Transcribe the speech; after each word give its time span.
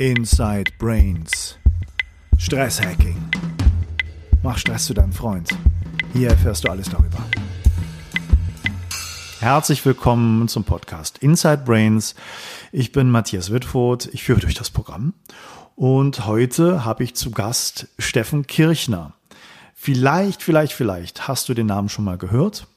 Inside 0.00 0.72
Brains. 0.78 1.58
Stresshacking. 2.38 3.18
Mach 4.42 4.56
Stress 4.56 4.86
zu 4.86 4.94
deinem 4.94 5.12
Freund. 5.12 5.50
Hier 6.14 6.30
erfährst 6.30 6.64
du 6.64 6.70
alles 6.70 6.88
darüber. 6.88 7.18
Herzlich 9.40 9.84
willkommen 9.84 10.48
zum 10.48 10.64
Podcast 10.64 11.18
Inside 11.18 11.64
Brains. 11.66 12.14
Ich 12.72 12.92
bin 12.92 13.10
Matthias 13.10 13.50
Wittfurt. 13.50 14.08
Ich 14.14 14.22
führe 14.22 14.40
durch 14.40 14.54
das 14.54 14.70
Programm. 14.70 15.12
Und 15.76 16.24
heute 16.24 16.86
habe 16.86 17.04
ich 17.04 17.14
zu 17.14 17.30
Gast 17.30 17.88
Steffen 17.98 18.46
Kirchner. 18.46 19.12
Vielleicht, 19.74 20.42
vielleicht, 20.42 20.72
vielleicht 20.72 21.28
hast 21.28 21.50
du 21.50 21.52
den 21.52 21.66
Namen 21.66 21.90
schon 21.90 22.06
mal 22.06 22.16
gehört. 22.16 22.68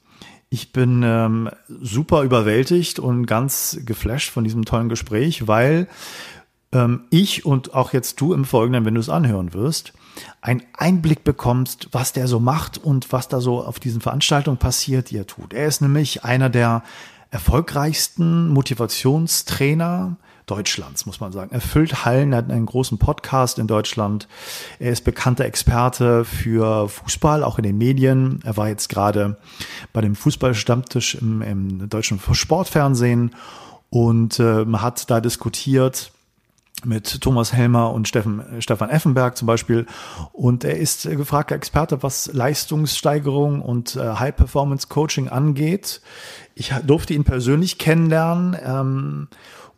Ich 0.50 0.74
bin 0.74 1.04
ähm, 1.06 1.50
super 1.70 2.24
überwältigt 2.24 3.00
und 3.00 3.28
ganz 3.28 3.80
geflasht 3.86 4.30
von 4.30 4.44
diesem 4.44 4.66
tollen 4.66 4.90
Gespräch, 4.90 5.48
weil 5.48 5.88
ähm, 6.74 7.06
ich 7.10 7.46
und 7.46 7.74
auch 7.74 7.94
jetzt 7.94 8.20
du 8.20 8.34
im 8.34 8.46
Folgenden, 8.46 8.86
wenn 8.86 8.96
du 8.96 9.00
es 9.00 9.10
anhören 9.10 9.54
wirst, 9.54 9.94
einen 10.42 10.64
Einblick 10.74 11.24
bekommst, 11.24 11.90
was 11.92 12.14
der 12.14 12.28
so 12.28 12.40
macht 12.40 12.78
und 12.78 13.12
was 13.12 13.28
da 13.28 13.40
so 13.40 13.64
auf 13.64 13.80
diesen 13.80 14.02
Veranstaltungen 14.02 14.58
passiert, 14.58 15.12
die 15.12 15.18
er 15.18 15.28
tut. 15.28 15.54
Er 15.54 15.68
ist 15.68 15.82
nämlich 15.82 16.24
einer 16.24 16.50
der 16.50 16.84
erfolgreichsten 17.32 18.50
Motivationstrainer 18.50 20.18
Deutschlands, 20.46 21.06
muss 21.06 21.20
man 21.20 21.32
sagen. 21.32 21.52
Er 21.52 21.62
füllt 21.62 22.06
Hallen, 22.06 22.34
er 22.34 22.40
hat 22.40 22.52
einen 22.52 22.66
großen 22.66 22.98
Podcast 22.98 23.60
in 23.60 23.68
Deutschland. 23.68 24.28
Er 24.78 24.92
ist 24.92 25.06
bekannter 25.06 25.46
Experte 25.46 26.26
für 26.26 26.90
Fußball, 26.90 27.44
auch 27.44 27.58
in 27.58 27.64
den 27.64 27.78
Medien. 27.78 28.40
Er 28.44 28.58
war 28.58 28.68
jetzt 28.68 28.90
gerade 28.90 29.38
bei 29.94 30.02
dem 30.02 30.16
Fußballstammtisch 30.16 31.16
im, 31.16 31.42
im 31.42 31.90
deutschen 31.90 32.20
Sportfernsehen 32.20 33.32
und 33.90 34.40
äh, 34.40 34.66
hat 34.74 35.10
da 35.10 35.22
diskutiert 35.22 36.13
mit 36.86 37.22
Thomas 37.22 37.54
Helmer 37.54 37.92
und 37.92 38.08
Steffen, 38.08 38.44
Stefan 38.60 38.90
Effenberg 38.90 39.38
zum 39.38 39.46
Beispiel. 39.46 39.86
Und 40.32 40.64
er 40.64 40.78
ist 40.78 41.10
gefragter 41.10 41.56
Experte, 41.56 42.04
was 42.04 42.32
Leistungssteigerung 42.34 43.62
und 43.62 43.96
äh, 43.96 44.16
High-Performance-Coaching 44.16 45.30
angeht. 45.30 46.02
Ich 46.56 46.74
durfte 46.86 47.14
ihn 47.14 47.24
persönlich 47.24 47.78
kennenlernen 47.78 48.58
ähm, 48.64 49.28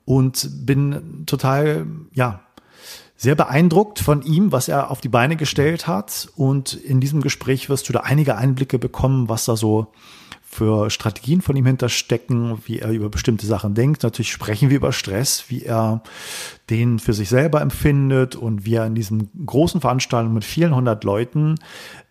und 0.05 0.65
bin 0.65 1.23
total, 1.25 1.87
ja, 2.13 2.41
sehr 3.17 3.35
beeindruckt 3.35 3.99
von 3.99 4.21
ihm, 4.23 4.51
was 4.51 4.67
er 4.67 4.91
auf 4.91 4.99
die 4.99 5.09
Beine 5.09 5.35
gestellt 5.35 5.87
hat. 5.87 6.27
Und 6.35 6.73
in 6.73 6.99
diesem 6.99 7.21
Gespräch 7.21 7.69
wirst 7.69 7.87
du 7.87 7.93
da 7.93 8.01
einige 8.01 8.35
Einblicke 8.35 8.77
bekommen, 8.77 9.29
was 9.29 9.45
da 9.45 9.55
so 9.55 9.87
für 10.55 10.89
Strategien 10.89 11.41
von 11.41 11.55
ihm 11.55 11.65
hinterstecken, 11.65 12.59
wie 12.65 12.79
er 12.79 12.91
über 12.91 13.09
bestimmte 13.09 13.45
Sachen 13.45 13.73
denkt. 13.73 14.03
Natürlich 14.03 14.31
sprechen 14.31 14.69
wir 14.69 14.77
über 14.77 14.93
Stress, 14.93 15.45
wie 15.49 15.63
er 15.63 16.01
den 16.69 16.99
für 16.99 17.13
sich 17.13 17.27
selber 17.27 17.61
empfindet 17.61 18.35
und 18.35 18.65
wie 18.65 18.75
er 18.75 18.85
in 18.85 18.95
diesen 18.95 19.29
großen 19.45 19.81
Veranstaltungen 19.81 20.33
mit 20.33 20.45
vielen 20.45 20.73
hundert 20.73 21.03
Leuten 21.03 21.55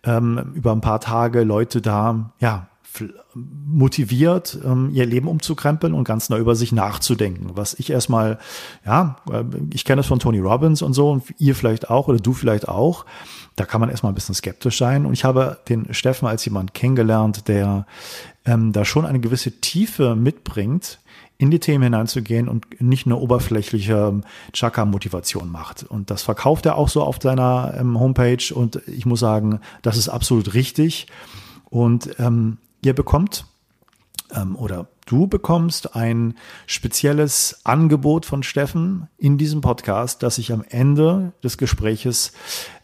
ähm, 0.03 0.53
über 0.53 0.71
ein 0.71 0.81
paar 0.81 1.01
Tage 1.01 1.43
Leute 1.43 1.81
da, 1.81 2.33
ja, 2.39 2.67
motiviert, 3.43 4.57
ähm, 4.63 4.89
ihr 4.93 5.05
Leben 5.05 5.27
umzukrempeln 5.27 5.93
und 5.93 6.03
ganz 6.03 6.29
neu 6.29 6.39
über 6.39 6.55
sich 6.55 6.71
nachzudenken. 6.71 7.51
Was 7.53 7.73
ich 7.73 7.89
erstmal, 7.89 8.39
ja, 8.85 9.17
äh, 9.31 9.43
ich 9.73 9.85
kenne 9.85 9.97
das 9.97 10.07
von 10.07 10.19
Tony 10.19 10.39
Robbins 10.39 10.81
und 10.81 10.93
so, 10.93 11.11
und 11.11 11.23
ihr 11.37 11.55
vielleicht 11.55 11.89
auch 11.89 12.07
oder 12.07 12.19
du 12.19 12.33
vielleicht 12.33 12.67
auch. 12.67 13.05
Da 13.55 13.65
kann 13.65 13.79
man 13.79 13.89
erstmal 13.89 14.11
ein 14.11 14.15
bisschen 14.15 14.35
skeptisch 14.35 14.77
sein. 14.77 15.05
Und 15.05 15.13
ich 15.13 15.23
habe 15.23 15.59
den 15.69 15.93
Steffen 15.93 16.27
als 16.27 16.43
jemand 16.45 16.73
kennengelernt, 16.73 17.47
der 17.47 17.85
ähm, 18.45 18.71
da 18.73 18.85
schon 18.85 19.05
eine 19.05 19.19
gewisse 19.19 19.61
Tiefe 19.61 20.15
mitbringt, 20.15 20.99
in 21.37 21.51
die 21.51 21.59
Themen 21.59 21.83
hineinzugehen 21.83 22.47
und 22.47 22.81
nicht 22.81 23.05
eine 23.05 23.17
oberflächliche 23.17 24.21
Chakra-Motivation 24.53 25.51
macht. 25.51 25.83
Und 25.83 26.09
das 26.09 26.21
verkauft 26.21 26.65
er 26.65 26.77
auch 26.77 26.89
so 26.89 27.03
auf 27.03 27.17
seiner 27.21 27.73
ähm, 27.77 27.99
Homepage 27.99 28.53
und 28.53 28.81
ich 28.87 29.05
muss 29.05 29.19
sagen, 29.19 29.59
das 29.81 29.97
ist 29.97 30.07
absolut 30.07 30.53
richtig. 30.53 31.07
Und 31.65 32.09
ähm, 32.19 32.57
ihr 32.85 32.93
bekommt 32.93 33.45
ähm, 34.33 34.55
oder 34.55 34.87
du 35.05 35.27
bekommst 35.27 35.95
ein 35.95 36.35
spezielles 36.65 37.61
Angebot 37.63 38.25
von 38.25 38.43
Steffen 38.43 39.07
in 39.17 39.37
diesem 39.37 39.61
Podcast, 39.61 40.23
das 40.23 40.37
ich 40.39 40.51
am 40.51 40.63
Ende 40.67 41.33
des 41.43 41.57
Gespräches 41.57 42.31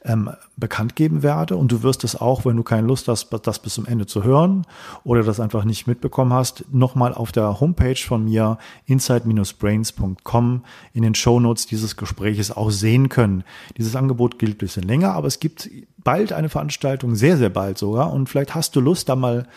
ähm, 0.04 0.30
bekannt 0.56 0.96
geben 0.96 1.24
werde. 1.24 1.56
Und 1.56 1.72
du 1.72 1.82
wirst 1.82 2.04
es 2.04 2.16
auch, 2.16 2.46
wenn 2.46 2.58
du 2.58 2.64
keine 2.64 2.88
Lust 2.88 3.08
hast, 3.08 3.30
das 3.44 3.60
bis 3.60 3.74
zum 3.74 3.88
Ende 3.88 4.06
zu 4.06 4.24
hören 4.24 4.68
oder 5.04 5.24
das 5.24 5.40
einfach 5.40 5.64
nicht 5.64 5.88
mitbekommen 5.88 6.34
hast, 6.34 6.66
nochmal 6.72 7.14
auf 7.14 7.32
der 7.32 7.60
Homepage 7.60 7.96
von 7.96 8.26
mir 8.26 8.60
inside-brains.com 8.86 10.64
in 10.94 11.02
den 11.02 11.16
Shownotes 11.16 11.66
dieses 11.66 11.98
Gespräches 11.98 12.52
auch 12.52 12.70
sehen 12.70 13.10
können. 13.10 13.44
Dieses 13.78 13.96
Angebot 13.96 14.38
gilt 14.38 14.56
ein 14.56 14.60
bisschen 14.60 14.84
länger, 14.84 15.14
aber 15.14 15.28
es 15.28 15.40
gibt 15.40 15.70
bald 15.98 16.34
eine 16.34 16.50
Veranstaltung, 16.50 17.16
sehr, 17.16 17.38
sehr 17.38 17.50
bald 17.50 17.78
sogar. 17.78 18.14
Und 18.14 18.30
vielleicht 18.30 18.54
hast 18.56 18.76
du 18.76 18.82
Lust, 18.82 19.10
da 19.10 19.16
mal 19.16 19.48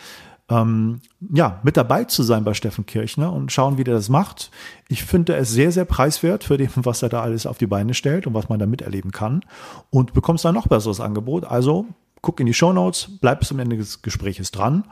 ähm, 0.51 1.01
ja, 1.33 1.61
mit 1.63 1.77
dabei 1.77 2.05
zu 2.05 2.23
sein 2.23 2.45
bei 2.45 2.53
Steffen 2.53 2.85
Kirchner 2.85 3.33
und 3.33 3.51
schauen, 3.51 3.79
wie 3.79 3.85
der 3.85 3.95
das 3.95 4.09
macht. 4.09 4.51
Ich 4.89 5.05
finde 5.05 5.37
es 5.37 5.51
sehr, 5.51 5.73
sehr 5.73 5.87
preiswert 5.87 6.45
für 6.45 6.59
den, 6.59 6.71
was 6.75 7.03
er 7.03 7.09
da 7.09 7.23
alles 7.23 7.47
auf 7.47 7.59
die 7.59 7.67
Beine 7.67 7.95
stellt 7.95 8.27
und 8.27 8.35
was 8.35 8.49
man 8.49 8.59
da 8.59 8.67
miterleben 8.67 9.11
kann. 9.11 9.45
Und 9.91 10.13
bekommst 10.13 10.45
dann 10.45 10.55
noch 10.55 10.67
besseres 10.67 11.01
Angebot. 11.01 11.45
Also 11.45 11.87
guck 12.21 12.41
in 12.41 12.47
die 12.47 12.55
Show 12.55 12.73
Notes, 12.73 13.09
bleib 13.21 13.41
bis 13.41 13.49
zum 13.49 13.59
Ende 13.59 13.77
des 13.77 14.03
Gespräches 14.03 14.51
dran 14.51 14.85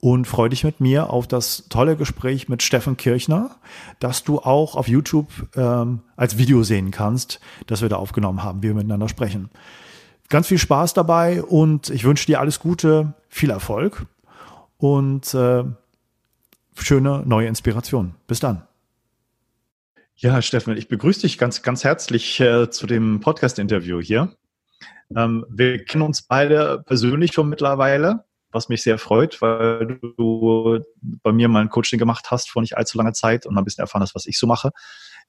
und 0.00 0.26
freu 0.26 0.48
dich 0.48 0.64
mit 0.64 0.80
mir 0.80 1.10
auf 1.10 1.26
das 1.26 1.64
tolle 1.68 1.96
Gespräch 1.96 2.48
mit 2.48 2.62
Steffen 2.62 2.96
Kirchner, 2.96 3.56
das 4.00 4.24
du 4.24 4.38
auch 4.38 4.74
auf 4.74 4.88
YouTube 4.88 5.28
ähm, 5.54 6.00
als 6.16 6.38
Video 6.38 6.62
sehen 6.62 6.90
kannst, 6.90 7.40
das 7.66 7.82
wir 7.82 7.90
da 7.90 7.96
aufgenommen 7.96 8.42
haben, 8.42 8.62
wie 8.62 8.68
wir 8.68 8.74
miteinander 8.74 9.08
sprechen. 9.08 9.50
Ganz 10.30 10.46
viel 10.46 10.58
Spaß 10.58 10.94
dabei 10.94 11.42
und 11.42 11.90
ich 11.90 12.04
wünsche 12.04 12.26
dir 12.26 12.40
alles 12.40 12.58
Gute, 12.58 13.12
viel 13.28 13.50
Erfolg 13.50 14.06
und 14.78 15.34
äh, 15.34 15.64
schöne 16.76 17.22
neue 17.26 17.48
Inspiration. 17.48 18.14
Bis 18.26 18.40
dann. 18.40 18.66
Ja, 20.16 20.42
Steffen, 20.42 20.76
ich 20.76 20.88
begrüße 20.88 21.20
dich 21.20 21.38
ganz, 21.38 21.62
ganz 21.62 21.84
herzlich 21.84 22.40
äh, 22.40 22.70
zu 22.70 22.86
dem 22.86 23.20
Podcast-Interview 23.20 24.00
hier. 24.00 24.34
Ähm, 25.14 25.46
wir 25.48 25.84
kennen 25.84 26.02
uns 26.02 26.22
beide 26.22 26.82
persönlich 26.86 27.32
schon 27.32 27.48
mittlerweile, 27.48 28.24
was 28.50 28.68
mich 28.68 28.82
sehr 28.82 28.98
freut, 28.98 29.40
weil 29.42 30.00
du 30.16 30.80
bei 31.00 31.32
mir 31.32 31.48
mal 31.48 31.60
ein 31.60 31.68
Coaching 31.68 31.98
gemacht 31.98 32.30
hast 32.30 32.50
vor 32.50 32.62
nicht 32.62 32.76
allzu 32.76 32.98
langer 32.98 33.12
Zeit 33.12 33.46
und 33.46 33.56
ein 33.56 33.64
bisschen 33.64 33.82
erfahren 33.82 34.02
hast, 34.02 34.14
was 34.14 34.26
ich 34.26 34.38
so 34.38 34.46
mache. 34.46 34.72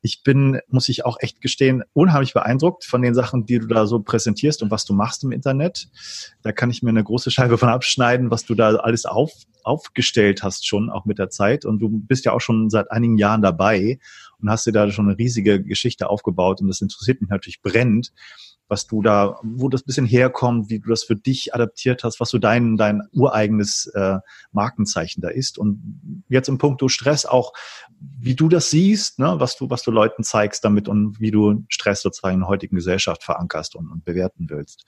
Ich 0.02 0.24
bin, 0.24 0.60
muss 0.68 0.90
ich 0.90 1.06
auch 1.06 1.18
echt 1.20 1.42
gestehen, 1.42 1.84
unheimlich 1.94 2.34
beeindruckt 2.34 2.86
von 2.86 3.02
den 3.02 3.14
Sachen, 3.14 3.46
die 3.46 3.60
du 3.60 3.68
da 3.68 3.86
so 3.86 4.00
präsentierst 4.00 4.64
und 4.64 4.72
was 4.72 4.86
du 4.86 4.94
machst 4.94 5.24
im 5.24 5.32
Internet. 5.32 5.90
Da 6.42 6.52
kann 6.52 6.72
ich 6.72 6.82
mir 6.82 6.90
eine 6.90 7.04
große 7.04 7.32
Scheibe 7.32 7.58
von 7.58 7.70
abschneiden, 7.70 8.32
was 8.32 8.46
du 8.46 8.56
da 8.56 8.76
alles 8.76 9.06
auf, 9.06 9.32
aufgestellt 9.64 10.42
hast 10.42 10.66
schon, 10.66 10.90
auch 10.90 11.06
mit 11.06 11.20
der 11.20 11.30
Zeit. 11.30 11.66
Und 11.66 11.80
du 11.80 11.90
bist 11.90 12.26
ja 12.26 12.32
auch 12.32 12.42
schon 12.42 12.70
seit 12.70 12.92
einigen 12.92 13.18
Jahren 13.18 13.42
dabei 13.42 14.00
und 14.40 14.50
hast 14.50 14.66
dir 14.66 14.72
da 14.72 14.90
schon 14.92 15.08
eine 15.08 15.18
riesige 15.18 15.62
Geschichte 15.62 16.09
aufgebaut 16.09 16.62
und 16.62 16.68
das 16.68 16.82
interessiert 16.82 17.22
mich 17.22 17.30
natürlich 17.30 17.62
brennend 17.62 18.12
was 18.69 18.85
du 18.85 19.02
da, 19.02 19.40
wo 19.44 19.68
das 19.68 19.84
bisschen 19.84 20.06
herkommt, 20.06 20.69
wie 20.69 20.80
du 20.80 20.90
das 20.90 21.03
für 21.03 21.16
dich 21.16 21.53
adaptiert 21.53 22.03
hast, 22.03 22.19
was 22.19 22.30
so 22.30 22.38
dein, 22.38 22.78
dein 22.78 23.02
ureigenes 23.12 23.88
äh, 23.96 24.19
Markenzeichen 24.52 25.22
da 25.22 25.30
ist. 25.30 25.57
Und 25.57 26.24
jetzt 26.30 26.47
im 26.47 26.59
Punkto 26.59 26.88
Stress 26.88 27.25
auch, 27.25 27.53
wie 28.00 28.35
du 28.35 28.47
das 28.47 28.69
siehst, 28.69 29.18
ne, 29.19 29.35
was 29.40 29.58
du, 29.58 29.69
was 29.69 29.81
du 29.81 29.91
Leuten 29.91 30.24
zeigst 30.24 30.63
damit 30.63 30.88
und 30.88 31.19
wie 31.19 31.31
du 31.31 31.66
Stress 31.68 32.03
sozusagen 32.03 32.35
in 32.35 32.41
der 32.41 32.50
heutigen 32.50 32.75
Gesellschaft 32.75 33.24
verankerst 33.24 33.75
und, 33.75 33.90
und 33.91 34.06
bewerten 34.06 34.50
willst. 34.50 34.85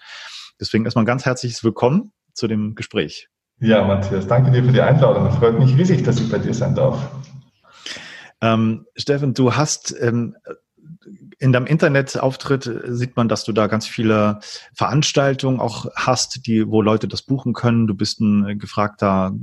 Deswegen 0.60 0.86
erstmal 0.86 1.04
ein 1.04 1.08
ganz 1.08 1.26
herzliches 1.26 1.64
Willkommen 1.64 2.14
zu 2.34 2.48
dem 2.48 2.76
Gespräch. 2.76 3.30
Ja, 3.60 3.84
Matthias, 3.84 4.28
danke 4.28 4.52
dir 4.52 4.64
für 4.64 4.72
die 4.72 4.82
Einladung. 4.82 5.28
Es 5.28 5.36
freut 5.36 5.58
mich 5.58 5.76
riesig, 5.76 6.04
dass 6.04 6.20
ich 6.20 6.30
bei 6.30 6.38
dir 6.38 6.54
sein 6.54 6.76
darf. 6.76 7.00
Ähm, 8.42 8.86
Steffen, 8.96 9.34
du 9.34 9.56
hast 9.56 9.96
ähm, 10.00 10.36
in 11.40 11.52
deinem 11.52 11.66
Internetauftritt 11.66 12.70
sieht 12.86 13.16
man, 13.16 13.28
dass 13.28 13.44
du 13.44 13.52
da 13.52 13.68
ganz 13.68 13.88
viele 13.88 14.40
Veranstaltungen 14.74 15.60
auch 15.60 15.88
hast, 15.96 16.46
die, 16.46 16.68
wo 16.68 16.82
Leute 16.82 17.08
das 17.08 17.22
buchen 17.22 17.54
können. 17.54 17.88
Du 17.88 17.96
bist 17.96 18.20
ein 18.20 18.60
gefragter 18.60 19.34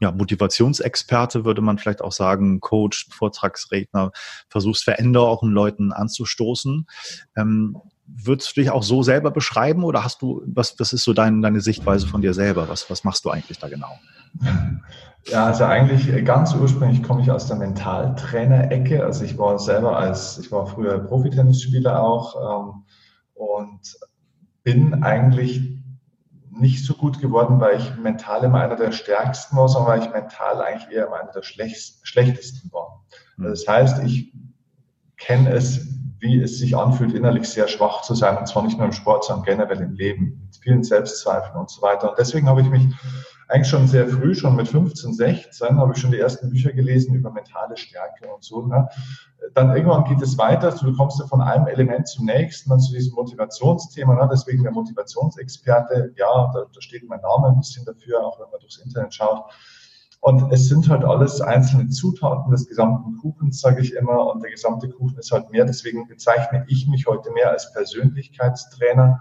ja, 0.00 0.12
Motivationsexperte, 0.12 1.44
würde 1.44 1.60
man 1.60 1.78
vielleicht 1.78 2.02
auch 2.02 2.12
sagen, 2.12 2.60
Coach, 2.60 3.08
Vortragsredner, 3.10 4.12
versuchst 4.48 4.84
Veränderungen 4.84 5.52
Leuten 5.52 5.92
anzustoßen. 5.92 6.86
Ähm, 7.36 7.76
würdest 8.16 8.56
du 8.56 8.60
dich 8.60 8.70
auch 8.70 8.82
so 8.82 9.02
selber 9.02 9.30
beschreiben 9.30 9.84
oder 9.84 10.04
hast 10.04 10.22
du, 10.22 10.42
was, 10.46 10.78
was 10.78 10.92
ist 10.92 11.04
so 11.04 11.12
dein, 11.12 11.42
deine 11.42 11.60
Sichtweise 11.60 12.06
von 12.06 12.20
dir 12.20 12.34
selber? 12.34 12.68
Was, 12.68 12.90
was 12.90 13.04
machst 13.04 13.24
du 13.24 13.30
eigentlich 13.30 13.58
da 13.58 13.68
genau? 13.68 13.98
Ja, 15.26 15.46
also 15.46 15.64
eigentlich 15.64 16.24
ganz 16.24 16.54
ursprünglich 16.54 17.02
komme 17.02 17.22
ich 17.22 17.30
aus 17.30 17.46
der 17.46 17.56
Mentaltrainer-Ecke. 17.56 19.04
Also 19.04 19.24
ich 19.24 19.36
war 19.38 19.58
selber 19.58 19.98
als, 19.98 20.38
ich 20.38 20.50
war 20.50 20.66
früher 20.66 20.98
Profitennisspieler 20.98 22.02
auch 22.02 22.70
ähm, 22.70 22.84
und 23.34 23.80
bin 24.62 25.02
eigentlich 25.02 25.78
nicht 26.50 26.84
so 26.84 26.94
gut 26.94 27.20
geworden, 27.20 27.60
weil 27.60 27.78
ich 27.78 27.96
mental 27.96 28.44
immer 28.44 28.60
einer 28.60 28.76
der 28.76 28.92
stärksten 28.92 29.56
war, 29.56 29.68
sondern 29.68 29.92
weil 29.92 30.02
ich 30.06 30.12
mental 30.12 30.60
eigentlich 30.60 30.90
eher 30.90 31.06
immer 31.06 31.20
einer 31.20 31.32
der 31.32 31.42
schlechtesten 31.42 32.72
war. 32.72 33.04
Also 33.38 33.50
das 33.50 33.66
heißt, 33.66 34.02
ich 34.04 34.32
kenne 35.16 35.50
es 35.52 35.86
wie 36.20 36.40
es 36.40 36.58
sich 36.58 36.76
anfühlt, 36.76 37.14
innerlich 37.14 37.48
sehr 37.48 37.66
schwach 37.66 38.02
zu 38.02 38.14
sein, 38.14 38.36
und 38.36 38.46
zwar 38.46 38.62
nicht 38.62 38.76
nur 38.76 38.86
im 38.86 38.92
Sport, 38.92 39.24
sondern 39.24 39.44
generell 39.44 39.80
im 39.80 39.94
Leben, 39.94 40.42
mit 40.44 40.56
vielen 40.56 40.84
Selbstzweifeln 40.84 41.56
und 41.56 41.70
so 41.70 41.82
weiter. 41.82 42.10
Und 42.10 42.18
deswegen 42.18 42.48
habe 42.48 42.60
ich 42.60 42.68
mich 42.68 42.86
eigentlich 43.48 43.68
schon 43.68 43.88
sehr 43.88 44.06
früh, 44.06 44.34
schon 44.34 44.54
mit 44.54 44.68
15, 44.68 45.14
16, 45.14 45.78
habe 45.78 45.92
ich 45.92 46.00
schon 46.00 46.12
die 46.12 46.20
ersten 46.20 46.50
Bücher 46.50 46.72
gelesen 46.72 47.14
über 47.14 47.32
mentale 47.32 47.76
Stärke 47.76 48.32
und 48.32 48.44
so. 48.44 48.66
Ne? 48.66 48.88
Dann 49.54 49.74
irgendwann 49.74 50.04
geht 50.04 50.22
es 50.22 50.38
weiter, 50.38 50.70
du 50.70 50.94
kommst 50.94 51.18
ja 51.18 51.26
von 51.26 51.40
einem 51.40 51.66
Element 51.66 52.06
zum 52.06 52.26
nächsten, 52.26 52.70
dann 52.70 52.80
zu 52.80 52.92
diesem 52.92 53.14
Motivationsthema, 53.14 54.14
ne? 54.14 54.28
deswegen 54.30 54.62
der 54.62 54.72
Motivationsexperte, 54.72 56.12
ja, 56.16 56.50
da, 56.54 56.66
da 56.72 56.80
steht 56.80 57.08
mein 57.08 57.20
Name 57.22 57.48
ein 57.48 57.58
bisschen 57.58 57.84
dafür, 57.84 58.24
auch 58.24 58.38
wenn 58.38 58.50
man 58.50 58.60
durchs 58.60 58.78
Internet 58.78 59.14
schaut. 59.14 59.44
Und 60.22 60.52
es 60.52 60.68
sind 60.68 60.88
halt 60.90 61.02
alles 61.02 61.40
einzelne 61.40 61.88
Zutaten 61.88 62.50
des 62.50 62.68
gesamten 62.68 63.16
Kuchens, 63.16 63.60
sage 63.60 63.80
ich 63.80 63.94
immer. 63.94 64.30
Und 64.30 64.42
der 64.42 64.50
gesamte 64.50 64.90
Kuchen 64.90 65.16
ist 65.18 65.32
halt 65.32 65.50
mehr. 65.50 65.64
Deswegen 65.64 66.06
bezeichne 66.08 66.64
ich 66.68 66.86
mich 66.88 67.06
heute 67.06 67.30
mehr 67.30 67.50
als 67.50 67.72
Persönlichkeitstrainer, 67.72 69.18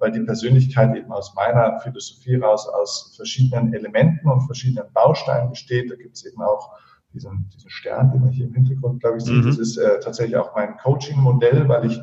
weil 0.00 0.10
die 0.10 0.20
Persönlichkeit 0.20 0.96
eben 0.96 1.12
aus 1.12 1.34
meiner 1.36 1.78
Philosophie 1.80 2.34
raus 2.34 2.66
aus 2.68 3.14
verschiedenen 3.14 3.72
Elementen 3.74 4.28
und 4.28 4.42
verschiedenen 4.42 4.92
Bausteinen 4.92 5.50
besteht. 5.50 5.88
Da 5.88 5.94
gibt 5.94 6.16
es 6.16 6.26
eben 6.26 6.42
auch 6.42 6.70
diesen, 7.12 7.48
diesen 7.54 7.70
Stern, 7.70 8.10
den 8.10 8.22
man 8.22 8.30
hier 8.30 8.46
im 8.46 8.54
Hintergrund, 8.54 9.00
glaube 9.00 9.18
ich, 9.18 9.24
sieht. 9.24 9.44
Mhm. 9.44 9.46
Das 9.46 9.58
ist 9.58 9.76
äh, 9.76 10.00
tatsächlich 10.00 10.36
auch 10.36 10.54
mein 10.56 10.76
Coaching-Modell, 10.78 11.68
weil 11.68 11.86
ich 11.86 12.00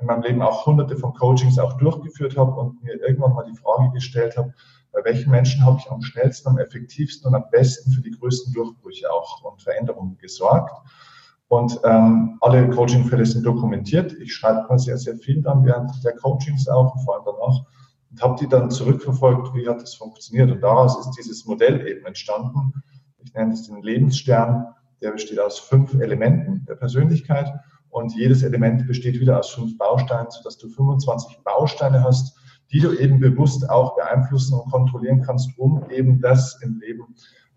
in 0.00 0.06
meinem 0.06 0.22
Leben 0.22 0.40
auch 0.40 0.64
hunderte 0.64 0.96
von 0.96 1.12
Coachings 1.12 1.58
auch 1.58 1.74
durchgeführt 1.74 2.38
habe 2.38 2.52
und 2.52 2.82
mir 2.82 3.00
irgendwann 3.00 3.34
mal 3.34 3.44
die 3.44 3.56
Frage 3.56 3.90
gestellt 3.92 4.36
habe, 4.38 4.54
bei 4.92 5.04
welchen 5.04 5.30
Menschen 5.30 5.64
habe 5.64 5.78
ich 5.80 5.90
am 5.90 6.02
schnellsten, 6.02 6.48
am 6.48 6.58
effektivsten 6.58 7.28
und 7.28 7.34
am 7.34 7.44
besten 7.50 7.90
für 7.90 8.02
die 8.02 8.10
größten 8.10 8.52
Durchbrüche 8.52 9.10
auch 9.10 9.42
und 9.42 9.62
Veränderungen 9.62 10.18
gesorgt. 10.18 10.72
Und 11.48 11.78
ähm, 11.84 12.38
alle 12.40 12.70
Coaching-Fälle 12.70 13.26
sind 13.26 13.44
dokumentiert. 13.44 14.12
Ich 14.20 14.34
schreibe 14.34 14.66
mal 14.68 14.78
sehr, 14.78 14.96
sehr 14.96 15.16
viel 15.16 15.42
dann 15.42 15.64
während 15.64 16.02
der 16.04 16.16
Coachings 16.16 16.68
auch 16.68 16.94
und 16.94 17.02
vor 17.04 17.16
allem 17.16 17.24
danach 17.26 17.64
und 18.10 18.22
habe 18.22 18.36
die 18.38 18.48
dann 18.48 18.70
zurückverfolgt, 18.70 19.54
wie 19.54 19.68
hat 19.68 19.80
das 19.80 19.94
funktioniert. 19.94 20.50
Und 20.50 20.60
daraus 20.60 20.98
ist 20.98 21.16
dieses 21.18 21.46
Modell 21.46 21.86
eben 21.86 22.06
entstanden. 22.06 22.72
Ich 23.18 23.32
nenne 23.32 23.54
es 23.54 23.66
den 23.66 23.82
Lebensstern. 23.82 24.66
Der 25.00 25.12
besteht 25.12 25.40
aus 25.40 25.58
fünf 25.58 25.94
Elementen 25.94 26.64
der 26.66 26.74
Persönlichkeit 26.74 27.50
und 27.88 28.14
jedes 28.14 28.42
Element 28.42 28.86
besteht 28.86 29.18
wieder 29.20 29.38
aus 29.38 29.50
fünf 29.50 29.76
Bausteinen, 29.76 30.30
sodass 30.30 30.58
du 30.58 30.68
25 30.68 31.40
Bausteine 31.42 32.02
hast, 32.04 32.38
die 32.72 32.80
du 32.80 32.92
eben 32.92 33.20
bewusst 33.20 33.68
auch 33.68 33.94
beeinflussen 33.96 34.58
und 34.58 34.70
kontrollieren 34.70 35.22
kannst, 35.22 35.50
um 35.58 35.88
eben 35.90 36.20
das 36.20 36.60
im 36.62 36.80
Leben, 36.80 37.14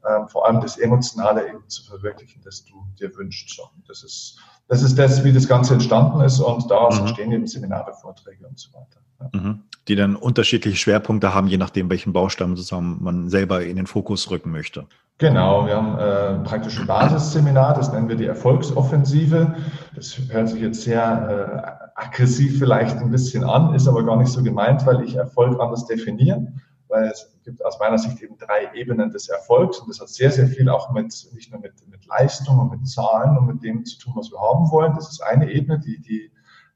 ähm, 0.07 0.27
vor 0.27 0.45
allem 0.45 0.62
das 0.62 0.77
Emotionale 0.77 1.47
eben 1.47 1.67
zu 1.67 1.83
verwirklichen, 1.83 2.41
das 2.44 2.65
du 2.65 2.85
dir 3.00 3.15
wünschst. 3.15 3.59
Und 3.59 3.89
das 3.89 4.03
ist, 4.03 4.38
das 4.67 4.83
ist 4.83 4.97
das, 5.00 5.23
wie 5.23 5.33
das 5.33 5.47
Ganze 5.47 5.73
entstanden 5.73 6.21
ist 6.21 6.39
und 6.39 6.69
daraus 6.69 6.95
mhm. 6.95 7.07
entstehen 7.07 7.31
eben 7.31 7.47
Seminare, 7.47 7.94
Vorträge 7.94 8.45
und 8.45 8.59
so 8.59 8.69
weiter. 8.73 9.00
Ja. 9.21 9.39
Mhm. 9.39 9.63
Die 9.88 9.95
dann 9.95 10.15
unterschiedliche 10.15 10.77
Schwerpunkte 10.77 11.33
haben, 11.33 11.47
je 11.47 11.57
nachdem, 11.57 11.89
welchen 11.89 12.11
Baustein 12.11 12.56
sozusagen 12.56 12.97
man 13.01 13.29
selber 13.29 13.63
in 13.63 13.77
den 13.77 13.88
Fokus 13.88 14.29
rücken 14.31 14.51
möchte. 14.51 14.88
Genau, 15.18 15.65
wir 15.65 15.75
haben 15.77 15.97
äh, 15.97 16.44
praktisch 16.44 16.79
ein 16.79 16.88
Basisseminar, 16.88 17.75
das 17.75 17.94
nennen 17.94 18.09
wir 18.09 18.15
die 18.15 18.25
Erfolgsoffensive. 18.25 19.56
Das 19.95 20.19
hört 20.29 20.50
sich 20.50 20.59
jetzt 20.59 20.81
sehr 20.81 21.79
äh, 21.81 21.84
aggressiv 21.95 22.59
vielleicht 22.59 22.97
ein 22.97 23.09
bisschen 23.09 23.44
an, 23.44 23.74
ist 23.74 23.88
aber 23.88 24.03
gar 24.06 24.18
nicht 24.18 24.31
so 24.31 24.44
gemeint, 24.44 24.86
weil 24.86 25.03
ich 25.03 25.15
Erfolg 25.15 25.59
anders 25.59 25.86
definiere, 25.86 26.53
weil 26.89 27.06
es 27.06 27.31
gibt 27.44 27.65
aus 27.65 27.80
meiner 27.80 27.97
Sicht 27.97 28.21
eben 28.21 28.38
drei 28.38 28.69
Ebenen 28.74 29.12
des 29.12 29.30
Erfolgs 29.30 29.80
und 29.80 29.89
das 29.89 30.01
hat 30.01 30.09
sehr, 30.09 30.31
sehr 30.31 30.47
viel 30.47 30.69
auch 30.69 30.92
mit, 30.92 31.13
nicht 31.33 31.51
nur 31.51 31.62
mit, 31.62 31.74
mit 31.88 32.06
Leistung 32.06 32.59
und 32.59 32.71
mit 32.71 32.88
Zahlen 32.88 33.38
und 33.38 33.47
mit 33.47 33.63
dem 33.63 33.86
zu 33.86 33.97
tun, 33.97 34.13
was 34.18 34.30
wir 34.30 34.39
haben 34.39 34.69
wollen. 34.71 34.94
Das 34.94 35.09
ist 35.09 35.24
eine 35.24 35.50
Ebene, 35.50 35.80
die, 35.80 36.01
die 36.01 36.31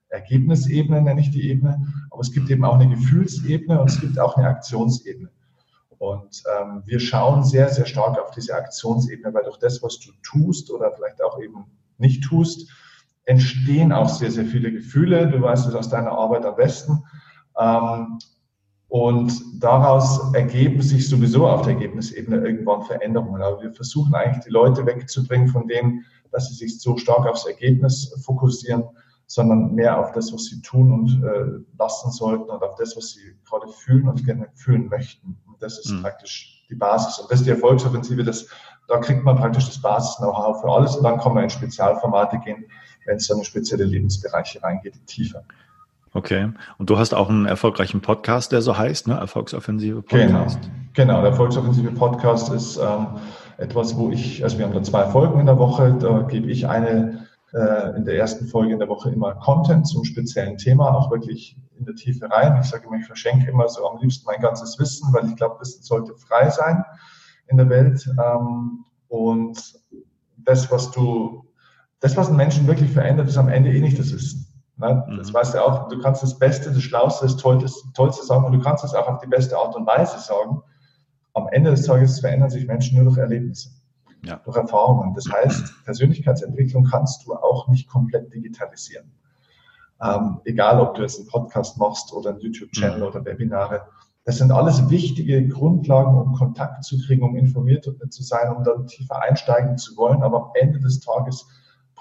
Ergebnisebene 0.08 1.02
nenne 1.02 1.22
ich 1.22 1.32
die 1.32 1.50
Ebene, 1.50 1.86
aber 2.10 2.22
es 2.22 2.32
gibt 2.32 2.50
eben 2.50 2.64
auch 2.64 2.76
eine 2.76 2.90
Gefühlsebene 2.90 3.80
und 3.80 3.90
es 3.90 4.00
gibt 4.00 4.18
auch 4.20 4.38
eine 4.38 4.48
Aktionsebene. 4.48 5.30
Und 5.98 6.44
ähm, 6.58 6.82
wir 6.86 7.00
schauen 7.02 7.44
sehr, 7.44 7.68
sehr 7.70 7.86
stark 7.86 8.18
auf 8.18 8.32
diese 8.32 8.56
Aktionsebene, 8.56 9.34
weil 9.34 9.44
durch 9.44 9.58
das, 9.58 9.84
was 9.84 10.00
du 10.00 10.12
tust 10.24 10.72
oder 10.72 10.94
vielleicht 10.94 11.22
auch 11.22 11.42
eben 11.42 11.66
nicht 11.98 12.24
tust, 12.24 12.72
entstehen 13.30 13.92
auch 13.92 14.10
sehr, 14.10 14.32
sehr 14.32 14.46
viele 14.46 14.72
Gefühle. 14.72 15.28
Du 15.28 15.40
weißt 15.40 15.68
es 15.68 15.76
aus 15.76 15.88
deiner 15.88 16.12
Arbeit 16.12 16.46
am 16.46 16.56
besten. 16.56 17.04
Ähm, 17.60 18.18
und 18.88 19.32
daraus 19.62 20.34
ergeben 20.34 20.82
sich 20.82 21.08
sowieso 21.08 21.48
auf 21.48 21.62
der 21.62 21.74
Ergebnisebene 21.74 22.38
irgendwann 22.38 22.82
Veränderungen. 22.82 23.44
Aber 23.44 23.62
wir 23.62 23.72
versuchen 23.72 24.16
eigentlich 24.16 24.46
die 24.46 24.50
Leute 24.50 24.84
wegzubringen 24.84 25.48
von 25.48 25.68
dem, 25.68 26.04
dass 26.32 26.50
sie 26.50 26.56
sich 26.56 26.82
so 26.82 26.98
stark 26.98 27.28
aufs 27.28 27.46
Ergebnis 27.46 28.12
fokussieren, 28.26 28.84
sondern 29.28 29.76
mehr 29.76 30.00
auf 30.00 30.12
das, 30.14 30.34
was 30.34 30.46
sie 30.46 30.60
tun 30.64 30.92
und 30.92 31.24
äh, 31.24 31.64
lassen 31.78 32.10
sollten 32.10 32.50
und 32.50 32.64
auf 32.64 32.76
das, 32.80 32.98
was 32.98 33.12
sie 33.12 33.36
gerade 33.48 33.68
fühlen 33.68 34.10
und 34.10 34.26
gerne 34.26 34.48
fühlen 34.56 34.88
möchten. 34.88 35.38
Und 35.46 35.62
das 35.62 35.78
ist 35.78 35.92
mhm. 35.92 36.02
praktisch 36.02 36.66
die 36.68 36.76
Basis. 36.76 37.20
Und 37.20 37.30
das 37.30 37.42
ist 37.42 37.46
die 37.46 37.52
Erfolgsoffensive, 37.52 38.24
das, 38.24 38.48
da 38.88 38.98
kriegt 38.98 39.24
man 39.24 39.36
praktisch 39.36 39.68
das 39.68 39.80
Basis-Know-how 39.80 40.62
für 40.62 40.72
alles 40.72 40.96
und 40.96 41.04
dann 41.04 41.20
kann 41.20 41.36
man 41.36 41.44
in 41.44 41.52
Spezialformate 41.52 42.40
gehen, 42.40 42.66
wenn 43.06 43.18
es 43.18 43.28
dann 43.28 43.40
in 43.40 43.44
spezielle 43.44 43.86
Lebensbereiche 43.86 44.62
reingeht, 44.62 44.96
tiefer. 45.08 45.44
Okay. 46.14 46.52
Und 46.78 46.90
du 46.90 46.98
hast 46.98 47.14
auch 47.14 47.30
einen 47.30 47.46
erfolgreichen 47.46 48.02
Podcast, 48.02 48.52
der 48.52 48.62
so 48.62 48.78
heißt, 48.78 49.08
ne? 49.08 49.16
Erfolgsoffensive 49.16 50.02
Podcast. 50.02 50.60
Genau. 50.62 50.74
Genau. 50.94 51.22
Der 51.22 51.32
Erfolgsoffensive 51.32 51.92
Podcast 51.92 52.52
ist 52.52 52.78
ähm, 52.78 53.08
etwas, 53.58 53.96
wo 53.96 54.10
ich, 54.10 54.44
also 54.44 54.58
wir 54.58 54.66
haben 54.66 54.74
da 54.74 54.82
zwei 54.82 55.06
Folgen 55.06 55.40
in 55.40 55.46
der 55.46 55.60
Woche, 55.60 55.96
da 56.00 56.22
gebe 56.22 56.50
ich 56.50 56.68
eine 56.68 57.28
äh, 57.54 57.96
in 57.96 58.06
der 58.06 58.16
ersten 58.16 58.48
Folge 58.48 58.74
in 58.74 58.80
der 58.80 58.90
Woche 58.90 59.10
immer 59.10 59.36
Content 59.36 59.88
zum 59.88 60.04
speziellen 60.04 60.58
Thema, 60.58 60.94
auch 60.94 61.12
wirklich 61.12 61.58
in 61.78 61.86
der 61.86 61.96
Tiefe 61.96 62.30
rein. 62.30 62.60
Ich 62.62 62.70
sage 62.70 62.88
immer, 62.88 62.98
ich 62.98 63.06
verschenke 63.06 63.50
immer 63.50 63.68
so 63.70 63.88
am 63.88 64.00
liebsten 64.00 64.26
mein 64.26 64.42
ganzes 64.42 64.78
Wissen, 64.80 65.12
weil 65.14 65.28
ich 65.28 65.36
glaube, 65.36 65.60
Wissen 65.60 65.84
sollte 65.84 66.16
frei 66.16 66.50
sein 66.50 66.84
in 67.48 67.58
der 67.58 67.70
Welt. 67.70 68.08
Ähm, 68.24 68.86
und 69.08 69.58
das, 70.38 70.72
was 70.72 70.92
du 70.92 71.46
das, 72.00 72.16
was 72.16 72.28
einen 72.28 72.38
Menschen 72.38 72.68
wirklich 72.68 72.92
verändert, 72.92 73.28
ist 73.28 73.38
am 73.38 73.50
Ende 73.50 73.72
eh 73.74 73.82
nicht 73.82 74.00
das 74.00 74.14
Wissen. 74.14 74.48
Ne? 74.78 75.06
Das 75.18 75.30
mhm. 75.30 75.34
weißt 75.34 75.54
du 75.54 75.66
auch. 75.66 75.90
Du 75.90 76.00
kannst 76.00 76.24
das 76.24 76.40
Beste, 76.40 76.72
das 76.72 76.82
Schlauste, 76.82 77.26
das 77.26 77.38
Tollste, 77.38 77.70
Tollste 77.94 78.26
sagen 78.26 78.46
und 78.46 78.54
du 78.54 78.62
kannst 78.62 78.84
es 78.84 78.94
auch 78.94 79.08
auf 79.08 79.20
die 79.20 79.28
beste 79.28 79.58
Art 79.58 79.76
und 79.76 79.86
Weise 79.86 80.20
sagen. 80.20 80.62
Am 81.34 81.48
Ende 81.50 81.72
des 81.72 81.86
Tages 81.86 82.20
verändern 82.20 82.50
sich 82.50 82.66
Menschen 82.66 82.96
nur 82.96 83.06
durch 83.06 83.18
Erlebnisse, 83.18 83.70
ja. 84.24 84.38
durch 84.46 84.56
Erfahrungen. 84.56 85.14
Das 85.14 85.30
heißt, 85.32 85.74
Persönlichkeitsentwicklung 85.86 86.86
kannst 86.86 87.26
du 87.26 87.34
auch 87.34 87.68
nicht 87.68 87.90
komplett 87.90 88.34
digitalisieren. 88.34 89.12
Ähm, 90.02 90.40
egal, 90.46 90.80
ob 90.80 90.96
du 90.96 91.02
jetzt 91.02 91.20
einen 91.20 91.28
Podcast 91.28 91.78
machst 91.78 92.14
oder 92.14 92.30
einen 92.30 92.40
YouTube-Channel 92.40 93.00
mhm. 93.00 93.04
oder 93.04 93.26
Webinare. 93.26 93.82
Das 94.24 94.38
sind 94.38 94.52
alles 94.52 94.90
wichtige 94.90 95.46
Grundlagen, 95.48 96.18
um 96.18 96.34
Kontakt 96.34 96.84
zu 96.84 96.98
kriegen, 97.00 97.24
um 97.24 97.36
informiert 97.36 97.84
zu 97.84 98.24
sein, 98.24 98.56
um 98.56 98.64
dann 98.64 98.88
tiefer 98.88 99.22
einsteigen 99.22 99.78
zu 99.78 99.98
wollen. 99.98 100.24
Aber 100.24 100.38
am 100.46 100.52
Ende 100.54 100.80
des 100.80 101.02
Tages 101.02 101.48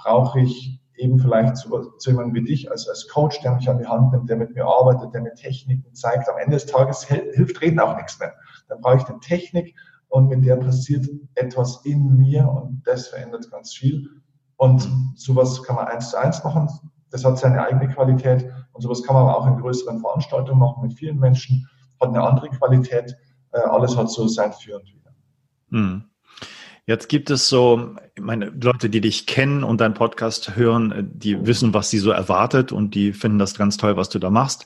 brauche 0.03 0.41
ich 0.41 0.81
eben 0.97 1.19
vielleicht 1.19 1.57
zu, 1.57 1.93
zu 1.99 2.11
jemandem 2.11 2.35
wie 2.35 2.49
dich 2.49 2.71
als, 2.71 2.89
als 2.89 3.09
Coach, 3.09 3.41
der 3.41 3.55
mich 3.55 3.69
an 3.69 3.79
die 3.79 3.87
Hand 3.87 4.13
nimmt, 4.13 4.29
der 4.29 4.37
mit 4.37 4.55
mir 4.55 4.67
arbeitet, 4.67 5.15
der 5.15 5.23
mir 5.23 5.35
Techniken 5.35 5.95
zeigt. 5.95 6.29
Am 6.29 6.39
Ende 6.39 6.57
des 6.57 6.67
Tages 6.67 7.05
hilft 7.05 7.61
Reden 7.61 7.81
auch 7.81 7.97
nichts 7.97 8.19
mehr. 8.19 8.35
Dann 8.69 8.81
brauche 8.81 8.97
ich 8.97 9.05
eine 9.05 9.21
Technik 9.21 9.75
und 10.09 10.29
mit 10.29 10.45
der 10.45 10.57
passiert 10.57 11.09
etwas 11.35 11.85
in 11.85 12.19
mir 12.19 12.49
und 12.49 12.83
das 12.85 13.09
verändert 13.09 13.51
ganz 13.51 13.75
viel. 13.75 14.09
Und 14.57 14.89
sowas 15.15 15.63
kann 15.63 15.77
man 15.77 15.87
eins 15.87 16.11
zu 16.11 16.19
eins 16.19 16.43
machen. 16.43 16.69
Das 17.11 17.25
hat 17.25 17.39
seine 17.39 17.63
eigene 17.65 17.89
Qualität 17.89 18.51
und 18.73 18.83
sowas 18.83 19.03
kann 19.03 19.15
man 19.15 19.25
aber 19.25 19.39
auch 19.39 19.47
in 19.47 19.57
größeren 19.57 20.01
Veranstaltungen 20.01 20.59
machen 20.59 20.83
mit 20.83 20.99
vielen 20.99 21.19
Menschen, 21.19 21.69
hat 22.01 22.09
eine 22.09 22.23
andere 22.23 22.49
Qualität. 22.51 23.17
Äh, 23.53 23.61
alles 23.61 23.97
hat 23.97 24.11
so 24.11 24.27
sein 24.27 24.53
Für 24.53 24.77
und 24.77 24.87
Wider. 24.93 25.11
Hm. 25.71 26.05
Jetzt 26.89 27.11
gibt 27.11 27.29
es 27.29 27.51
so, 27.51 27.97
meine 28.19 28.47
Leute, 28.47 28.89
die 28.89 29.03
dich 29.03 29.27
kennen 29.27 29.63
und 29.63 29.83
deinen 29.83 29.93
Podcast 29.93 30.57
hören, 30.57 31.11
die 31.13 31.47
wissen, 31.47 31.75
was 31.75 31.91
sie 31.91 31.99
so 31.99 32.11
erwartet 32.13 32.73
und 32.73 32.95
die 32.95 33.13
finden 33.13 33.39
das 33.39 33.55
ganz 33.59 33.77
toll, 33.77 33.99
was 33.99 34.09
du 34.09 34.19
da 34.19 34.31
machst. 34.31 34.65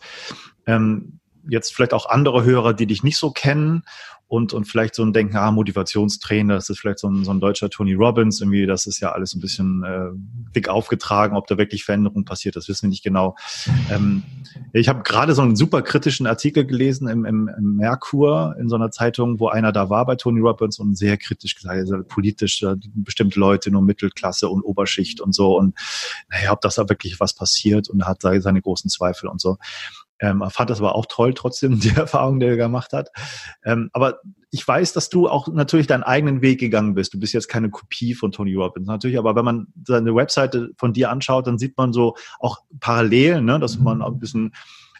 Ähm, 0.64 1.18
jetzt 1.48 1.74
vielleicht 1.74 1.94
auch 1.94 2.06
andere 2.06 2.44
Hörer, 2.44 2.74
die 2.74 2.86
dich 2.86 3.02
nicht 3.02 3.18
so 3.18 3.30
kennen 3.30 3.84
und, 4.32 4.54
und 4.54 4.64
vielleicht 4.64 4.94
so 4.94 5.02
ein 5.02 5.12
Denken, 5.12 5.36
ah, 5.36 5.50
Motivationstrainer, 5.50 6.54
das 6.54 6.70
ist 6.70 6.78
vielleicht 6.80 7.00
so 7.00 7.08
ein, 7.10 7.22
so 7.22 7.30
ein 7.32 7.38
deutscher 7.38 7.68
Tony 7.68 7.92
Robbins, 7.92 8.40
irgendwie, 8.40 8.64
das 8.64 8.86
ist 8.86 8.98
ja 8.98 9.12
alles 9.12 9.34
ein 9.34 9.42
bisschen 9.42 9.84
äh, 9.84 10.08
dick 10.56 10.70
aufgetragen, 10.70 11.36
ob 11.36 11.46
da 11.48 11.58
wirklich 11.58 11.84
Veränderung 11.84 12.24
passiert, 12.24 12.56
das 12.56 12.66
wissen 12.66 12.84
wir 12.84 12.88
nicht 12.88 13.04
genau. 13.04 13.36
Ähm, 13.90 14.22
ich 14.72 14.88
habe 14.88 15.02
gerade 15.02 15.34
so 15.34 15.42
einen 15.42 15.54
super 15.54 15.82
kritischen 15.82 16.26
Artikel 16.26 16.64
gelesen 16.64 17.08
im, 17.08 17.26
im, 17.26 17.50
im 17.58 17.76
Merkur 17.76 18.56
in 18.58 18.70
so 18.70 18.76
einer 18.76 18.90
Zeitung, 18.90 19.38
wo 19.38 19.48
einer 19.48 19.70
da 19.70 19.90
war 19.90 20.06
bei 20.06 20.16
Tony 20.16 20.40
Robbins 20.40 20.78
und 20.78 20.96
sehr 20.96 21.18
kritisch 21.18 21.54
gesagt, 21.54 21.76
also 21.76 22.02
politisch, 22.02 22.64
bestimmte 22.94 23.38
Leute, 23.38 23.70
nur 23.70 23.82
Mittelklasse 23.82 24.48
und 24.48 24.62
Oberschicht 24.62 25.20
und 25.20 25.34
so 25.34 25.58
und 25.58 25.78
naja, 26.30 26.52
ob 26.52 26.62
das 26.62 26.76
da 26.76 26.88
wirklich 26.88 27.20
was 27.20 27.34
passiert 27.34 27.90
und 27.90 28.06
hat 28.06 28.22
seine 28.22 28.62
großen 28.62 28.88
Zweifel 28.88 29.28
und 29.28 29.42
so. 29.42 29.58
Ähm, 30.22 30.42
fand 30.50 30.70
das 30.70 30.78
aber 30.78 30.94
auch 30.94 31.06
toll, 31.06 31.34
trotzdem 31.34 31.80
die 31.80 31.90
Erfahrung, 31.90 32.40
die 32.40 32.46
er 32.46 32.56
gemacht 32.56 32.92
hat. 32.92 33.10
Ähm, 33.64 33.90
aber 33.92 34.20
ich 34.50 34.66
weiß, 34.66 34.92
dass 34.92 35.08
du 35.08 35.28
auch 35.28 35.48
natürlich 35.48 35.88
deinen 35.88 36.04
eigenen 36.04 36.42
Weg 36.42 36.60
gegangen 36.60 36.94
bist. 36.94 37.12
Du 37.12 37.18
bist 37.18 37.34
jetzt 37.34 37.48
keine 37.48 37.70
Kopie 37.70 38.14
von 38.14 38.30
Tony 38.30 38.54
Robbins 38.54 38.86
natürlich, 38.86 39.18
aber 39.18 39.34
wenn 39.34 39.44
man 39.44 39.66
seine 39.84 40.14
Webseite 40.14 40.70
von 40.76 40.92
dir 40.92 41.10
anschaut, 41.10 41.46
dann 41.46 41.58
sieht 41.58 41.76
man 41.76 41.92
so 41.92 42.14
auch 42.38 42.58
Parallelen, 42.80 43.44
ne, 43.44 43.58
dass 43.58 43.78
man 43.78 44.00
ein 44.00 44.18
bisschen 44.18 44.52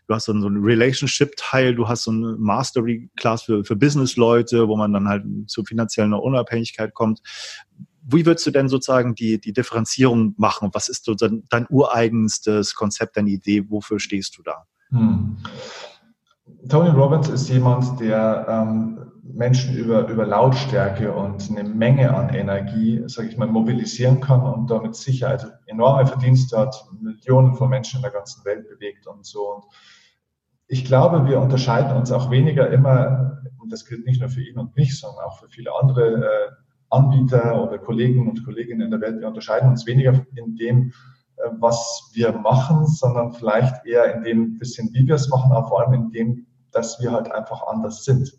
du 0.08 0.14
hast 0.14 0.24
so 0.24 0.32
einen 0.32 0.62
Relationship-Teil, 0.62 1.76
du 1.76 1.86
hast 1.86 2.04
so 2.04 2.10
eine 2.10 2.36
Mastery-Class 2.36 3.42
für, 3.44 3.64
für 3.64 3.76
Business-Leute, 3.76 4.66
wo 4.66 4.76
man 4.76 4.92
dann 4.92 5.08
halt 5.08 5.24
zur 5.46 5.64
finanziellen 5.64 6.12
Unabhängigkeit 6.12 6.92
kommt. 6.92 7.20
Wie 8.04 8.26
würdest 8.26 8.46
du 8.46 8.50
denn 8.50 8.68
sozusagen 8.68 9.14
die, 9.14 9.40
die 9.40 9.52
Differenzierung 9.52 10.34
machen? 10.36 10.70
Was 10.72 10.88
ist 10.88 11.04
so 11.04 11.14
dein, 11.14 11.44
dein 11.50 11.66
ureigenstes 11.70 12.74
Konzept, 12.74 13.16
deine 13.16 13.30
Idee? 13.30 13.70
Wofür 13.70 14.00
stehst 14.00 14.36
du 14.36 14.42
da? 14.42 14.66
Hm. 14.92 15.36
Tony 16.68 16.90
Robbins 16.90 17.28
ist 17.28 17.48
jemand, 17.48 17.98
der 18.00 18.46
ähm, 18.48 19.12
Menschen 19.22 19.76
über, 19.76 20.06
über 20.08 20.26
Lautstärke 20.26 21.12
und 21.12 21.50
eine 21.50 21.68
Menge 21.68 22.14
an 22.14 22.34
Energie, 22.34 23.02
sage 23.06 23.28
ich 23.28 23.36
mal, 23.36 23.48
mobilisieren 23.48 24.20
kann 24.20 24.42
und 24.42 24.70
damit 24.70 24.94
Sicherheit 24.94 25.46
enorme 25.66 26.06
Verdienste 26.06 26.58
hat, 26.58 26.76
Millionen 27.00 27.54
von 27.54 27.70
Menschen 27.70 27.98
in 27.98 28.02
der 28.02 28.12
ganzen 28.12 28.44
Welt 28.44 28.68
bewegt 28.68 29.06
und 29.06 29.24
so. 29.24 29.54
Und 29.54 29.64
ich 30.68 30.84
glaube, 30.84 31.26
wir 31.28 31.40
unterscheiden 31.40 31.96
uns 31.96 32.12
auch 32.12 32.30
weniger 32.30 32.70
immer, 32.70 33.42
und 33.58 33.72
das 33.72 33.86
gilt 33.86 34.06
nicht 34.06 34.20
nur 34.20 34.28
für 34.28 34.42
ihn 34.42 34.58
und 34.58 34.76
mich, 34.76 34.98
sondern 34.98 35.24
auch 35.24 35.38
für 35.38 35.48
viele 35.48 35.70
andere 35.80 36.24
äh, 36.24 36.50
Anbieter 36.90 37.62
oder 37.62 37.78
Kollegen 37.78 38.28
und 38.28 38.44
Kolleginnen 38.44 38.82
in 38.82 38.90
der 38.90 39.00
Welt, 39.00 39.20
wir 39.20 39.28
unterscheiden 39.28 39.70
uns 39.70 39.86
weniger 39.86 40.12
in 40.34 40.56
dem, 40.56 40.92
was 41.58 42.10
wir 42.12 42.32
machen, 42.32 42.86
sondern 42.86 43.32
vielleicht 43.32 43.86
eher 43.86 44.14
in 44.14 44.22
dem 44.22 44.58
bisschen, 44.58 44.92
wie 44.92 45.06
wir 45.06 45.16
es 45.16 45.28
machen, 45.28 45.52
aber 45.52 45.68
vor 45.68 45.80
allem 45.80 45.94
in 45.94 46.10
dem, 46.10 46.46
dass 46.70 47.00
wir 47.00 47.12
halt 47.12 47.30
einfach 47.32 47.66
anders 47.66 48.04
sind. 48.04 48.32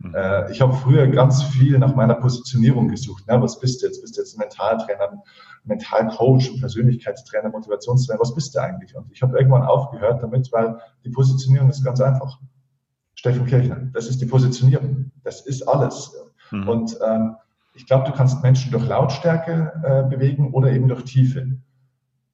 Mhm. 0.00 0.14
Äh, 0.14 0.50
ich 0.50 0.60
habe 0.60 0.72
früher 0.72 1.06
ganz 1.08 1.42
viel 1.42 1.78
nach 1.78 1.94
meiner 1.94 2.14
Positionierung 2.14 2.88
gesucht. 2.88 3.26
Ne? 3.28 3.40
Was 3.40 3.60
bist 3.60 3.82
du 3.82 3.86
jetzt? 3.86 4.00
Bist 4.00 4.16
du 4.16 4.22
jetzt 4.22 4.34
ein 4.34 4.38
Mentaltrainer, 4.38 5.22
Mentalcoach, 5.64 6.58
Persönlichkeitstrainer, 6.58 7.50
Motivationstrainer? 7.50 8.20
Was 8.20 8.34
bist 8.34 8.54
du 8.54 8.60
eigentlich? 8.60 8.96
Und 8.96 9.10
ich 9.12 9.22
habe 9.22 9.36
irgendwann 9.36 9.62
aufgehört 9.62 10.22
damit, 10.22 10.50
weil 10.52 10.78
die 11.04 11.10
Positionierung 11.10 11.68
ist 11.68 11.84
ganz 11.84 12.00
einfach. 12.00 12.38
Steffen 13.14 13.44
Kirchner, 13.44 13.76
das 13.92 14.08
ist 14.08 14.20
die 14.22 14.26
Positionierung. 14.26 15.10
Das 15.22 15.42
ist 15.42 15.68
alles. 15.68 16.16
Mhm. 16.50 16.68
Und 16.68 16.98
ähm, 17.06 17.36
ich 17.74 17.86
glaube, 17.86 18.04
du 18.04 18.12
kannst 18.12 18.42
Menschen 18.42 18.72
durch 18.72 18.86
Lautstärke 18.86 19.72
äh, 19.84 20.08
bewegen 20.08 20.52
oder 20.54 20.72
eben 20.72 20.88
durch 20.88 21.04
Tiefe. 21.04 21.58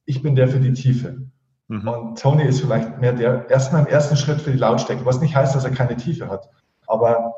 Ich 0.07 0.23
bin 0.23 0.35
der 0.35 0.49
für 0.49 0.61
die 0.61 0.73
Tiefe. 0.73 1.27
Mhm. 1.69 1.89
Und 1.89 2.19
Tony 2.19 2.45
ist 2.45 2.61
vielleicht 2.61 2.99
mehr 3.01 3.13
der 3.13 3.51
erstmal 3.51 3.83
im 3.83 3.89
ersten 3.89 4.17
Schritt 4.17 4.41
für 4.41 4.53
die 4.53 4.59
Lautstärke, 4.59 5.05
was 5.05 5.21
nicht 5.21 5.37
heißt, 5.37 5.55
dass 5.55 5.65
er 5.65 5.73
keine 5.73 5.97
Tiefe 5.97 6.29
hat. 6.29 6.49
Aber 6.87 7.35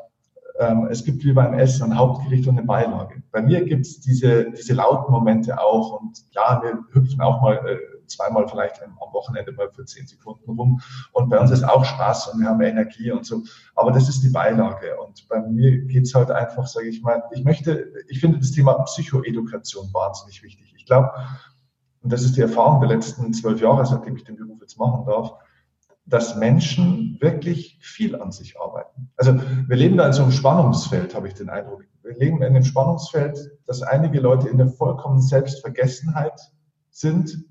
ähm, 0.59 0.87
es 0.91 1.03
gibt 1.03 1.23
wie 1.23 1.33
beim 1.33 1.53
Essen 1.53 1.85
ein 1.85 1.97
Hauptgericht 1.97 2.47
und 2.47 2.57
eine 2.57 2.67
Beilage. 2.67 3.23
Bei 3.31 3.41
mir 3.41 3.63
gibt 3.63 3.85
es 3.85 4.01
diese, 4.01 4.51
diese 4.51 4.73
lauten 4.73 5.11
Momente 5.11 5.59
auch. 5.59 5.99
Und 5.99 6.19
ja, 6.31 6.61
wir 6.61 6.79
hüpfen 6.91 7.21
auch 7.21 7.41
mal 7.41 7.55
äh, 7.65 8.05
zweimal 8.07 8.47
vielleicht 8.47 8.81
am 8.83 9.13
Wochenende 9.13 9.51
mal 9.53 9.69
für 9.71 9.85
zehn 9.85 10.05
Sekunden 10.05 10.51
rum. 10.51 10.81
Und 11.13 11.29
bei 11.29 11.39
uns 11.39 11.51
ist 11.51 11.63
auch 11.63 11.85
Spaß 11.85 12.27
und 12.27 12.41
wir 12.41 12.49
haben 12.49 12.61
Energie 12.61 13.11
und 13.11 13.25
so. 13.25 13.43
Aber 13.75 13.91
das 13.91 14.09
ist 14.09 14.21
die 14.21 14.29
Beilage. 14.29 14.99
Und 14.99 15.27
bei 15.29 15.39
mir 15.39 15.79
geht's 15.85 16.13
halt 16.13 16.29
einfach, 16.29 16.67
sage 16.67 16.87
ich 16.87 17.01
mal, 17.01 17.23
ich 17.31 17.43
möchte, 17.43 17.91
ich 18.09 18.19
finde 18.19 18.39
das 18.39 18.51
Thema 18.51 18.73
Psychoedukation 18.83 19.89
wahnsinnig 19.93 20.43
wichtig. 20.43 20.73
Ich 20.75 20.85
glaube, 20.85 21.11
und 22.01 22.13
das 22.13 22.23
ist 22.23 22.37
die 22.37 22.41
Erfahrung 22.41 22.79
der 22.79 22.89
letzten 22.89 23.33
zwölf 23.33 23.59
Jahre, 23.61 23.85
seitdem 23.85 24.15
ich 24.15 24.23
den 24.23 24.37
Beruf 24.37 24.59
jetzt 24.61 24.77
machen 24.77 25.05
darf, 25.05 25.33
dass 26.05 26.37
Menschen 26.37 27.17
wirklich 27.19 27.77
viel 27.81 28.19
an 28.19 28.31
sich 28.31 28.59
arbeiten. 28.59 29.11
Also 29.15 29.39
wir 29.67 29.75
leben 29.75 29.97
da 29.97 30.07
in 30.07 30.13
so 30.13 30.23
einem 30.23 30.31
Spannungsfeld, 30.31 31.13
habe 31.13 31.27
ich 31.27 31.35
den 31.35 31.49
Eindruck. 31.49 31.83
Wir 32.01 32.17
leben 32.17 32.37
in 32.37 32.43
einem 32.43 32.63
Spannungsfeld, 32.63 33.37
dass 33.67 33.83
einige 33.83 34.19
Leute 34.19 34.49
in 34.49 34.57
der 34.57 34.69
vollkommenen 34.69 35.21
Selbstvergessenheit 35.21 36.39
sind 36.89 37.45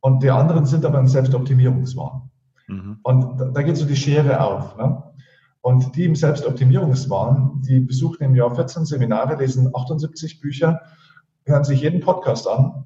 und 0.00 0.22
die 0.22 0.30
anderen 0.30 0.66
sind 0.66 0.84
aber 0.84 1.00
im 1.00 1.08
Selbstoptimierungswahn. 1.08 2.30
Mhm. 2.68 2.98
Und 3.02 3.40
da, 3.40 3.46
da, 3.46 3.62
geht 3.62 3.76
so 3.76 3.86
die 3.86 3.96
Schere 3.96 4.40
auf. 4.40 4.76
Ne? 4.76 5.02
Und 5.60 5.96
die 5.96 6.04
im 6.04 6.14
Selbstoptimierungswahn, 6.14 7.62
die 7.66 7.80
besuchen 7.80 8.22
im 8.22 8.36
Jahr 8.36 8.54
14 8.54 8.84
Seminare, 8.84 9.36
lesen 9.36 9.74
78 9.74 10.40
Bücher, 10.40 10.82
hören 11.44 11.64
sich 11.64 11.80
jeden 11.80 12.00
Podcast 12.00 12.46
an 12.46 12.84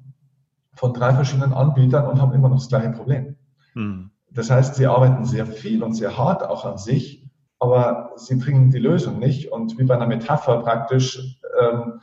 von 0.83 0.93
drei 0.93 1.13
verschiedenen 1.13 1.53
Anbietern 1.53 2.07
und 2.07 2.21
haben 2.21 2.33
immer 2.33 2.49
noch 2.49 2.57
das 2.57 2.67
gleiche 2.67 2.89
Problem. 2.89 3.37
Mhm. 3.73 4.11
Das 4.31 4.49
heißt, 4.49 4.75
sie 4.75 4.85
arbeiten 4.85 5.23
sehr 5.23 5.45
viel 5.45 5.81
und 5.81 5.93
sehr 5.93 6.17
hart 6.17 6.43
auch 6.43 6.65
an 6.65 6.77
sich, 6.77 7.25
aber 7.57 8.11
sie 8.17 8.35
bringen 8.35 8.69
die 8.69 8.79
Lösung 8.79 9.17
nicht. 9.17 9.49
Und 9.49 9.77
wie 9.79 9.85
bei 9.85 9.95
einer 9.95 10.07
Metapher 10.07 10.57
praktisch, 10.57 11.39
ähm, 11.57 12.01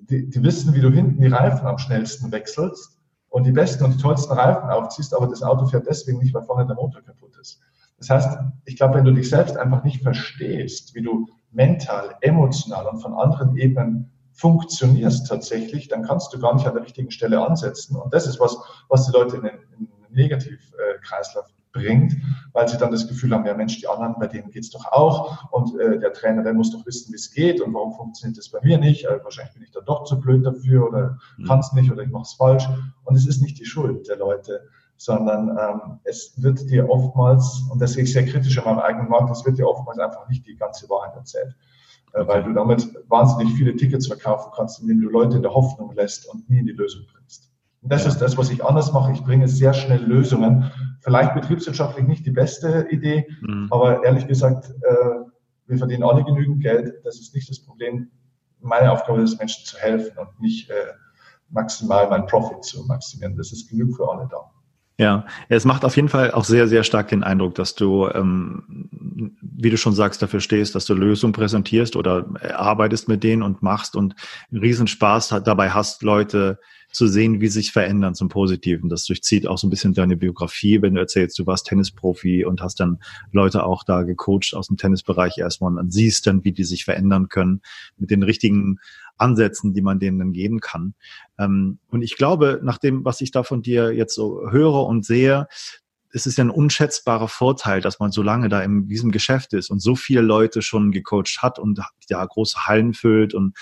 die, 0.00 0.28
die 0.28 0.42
wissen, 0.42 0.74
wie 0.74 0.82
du 0.82 0.90
hinten 0.90 1.22
die 1.22 1.28
Reifen 1.28 1.66
am 1.66 1.78
schnellsten 1.78 2.30
wechselst 2.30 3.00
und 3.30 3.44
die 3.44 3.52
besten 3.52 3.84
und 3.84 3.94
die 3.94 4.02
tollsten 4.02 4.34
Reifen 4.34 4.68
aufziehst, 4.68 5.16
aber 5.16 5.26
das 5.26 5.42
Auto 5.42 5.64
fährt 5.64 5.86
deswegen 5.88 6.18
nicht, 6.18 6.34
weil 6.34 6.42
vorne 6.42 6.66
der 6.66 6.76
Motor 6.76 7.00
kaputt 7.00 7.34
ist. 7.40 7.62
Das 7.96 8.10
heißt, 8.10 8.38
ich 8.66 8.76
glaube, 8.76 8.96
wenn 8.96 9.06
du 9.06 9.14
dich 9.14 9.30
selbst 9.30 9.56
einfach 9.56 9.84
nicht 9.84 10.02
verstehst, 10.02 10.94
wie 10.94 11.00
du 11.00 11.28
mental, 11.50 12.14
emotional 12.20 12.88
und 12.88 12.98
von 12.98 13.14
anderen 13.14 13.56
Ebenen 13.56 14.10
funktionierst 14.38 15.26
tatsächlich, 15.26 15.88
dann 15.88 16.04
kannst 16.04 16.32
du 16.32 16.38
gar 16.38 16.54
nicht 16.54 16.66
an 16.66 16.74
der 16.74 16.84
richtigen 16.84 17.10
Stelle 17.10 17.44
ansetzen. 17.44 17.96
Und 17.96 18.14
das 18.14 18.26
ist 18.26 18.38
was, 18.38 18.56
was 18.88 19.06
die 19.06 19.12
Leute 19.12 19.36
in 19.36 19.42
den, 19.42 19.58
in 19.78 19.86
den 19.86 20.14
Negativkreislauf 20.14 21.46
bringt, 21.72 22.16
weil 22.52 22.68
sie 22.68 22.78
dann 22.78 22.92
das 22.92 23.08
Gefühl 23.08 23.34
haben, 23.34 23.44
ja 23.46 23.54
Mensch, 23.54 23.78
die 23.80 23.88
anderen, 23.88 24.14
bei 24.18 24.28
denen 24.28 24.50
geht's 24.50 24.70
doch 24.70 24.86
auch 24.86 25.50
und 25.50 25.78
äh, 25.78 25.98
der 25.98 26.12
Trainer, 26.12 26.42
der 26.42 26.54
muss 26.54 26.70
doch 26.70 26.86
wissen, 26.86 27.12
wie 27.12 27.16
es 27.16 27.30
geht 27.30 27.60
und 27.60 27.74
warum 27.74 27.92
funktioniert 27.94 28.38
das 28.38 28.48
bei 28.48 28.60
mir 28.62 28.78
nicht, 28.78 29.04
äh, 29.04 29.22
wahrscheinlich 29.22 29.54
bin 29.54 29.64
ich 29.64 29.70
da 29.72 29.80
doch 29.80 30.04
zu 30.04 30.18
blöd 30.18 30.46
dafür 30.46 30.88
oder 30.88 31.18
mhm. 31.36 31.44
kann 31.44 31.58
es 31.58 31.72
nicht 31.72 31.90
oder 31.90 32.02
ich 32.02 32.10
mache 32.10 32.22
es 32.22 32.32
falsch 32.32 32.66
und 33.04 33.16
es 33.16 33.26
ist 33.26 33.42
nicht 33.42 33.58
die 33.58 33.66
Schuld 33.66 34.08
der 34.08 34.16
Leute, 34.16 34.62
sondern 34.96 35.50
ähm, 35.50 35.98
es 36.04 36.40
wird 36.42 36.70
dir 36.70 36.88
oftmals, 36.88 37.60
und 37.70 37.82
das 37.82 37.92
sehe 37.92 38.04
ich 38.04 38.12
sehr 38.12 38.24
kritisch 38.24 38.58
an 38.58 38.64
meinem 38.64 38.78
eigenen 38.78 39.08
Markt, 39.08 39.30
es 39.30 39.44
wird 39.44 39.58
dir 39.58 39.68
oftmals 39.68 39.98
einfach 39.98 40.28
nicht 40.28 40.46
die 40.46 40.56
ganze 40.56 40.88
Wahrheit 40.88 41.14
erzählt 41.16 41.54
äh, 41.54 41.77
weil 42.12 42.42
du 42.42 42.52
damit 42.52 42.88
wahnsinnig 43.08 43.54
viele 43.54 43.76
Tickets 43.76 44.06
verkaufen 44.06 44.50
kannst, 44.54 44.80
indem 44.80 45.00
du 45.00 45.08
Leute 45.08 45.36
in 45.36 45.42
der 45.42 45.54
Hoffnung 45.54 45.94
lässt 45.94 46.28
und 46.28 46.48
nie 46.48 46.60
in 46.60 46.66
die 46.66 46.72
Lösung 46.72 47.04
bringst. 47.12 47.50
Und 47.82 47.92
das 47.92 48.06
ist 48.06 48.18
das, 48.18 48.36
was 48.36 48.50
ich 48.50 48.64
anders 48.64 48.92
mache. 48.92 49.12
Ich 49.12 49.22
bringe 49.22 49.46
sehr 49.48 49.72
schnell 49.72 50.02
Lösungen. 50.02 50.70
Vielleicht 51.00 51.34
betriebswirtschaftlich 51.34 52.06
nicht 52.06 52.26
die 52.26 52.32
beste 52.32 52.88
Idee, 52.90 53.26
mhm. 53.40 53.68
aber 53.70 54.04
ehrlich 54.04 54.26
gesagt, 54.26 54.70
äh, 54.70 54.94
wir 55.66 55.78
verdienen 55.78 56.02
alle 56.02 56.24
genügend 56.24 56.62
Geld. 56.62 56.94
Das 57.04 57.20
ist 57.20 57.34
nicht 57.34 57.48
das 57.48 57.60
Problem. 57.60 58.10
Meine 58.60 58.90
Aufgabe 58.90 59.22
ist, 59.22 59.38
Menschen 59.38 59.64
zu 59.64 59.76
helfen 59.78 60.18
und 60.18 60.40
nicht 60.40 60.68
äh, 60.70 60.74
maximal 61.50 62.08
meinen 62.08 62.26
Profit 62.26 62.64
zu 62.64 62.84
maximieren. 62.86 63.36
Das 63.36 63.52
ist 63.52 63.70
genug 63.70 63.96
für 63.96 64.10
alle 64.10 64.26
da. 64.28 64.50
Ja, 65.00 65.26
es 65.48 65.64
macht 65.64 65.84
auf 65.84 65.94
jeden 65.94 66.08
Fall 66.08 66.32
auch 66.32 66.44
sehr, 66.44 66.66
sehr 66.66 66.82
stark 66.82 67.06
den 67.08 67.22
Eindruck, 67.22 67.54
dass 67.54 67.76
du, 67.76 68.08
ähm, 68.08 68.90
wie 69.40 69.70
du 69.70 69.76
schon 69.76 69.94
sagst, 69.94 70.20
dafür 70.22 70.40
stehst, 70.40 70.74
dass 70.74 70.86
du 70.86 70.94
Lösungen 70.94 71.32
präsentierst 71.32 71.94
oder 71.94 72.26
arbeitest 72.56 73.06
mit 73.06 73.22
denen 73.22 73.44
und 73.44 73.62
machst 73.62 73.94
und 73.94 74.16
einen 74.50 74.60
Riesenspaß 74.60 75.40
dabei 75.44 75.70
hast, 75.70 76.02
Leute 76.02 76.58
zu 76.90 77.06
sehen, 77.06 77.40
wie 77.40 77.46
sie 77.46 77.60
sich 77.60 77.70
verändern 77.70 78.16
zum 78.16 78.28
Positiven. 78.28 78.88
Das 78.88 79.04
durchzieht 79.04 79.46
auch 79.46 79.58
so 79.58 79.68
ein 79.68 79.70
bisschen 79.70 79.94
deine 79.94 80.16
Biografie, 80.16 80.82
wenn 80.82 80.94
du 80.94 81.00
erzählst, 81.00 81.38
du 81.38 81.46
warst 81.46 81.66
Tennisprofi 81.66 82.44
und 82.44 82.60
hast 82.60 82.80
dann 82.80 82.98
Leute 83.30 83.62
auch 83.64 83.84
da 83.84 84.02
gecoacht 84.02 84.54
aus 84.54 84.66
dem 84.66 84.78
Tennisbereich 84.78 85.38
erstmal 85.38 85.70
und 85.70 85.76
dann 85.76 85.90
siehst 85.90 86.26
dann, 86.26 86.42
wie 86.42 86.52
die 86.52 86.64
sich 86.64 86.84
verändern 86.84 87.28
können 87.28 87.60
mit 87.98 88.10
den 88.10 88.24
richtigen 88.24 88.78
Ansätzen, 89.18 89.74
die 89.74 89.82
man 89.82 89.98
denen 89.98 90.18
dann 90.18 90.32
geben 90.32 90.60
kann. 90.60 90.94
Ähm, 91.38 91.78
und 91.88 92.02
ich 92.02 92.16
glaube, 92.16 92.60
nach 92.62 92.78
dem, 92.78 93.04
was 93.04 93.20
ich 93.20 93.30
da 93.30 93.42
von 93.42 93.62
dir 93.62 93.92
jetzt 93.92 94.14
so 94.14 94.50
höre 94.50 94.86
und 94.86 95.04
sehe, 95.04 95.46
es 96.10 96.26
ist 96.26 96.38
ja 96.38 96.44
ein 96.44 96.50
unschätzbarer 96.50 97.28
Vorteil, 97.28 97.80
dass 97.80 97.98
man 97.98 98.12
so 98.12 98.22
lange 98.22 98.48
da 98.48 98.62
in 98.62 98.88
diesem 98.88 99.10
Geschäft 99.10 99.52
ist 99.52 99.70
und 99.70 99.80
so 99.80 99.94
viele 99.94 100.22
Leute 100.22 100.62
schon 100.62 100.90
gecoacht 100.90 101.42
hat 101.42 101.58
und 101.58 101.80
ja 102.08 102.24
große 102.24 102.66
Hallen 102.66 102.94
füllt 102.94 103.34
und 103.34 103.54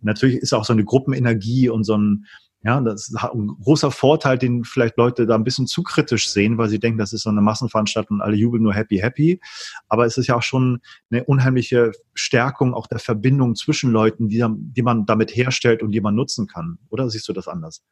natürlich 0.00 0.36
ist 0.36 0.52
auch 0.52 0.64
so 0.64 0.72
eine 0.72 0.84
Gruppenenergie 0.84 1.68
und 1.68 1.84
so 1.84 1.96
ein 1.96 2.26
ja, 2.64 2.80
das 2.80 3.08
ist 3.08 3.16
ein 3.16 3.48
großer 3.62 3.90
Vorteil, 3.90 4.38
den 4.38 4.64
vielleicht 4.64 4.96
Leute 4.96 5.26
da 5.26 5.34
ein 5.34 5.44
bisschen 5.44 5.66
zu 5.66 5.82
kritisch 5.82 6.30
sehen, 6.30 6.58
weil 6.58 6.68
sie 6.68 6.78
denken, 6.78 6.98
das 6.98 7.12
ist 7.12 7.22
so 7.22 7.30
eine 7.30 7.40
Massenveranstaltung 7.40 8.18
und 8.18 8.22
alle 8.22 8.36
jubeln 8.36 8.62
nur 8.62 8.72
happy, 8.72 8.98
happy. 8.98 9.40
Aber 9.88 10.06
es 10.06 10.16
ist 10.16 10.28
ja 10.28 10.36
auch 10.36 10.42
schon 10.42 10.80
eine 11.10 11.24
unheimliche 11.24 11.90
Stärkung 12.14 12.74
auch 12.74 12.86
der 12.86 13.00
Verbindung 13.00 13.56
zwischen 13.56 13.90
Leuten, 13.90 14.28
die, 14.28 14.44
die 14.48 14.82
man 14.82 15.06
damit 15.06 15.34
herstellt 15.34 15.82
und 15.82 15.90
die 15.90 16.00
man 16.00 16.14
nutzen 16.14 16.46
kann. 16.46 16.78
Oder 16.88 17.10
siehst 17.10 17.28
du 17.28 17.32
das 17.32 17.48
anders? 17.48 17.82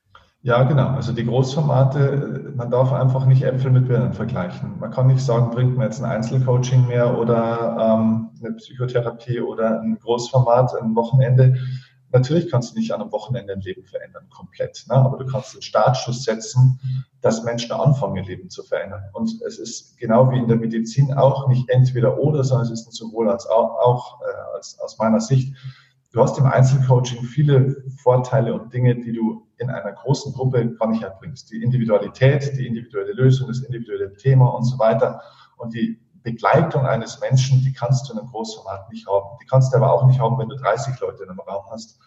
Ja, 0.42 0.62
genau. 0.62 0.88
Also 0.88 1.12
die 1.12 1.26
Großformate, 1.26 2.54
man 2.56 2.70
darf 2.70 2.92
einfach 2.92 3.26
nicht 3.26 3.42
Äpfel 3.42 3.72
mit 3.72 3.88
Birnen 3.88 4.14
vergleichen. 4.14 4.78
Man 4.80 4.90
kann 4.90 5.08
nicht 5.08 5.20
sagen, 5.20 5.50
bringt 5.50 5.76
mir 5.76 5.84
jetzt 5.84 6.02
ein 6.02 6.10
Einzelcoaching 6.10 6.86
mehr 6.86 7.18
oder 7.18 7.76
ähm, 7.78 8.30
eine 8.42 8.54
Psychotherapie 8.54 9.40
oder 9.40 9.80
ein 9.80 9.98
Großformat, 10.00 10.80
ein 10.80 10.94
Wochenende 10.94 11.56
natürlich 12.10 12.50
kannst 12.50 12.72
du 12.72 12.78
nicht 12.78 12.92
an 12.92 13.00
einem 13.00 13.12
Wochenende 13.12 13.52
ein 13.52 13.60
Leben 13.60 13.84
verändern, 13.84 14.28
komplett. 14.30 14.84
Ne? 14.88 14.94
Aber 14.94 15.18
du 15.18 15.26
kannst 15.26 15.54
den 15.54 15.62
Startschuss 15.62 16.24
setzen, 16.24 16.80
dass 17.20 17.44
Menschen 17.44 17.72
anfangen, 17.72 18.16
ihr 18.16 18.24
Leben 18.24 18.50
zu 18.50 18.62
verändern. 18.62 19.02
Und 19.12 19.40
es 19.42 19.58
ist 19.58 19.98
genau 19.98 20.30
wie 20.30 20.38
in 20.38 20.48
der 20.48 20.56
Medizin 20.56 21.12
auch 21.14 21.48
nicht 21.48 21.68
entweder 21.68 22.18
oder, 22.18 22.44
sondern 22.44 22.72
es 22.72 22.86
ist 22.86 22.94
sowohl 22.94 23.30
als 23.30 23.46
auch, 23.46 23.78
auch 23.78 24.20
äh, 24.22 24.56
als, 24.56 24.78
aus 24.80 24.98
meiner 24.98 25.20
Sicht. 25.20 25.54
Du 26.12 26.20
hast 26.20 26.38
im 26.38 26.46
Einzelcoaching 26.46 27.22
viele 27.22 27.84
Vorteile 28.02 28.54
und 28.54 28.74
Dinge, 28.74 28.96
die 28.96 29.12
du 29.12 29.46
in 29.58 29.70
einer 29.70 29.92
großen 29.92 30.32
Gruppe 30.32 30.74
gar 30.74 30.88
nicht 30.88 31.02
erbringst. 31.02 31.50
Die 31.52 31.62
Individualität, 31.62 32.56
die 32.58 32.66
individuelle 32.66 33.12
Lösung, 33.12 33.46
das 33.46 33.60
individuelle 33.60 34.16
Thema 34.16 34.48
und 34.48 34.64
so 34.64 34.78
weiter. 34.78 35.22
Und 35.56 35.74
die 35.74 36.00
Begleitung 36.22 36.86
eines 36.86 37.20
Menschen, 37.20 37.62
die 37.62 37.72
kannst 37.72 38.08
du 38.08 38.12
in 38.12 38.18
einem 38.18 38.28
Großformat 38.28 38.90
nicht 38.90 39.06
haben. 39.08 39.38
Die 39.40 39.46
kannst 39.46 39.72
du 39.72 39.76
aber 39.76 39.92
auch 39.92 40.06
nicht 40.06 40.20
haben, 40.20 40.38
wenn 40.38 40.48
du 40.48 40.56
30 40.56 40.98
Leute 41.00 41.22
in 41.22 41.30
einem 41.30 41.40
Raum 41.40 41.64
hast. 41.70 41.98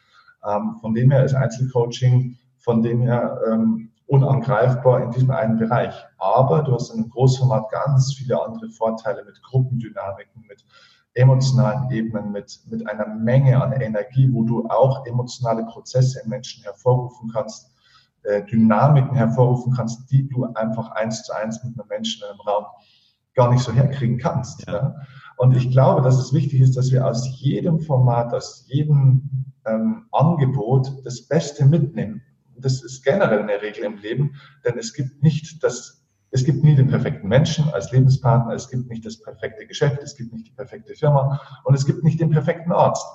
Ähm, 0.46 0.78
von 0.82 0.94
dem 0.94 1.12
her 1.12 1.24
ist 1.24 1.34
Einzelcoaching 1.34 2.38
von 2.64 2.82
dem 2.82 3.02
her 3.02 3.40
ähm, 3.52 3.92
unangreifbar 4.08 5.04
in 5.04 5.12
diesem 5.12 5.32
einen 5.32 5.58
Bereich. 5.58 5.94
Aber 6.18 6.64
du 6.64 6.74
hast 6.74 6.92
in 6.92 7.02
einem 7.02 7.10
Großformat 7.10 7.70
ganz 7.72 8.14
viele 8.14 8.42
andere 8.42 8.70
Vorteile 8.70 9.24
mit 9.26 9.42
Gruppendynamiken, 9.44 10.46
mit 10.48 10.66
emotionalen 11.14 11.92
Ebenen, 11.92 12.32
mit, 12.32 12.60
mit 12.70 12.88
einer 12.90 13.08
Menge 13.08 13.62
an 13.62 13.74
Energie, 13.74 14.30
wo 14.32 14.44
du 14.44 14.68
auch 14.70 15.06
emotionale 15.06 15.66
Prozesse 15.66 16.22
im 16.24 16.30
Menschen 16.30 16.64
hervorrufen 16.64 17.30
kannst, 17.32 17.70
äh, 18.24 18.44
Dynamiken 18.44 19.16
hervorrufen 19.16 19.74
kannst, 19.74 20.10
die 20.10 20.28
du 20.28 20.46
einfach 20.54 20.92
eins 20.92 21.24
zu 21.24 21.34
eins 21.34 21.62
mit 21.64 21.78
einem 21.78 21.88
Menschen 21.90 22.24
in 22.24 22.30
einem 22.30 22.42
Raum 22.42 22.66
gar 23.34 23.52
nicht 23.52 23.64
so 23.64 23.72
herkriegen 23.72 24.18
kannst. 24.18 24.68
Ja. 24.68 24.74
Ja? 24.74 24.96
Und 25.38 25.56
ich 25.56 25.72
glaube, 25.72 26.02
dass 26.02 26.18
es 26.18 26.34
wichtig 26.34 26.62
ist, 26.62 26.78
dass 26.78 26.92
wir 26.92 27.06
aus 27.06 27.28
jedem 27.40 27.80
Format, 27.80 28.34
aus 28.34 28.66
jedem 28.68 29.30
ähm, 29.66 30.06
Angebot 30.12 30.92
das 31.04 31.28
Beste 31.28 31.66
mitnehmen. 31.66 32.22
Das 32.56 32.84
ist 32.84 33.04
generell 33.04 33.42
eine 33.42 33.62
Regel 33.62 33.84
im 33.84 33.98
Leben, 33.98 34.36
denn 34.64 34.78
es 34.78 34.94
gibt 34.94 35.24
nicht 35.24 35.64
das 35.64 36.04
es 36.34 36.44
gibt 36.44 36.64
nie 36.64 36.74
den 36.74 36.88
perfekten 36.88 37.28
Menschen 37.28 37.72
als 37.74 37.92
Lebenspartner, 37.92 38.56
es 38.56 38.68
gibt 38.68 38.90
nicht 38.90 39.06
das 39.06 39.22
perfekte 39.22 39.68
Geschäft, 39.68 40.02
es 40.02 40.16
gibt 40.16 40.34
nicht 40.34 40.48
die 40.48 40.52
perfekte 40.52 40.96
Firma 40.96 41.40
und 41.64 41.76
es 41.76 41.86
gibt 41.86 42.04
nicht 42.04 42.20
den 42.20 42.32
perfekten 42.32 42.72
Arzt. 42.72 43.06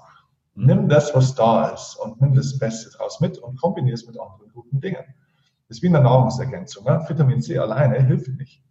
Nimm 0.55 0.89
das, 0.89 1.13
was 1.17 1.35
da 1.35 1.71
ist 1.71 1.97
und 1.97 2.21
nimm 2.21 2.35
das 2.35 2.57
Beste 2.61 2.97
draus 2.97 3.21
mit 3.21 3.37
und 3.39 3.61
kombiniere 3.61 3.95
es 3.95 4.07
mit 4.07 4.21
anderen 4.21 4.53
guten 4.53 4.81
Dingen. 4.81 5.03
Das 5.67 5.79
ist 5.79 5.83
wie 5.83 5.89
eine 5.89 6.01
Nahrungsergänzung. 6.01 6.85
Ne? 6.85 7.05
Vitamin 7.09 7.43
C 7.43 7.59
alleine 7.59 8.01
hilft 8.01 8.29
nicht. 8.39 8.63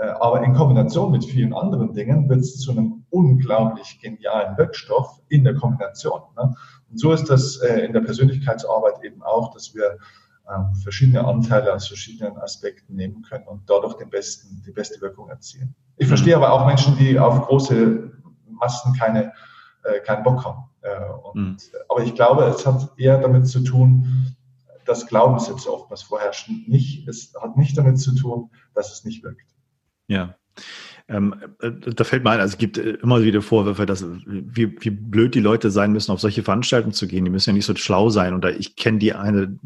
Äh, 0.00 0.08
aber 0.18 0.42
in 0.42 0.54
Kombination 0.54 1.12
mit 1.12 1.24
vielen 1.24 1.52
anderen 1.52 1.92
Dingen 1.92 2.28
wird 2.28 2.40
es 2.40 2.58
zu 2.58 2.70
einem 2.70 3.04
unglaublich 3.10 4.00
genialen 4.00 4.56
Wirkstoff 4.56 5.20
in 5.28 5.44
der 5.44 5.54
Kombination. 5.54 6.22
Ne? 6.36 6.54
Und 6.90 6.98
so 6.98 7.12
ist 7.12 7.28
das 7.28 7.58
äh, 7.58 7.80
in 7.80 7.92
der 7.92 8.00
Persönlichkeitsarbeit 8.00 9.04
eben 9.04 9.22
auch, 9.22 9.52
dass 9.52 9.74
wir 9.74 9.98
ähm, 10.50 10.74
verschiedene 10.82 11.22
Anteile 11.24 11.74
aus 11.74 11.86
verschiedenen 11.86 12.38
Aspekten 12.38 12.96
nehmen 12.96 13.22
können 13.22 13.46
und 13.46 13.68
dadurch 13.68 13.94
den 13.94 14.08
besten, 14.08 14.62
die 14.66 14.72
beste 14.72 15.00
Wirkung 15.02 15.28
erzielen. 15.28 15.74
Ich 15.98 16.08
verstehe 16.08 16.34
aber 16.34 16.50
auch 16.50 16.66
Menschen, 16.66 16.96
die 16.96 17.18
auf 17.18 17.46
große 17.46 18.10
Massen 18.48 18.94
keine, 18.94 19.32
äh, 19.84 20.00
keinen 20.00 20.22
Bock 20.22 20.44
haben. 20.44 20.64
Und, 21.24 21.34
mhm. 21.36 21.56
Aber 21.90 22.02
ich 22.02 22.14
glaube, 22.14 22.44
es 22.44 22.64
hat 22.64 22.90
eher 22.96 23.18
damit 23.18 23.46
zu 23.46 23.60
tun, 23.60 24.34
dass 24.86 25.06
Glaubenssätze 25.06 25.70
oftmals 25.70 26.00
vorherrschen. 26.00 26.64
Nicht, 26.68 27.06
es 27.06 27.34
hat 27.38 27.58
nicht 27.58 27.76
damit 27.76 28.00
zu 28.00 28.14
tun, 28.14 28.50
dass 28.72 28.90
es 28.90 29.04
nicht 29.04 29.22
wirkt. 29.22 29.50
Ja. 30.10 30.34
Ähm, 31.08 31.34
äh, 31.60 31.72
da 31.72 32.04
fällt 32.04 32.22
mir 32.22 32.30
ein, 32.30 32.40
also 32.40 32.52
es 32.52 32.58
gibt 32.58 32.78
äh, 32.78 32.98
immer 33.02 33.22
wieder 33.22 33.42
Vorwürfe, 33.42 33.86
dass 33.86 34.04
wie, 34.26 34.76
wie 34.80 34.90
blöd 34.90 35.34
die 35.34 35.40
Leute 35.40 35.70
sein 35.70 35.92
müssen, 35.92 36.12
auf 36.12 36.20
solche 36.20 36.42
Veranstaltungen 36.42 36.92
zu 36.92 37.08
gehen. 37.08 37.24
Die 37.24 37.30
müssen 37.30 37.50
ja 37.50 37.54
nicht 37.54 37.66
so 37.66 37.74
schlau 37.74 38.10
sein. 38.10 38.34
Und 38.34 38.44
ich 38.44 38.76
kenne 38.76 38.98
die 38.98 39.12
eine, 39.12 39.58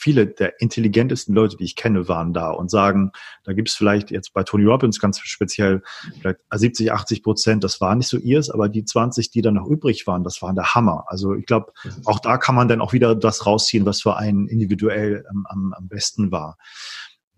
viele 0.00 0.26
der 0.26 0.60
intelligentesten 0.60 1.34
Leute, 1.34 1.56
die 1.56 1.64
ich 1.64 1.76
kenne, 1.76 2.08
waren 2.08 2.32
da 2.32 2.50
und 2.50 2.70
sagen, 2.70 3.12
da 3.44 3.52
gibt 3.52 3.68
es 3.68 3.74
vielleicht 3.74 4.10
jetzt 4.10 4.32
bei 4.32 4.42
Tony 4.42 4.64
Robbins 4.64 4.98
ganz 4.98 5.20
speziell 5.20 5.82
vielleicht 6.20 6.38
70, 6.50 6.92
80 6.92 7.22
Prozent, 7.22 7.64
das 7.64 7.80
war 7.80 7.94
nicht 7.94 8.08
so 8.08 8.16
ihrs, 8.16 8.50
aber 8.50 8.68
die 8.70 8.84
20, 8.84 9.30
die 9.30 9.42
dann 9.42 9.54
noch 9.54 9.66
übrig 9.66 10.06
waren, 10.06 10.24
das 10.24 10.40
waren 10.40 10.54
der 10.54 10.74
Hammer. 10.74 11.04
Also 11.08 11.34
ich 11.34 11.44
glaube, 11.44 11.72
auch 12.06 12.18
da 12.18 12.38
kann 12.38 12.54
man 12.54 12.68
dann 12.68 12.80
auch 12.80 12.94
wieder 12.94 13.14
das 13.14 13.46
rausziehen, 13.46 13.84
was 13.84 14.00
für 14.00 14.16
einen 14.16 14.48
individuell 14.48 15.24
ähm, 15.30 15.46
am, 15.48 15.74
am 15.74 15.88
besten 15.88 16.32
war. 16.32 16.56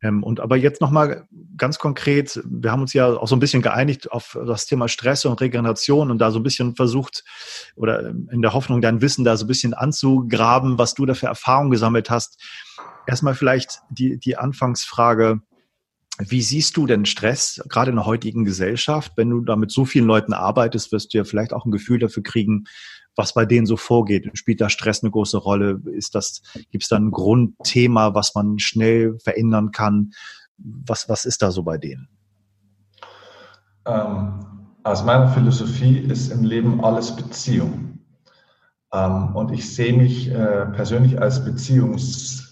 Ähm, 0.02 0.22
und 0.22 0.40
aber 0.40 0.56
jetzt 0.56 0.80
nochmal 0.80 1.26
ganz 1.56 1.78
konkret, 1.78 2.40
wir 2.44 2.72
haben 2.72 2.82
uns 2.82 2.92
ja 2.92 3.06
auch 3.16 3.28
so 3.28 3.36
ein 3.36 3.40
bisschen 3.40 3.62
geeinigt 3.62 4.10
auf 4.10 4.38
das 4.46 4.66
Thema 4.66 4.88
Stress 4.88 5.24
und 5.24 5.40
Regeneration 5.40 6.10
und 6.10 6.18
da 6.18 6.30
so 6.30 6.40
ein 6.40 6.42
bisschen 6.42 6.74
versucht 6.74 7.24
oder 7.76 8.10
in 8.10 8.42
der 8.42 8.52
Hoffnung, 8.52 8.80
dein 8.82 9.00
Wissen 9.00 9.24
da 9.24 9.36
so 9.36 9.44
ein 9.44 9.48
bisschen 9.48 9.74
anzugraben, 9.74 10.78
was 10.78 10.94
du 10.94 11.06
da 11.06 11.14
für 11.14 11.26
Erfahrungen 11.26 11.70
gesammelt 11.70 12.10
hast. 12.10 12.42
Erstmal 13.06 13.34
vielleicht 13.34 13.80
die, 13.90 14.18
die 14.18 14.36
Anfangsfrage, 14.36 15.40
wie 16.18 16.42
siehst 16.42 16.76
du 16.76 16.86
denn 16.86 17.06
Stress, 17.06 17.62
gerade 17.68 17.90
in 17.90 17.96
der 17.96 18.06
heutigen 18.06 18.44
Gesellschaft? 18.44 19.12
Wenn 19.16 19.30
du 19.30 19.40
da 19.40 19.56
mit 19.56 19.70
so 19.70 19.84
vielen 19.84 20.06
Leuten 20.06 20.34
arbeitest, 20.34 20.92
wirst 20.92 21.14
du 21.14 21.18
ja 21.18 21.24
vielleicht 21.24 21.52
auch 21.52 21.64
ein 21.64 21.70
Gefühl 21.70 21.98
dafür 21.98 22.22
kriegen, 22.22 22.64
was 23.16 23.34
bei 23.34 23.44
denen 23.44 23.66
so 23.66 23.76
vorgeht. 23.76 24.30
Spielt 24.34 24.60
da 24.60 24.68
Stress 24.68 25.02
eine 25.02 25.10
große 25.10 25.38
Rolle? 25.38 25.80
Ist 25.92 26.14
das, 26.14 26.42
gibt 26.70 26.84
es 26.84 26.88
da 26.88 26.96
ein 26.96 27.10
Grundthema, 27.10 28.14
was 28.14 28.34
man 28.34 28.58
schnell 28.58 29.18
verändern 29.18 29.70
kann? 29.70 30.12
Was, 30.58 31.08
was 31.08 31.24
ist 31.24 31.42
da 31.42 31.50
so 31.50 31.62
bei 31.62 31.78
denen? 31.78 32.08
Ähm, 33.86 34.44
aus 34.84 35.04
meiner 35.04 35.28
Philosophie 35.28 35.98
ist 35.98 36.30
im 36.30 36.44
Leben 36.44 36.84
alles 36.84 37.14
Beziehung. 37.14 37.98
Ähm, 38.92 39.34
und 39.34 39.52
ich 39.52 39.74
sehe 39.74 39.92
mich 39.92 40.30
äh, 40.30 40.66
persönlich 40.66 41.20
als 41.20 41.44
Beziehungs- 41.44 42.51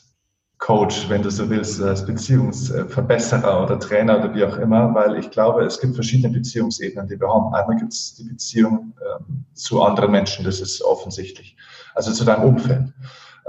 Coach, 0.70 1.08
wenn 1.08 1.20
du 1.20 1.32
so 1.32 1.50
willst, 1.50 1.82
als 1.82 2.06
Beziehungsverbesserer 2.06 3.64
oder 3.64 3.80
Trainer 3.80 4.20
oder 4.20 4.32
wie 4.36 4.44
auch 4.44 4.56
immer, 4.56 4.94
weil 4.94 5.18
ich 5.18 5.28
glaube, 5.32 5.64
es 5.64 5.80
gibt 5.80 5.96
verschiedene 5.96 6.32
Beziehungsebenen, 6.32 7.08
die 7.08 7.18
wir 7.18 7.26
haben. 7.26 7.52
Einmal 7.52 7.76
gibt 7.76 7.92
es 7.92 8.14
die 8.14 8.22
Beziehung 8.22 8.94
ähm, 9.02 9.44
zu 9.52 9.82
anderen 9.82 10.12
Menschen, 10.12 10.44
das 10.44 10.60
ist 10.60 10.80
offensichtlich, 10.82 11.56
also 11.96 12.12
zu 12.12 12.24
deinem 12.24 12.44
Umfeld. 12.44 12.82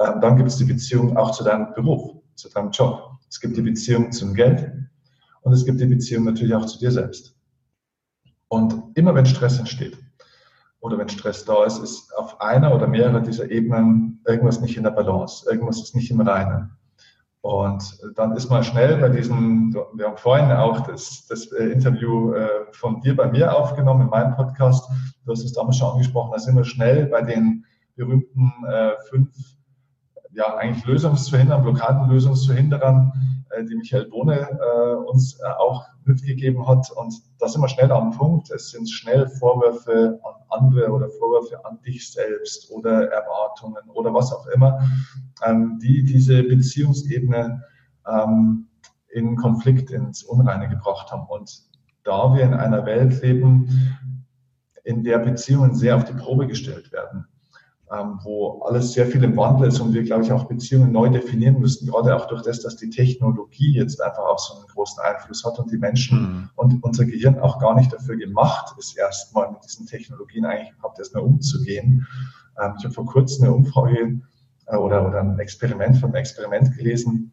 Ähm, 0.04 0.20
dann 0.20 0.36
gibt 0.36 0.50
es 0.50 0.58
die 0.58 0.64
Beziehung 0.64 1.16
auch 1.16 1.30
zu 1.30 1.44
deinem 1.44 1.72
Beruf, 1.76 2.24
zu 2.34 2.50
deinem 2.50 2.72
Job. 2.72 3.12
Es 3.30 3.40
gibt 3.40 3.56
die 3.56 3.62
Beziehung 3.62 4.12
zum 4.12 4.34
Geld 4.34 4.72
und 5.44 5.54
es 5.54 5.64
gibt 5.64 5.80
die 5.80 5.86
Beziehung 5.86 6.24
natürlich 6.24 6.56
auch 6.56 6.66
zu 6.66 6.80
dir 6.80 6.92
selbst. 6.92 7.36
Und 8.48 8.98
immer 8.98 9.14
wenn 9.14 9.28
Stress 9.28 9.60
entsteht 9.60 9.96
oder 10.80 10.98
wenn 10.98 11.08
Stress 11.08 11.46
da 11.46 11.66
ist, 11.66 11.78
ist 11.84 12.12
auf 12.18 12.42
einer 12.42 12.74
oder 12.74 12.88
mehrere 12.88 13.22
dieser 13.22 13.52
Ebenen 13.52 14.24
irgendwas 14.26 14.60
nicht 14.60 14.76
in 14.76 14.82
der 14.82 14.90
Balance, 14.90 15.48
irgendwas 15.48 15.84
ist 15.84 15.96
nicht 15.96 16.10
im 16.10 16.22
Reinen. 16.22 16.72
Und 17.42 18.00
dann 18.16 18.36
ist 18.36 18.50
man 18.50 18.64
schnell 18.64 18.98
bei 18.98 19.10
diesem, 19.10 19.74
wir 19.94 20.06
haben 20.06 20.18
vorhin 20.18 20.52
auch 20.52 20.82
das, 20.82 21.26
das 21.28 21.52
äh, 21.52 21.70
Interview 21.70 22.34
äh, 22.34 22.48
von 22.72 23.02
dir 23.02 23.16
bei 23.16 23.32
mir 23.32 23.56
aufgenommen 23.58 24.02
in 24.02 24.10
meinem 24.10 24.36
Podcast. 24.36 24.88
Du 25.26 25.32
hast 25.32 25.44
es 25.44 25.54
damals 25.54 25.78
schon 25.78 25.92
angesprochen, 25.92 26.32
da 26.32 26.40
sind 26.40 26.56
wir 26.56 26.64
schnell 26.64 27.08
bei 27.08 27.24
den 27.24 27.66
berühmten 27.96 28.52
äh, 28.70 28.92
fünf, 29.10 29.30
ja, 30.34 30.56
eigentlich 30.56 30.86
Lösungszuhindern, 30.86 31.64
Blockadenlösungszuhinderern, 31.64 33.12
äh, 33.50 33.66
die 33.66 33.76
Michael 33.76 34.08
Bohne 34.10 34.48
äh, 34.50 34.96
uns 35.10 35.40
äh, 35.40 35.46
auch 35.60 35.86
mitgegeben 36.06 36.68
hat. 36.68 36.90
Und 36.92 37.14
da 37.40 37.48
sind 37.48 37.62
wir 37.62 37.68
schnell 37.68 37.92
am 37.92 38.12
Punkt. 38.12 38.50
Es 38.52 38.72
sind 38.72 38.90
schnell 38.90 39.28
Vorwürfe 39.28 40.20
an 40.24 40.36
andere 40.50 40.92
oder 40.92 41.10
Vorwürfe 41.10 41.64
an 41.66 41.80
dich 41.82 42.12
selbst 42.12 42.72
oder 42.72 43.10
Erwartungen 43.12 43.90
oder 43.94 44.14
was 44.14 44.32
auch 44.32 44.48
immer, 44.48 44.80
ähm, 45.46 45.80
die 45.82 46.04
diese 46.04 46.44
Beziehungsebene 46.44 47.64
ähm, 48.08 48.68
in 49.10 49.36
Konflikt, 49.36 49.92
ins 49.92 50.24
Unreine 50.24 50.70
gebracht 50.70 51.12
haben. 51.12 51.28
Und 51.28 51.64
da 52.04 52.34
wir 52.34 52.44
in 52.44 52.54
einer 52.54 52.86
Welt 52.86 53.22
leben, 53.22 53.98
in 54.84 55.04
der 55.04 55.20
Beziehungen 55.20 55.76
sehr 55.76 55.96
auf 55.96 56.06
die 56.06 56.14
Probe 56.14 56.48
gestellt 56.48 56.92
werden, 56.92 57.28
wo 58.24 58.62
alles 58.62 58.94
sehr 58.94 59.06
viel 59.06 59.22
im 59.24 59.36
Wandel 59.36 59.68
ist 59.68 59.82
und 59.82 59.94
wir, 59.94 60.04
glaube 60.04 60.24
ich, 60.24 60.32
auch 60.32 60.46
Beziehungen 60.46 60.94
neu 60.94 61.10
definieren 61.10 61.60
müssen, 61.60 61.88
gerade 61.88 62.16
auch 62.16 62.26
durch 62.28 62.42
das, 62.42 62.62
dass 62.62 62.78
die 62.78 62.90
Technologie 62.90 63.74
jetzt 63.74 64.02
einfach 64.02 64.24
auch 64.24 64.40
so 64.40 64.56
einen 64.56 64.68
großen 64.68 65.04
Einfluss 65.04 65.44
hat 65.44 65.60
und 65.60 65.70
die 65.72 65.78
Menschen 65.78 66.22
mhm. 66.22 66.50
und 66.56 66.84
unser 66.84 67.04
Gehirn 67.04 67.38
auch 67.40 67.60
gar 67.60 67.76
nicht 67.76 67.92
dafür 67.92 68.16
gemacht 68.16 68.74
ist, 68.78 68.98
erstmal 68.98 69.52
mit 69.52 69.64
diesen 69.66 69.88
Technologien 69.88 70.46
eigentlich 70.46 70.72
überhaupt 70.78 71.00
erstmal 71.00 71.24
umzugehen. 71.24 72.08
Ähm, 72.62 72.74
ich 72.78 72.86
habe 72.86 72.94
vor 72.94 73.06
kurzem 73.06 73.44
eine 73.44 73.54
Umfrage 73.54 74.22
äh, 74.68 74.76
oder, 74.78 75.06
oder 75.06 75.20
ein 75.20 75.38
Experiment 75.40 75.98
von 75.98 76.10
einem 76.12 76.16
Experiment 76.16 76.78
gelesen, 76.78 77.32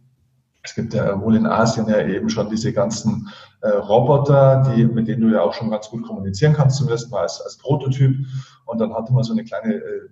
es 0.65 0.75
gibt 0.75 0.93
ja 0.93 1.21
wohl 1.21 1.37
in 1.37 1.47
Asien 1.47 1.89
ja 1.89 2.05
eben 2.07 2.29
schon 2.29 2.51
diese 2.51 2.73
ganzen 2.73 3.29
äh, 3.61 3.69
Roboter, 3.69 4.71
die, 4.75 4.85
mit 4.85 5.09
denen 5.09 5.23
du 5.23 5.29
ja 5.29 5.41
auch 5.41 5.55
schon 5.55 5.71
ganz 5.71 5.89
gut 5.89 6.03
kommunizieren 6.03 6.53
kannst, 6.53 6.77
zumindest 6.77 7.11
mal 7.11 7.23
als, 7.23 7.41
als 7.41 7.57
Prototyp. 7.57 8.17
Und 8.67 8.79
dann 8.79 8.93
hatte 8.93 9.13
man 9.13 9.23
so 9.23 9.33
eine 9.33 9.45
kleine 9.45 9.75
äh, 9.75 10.09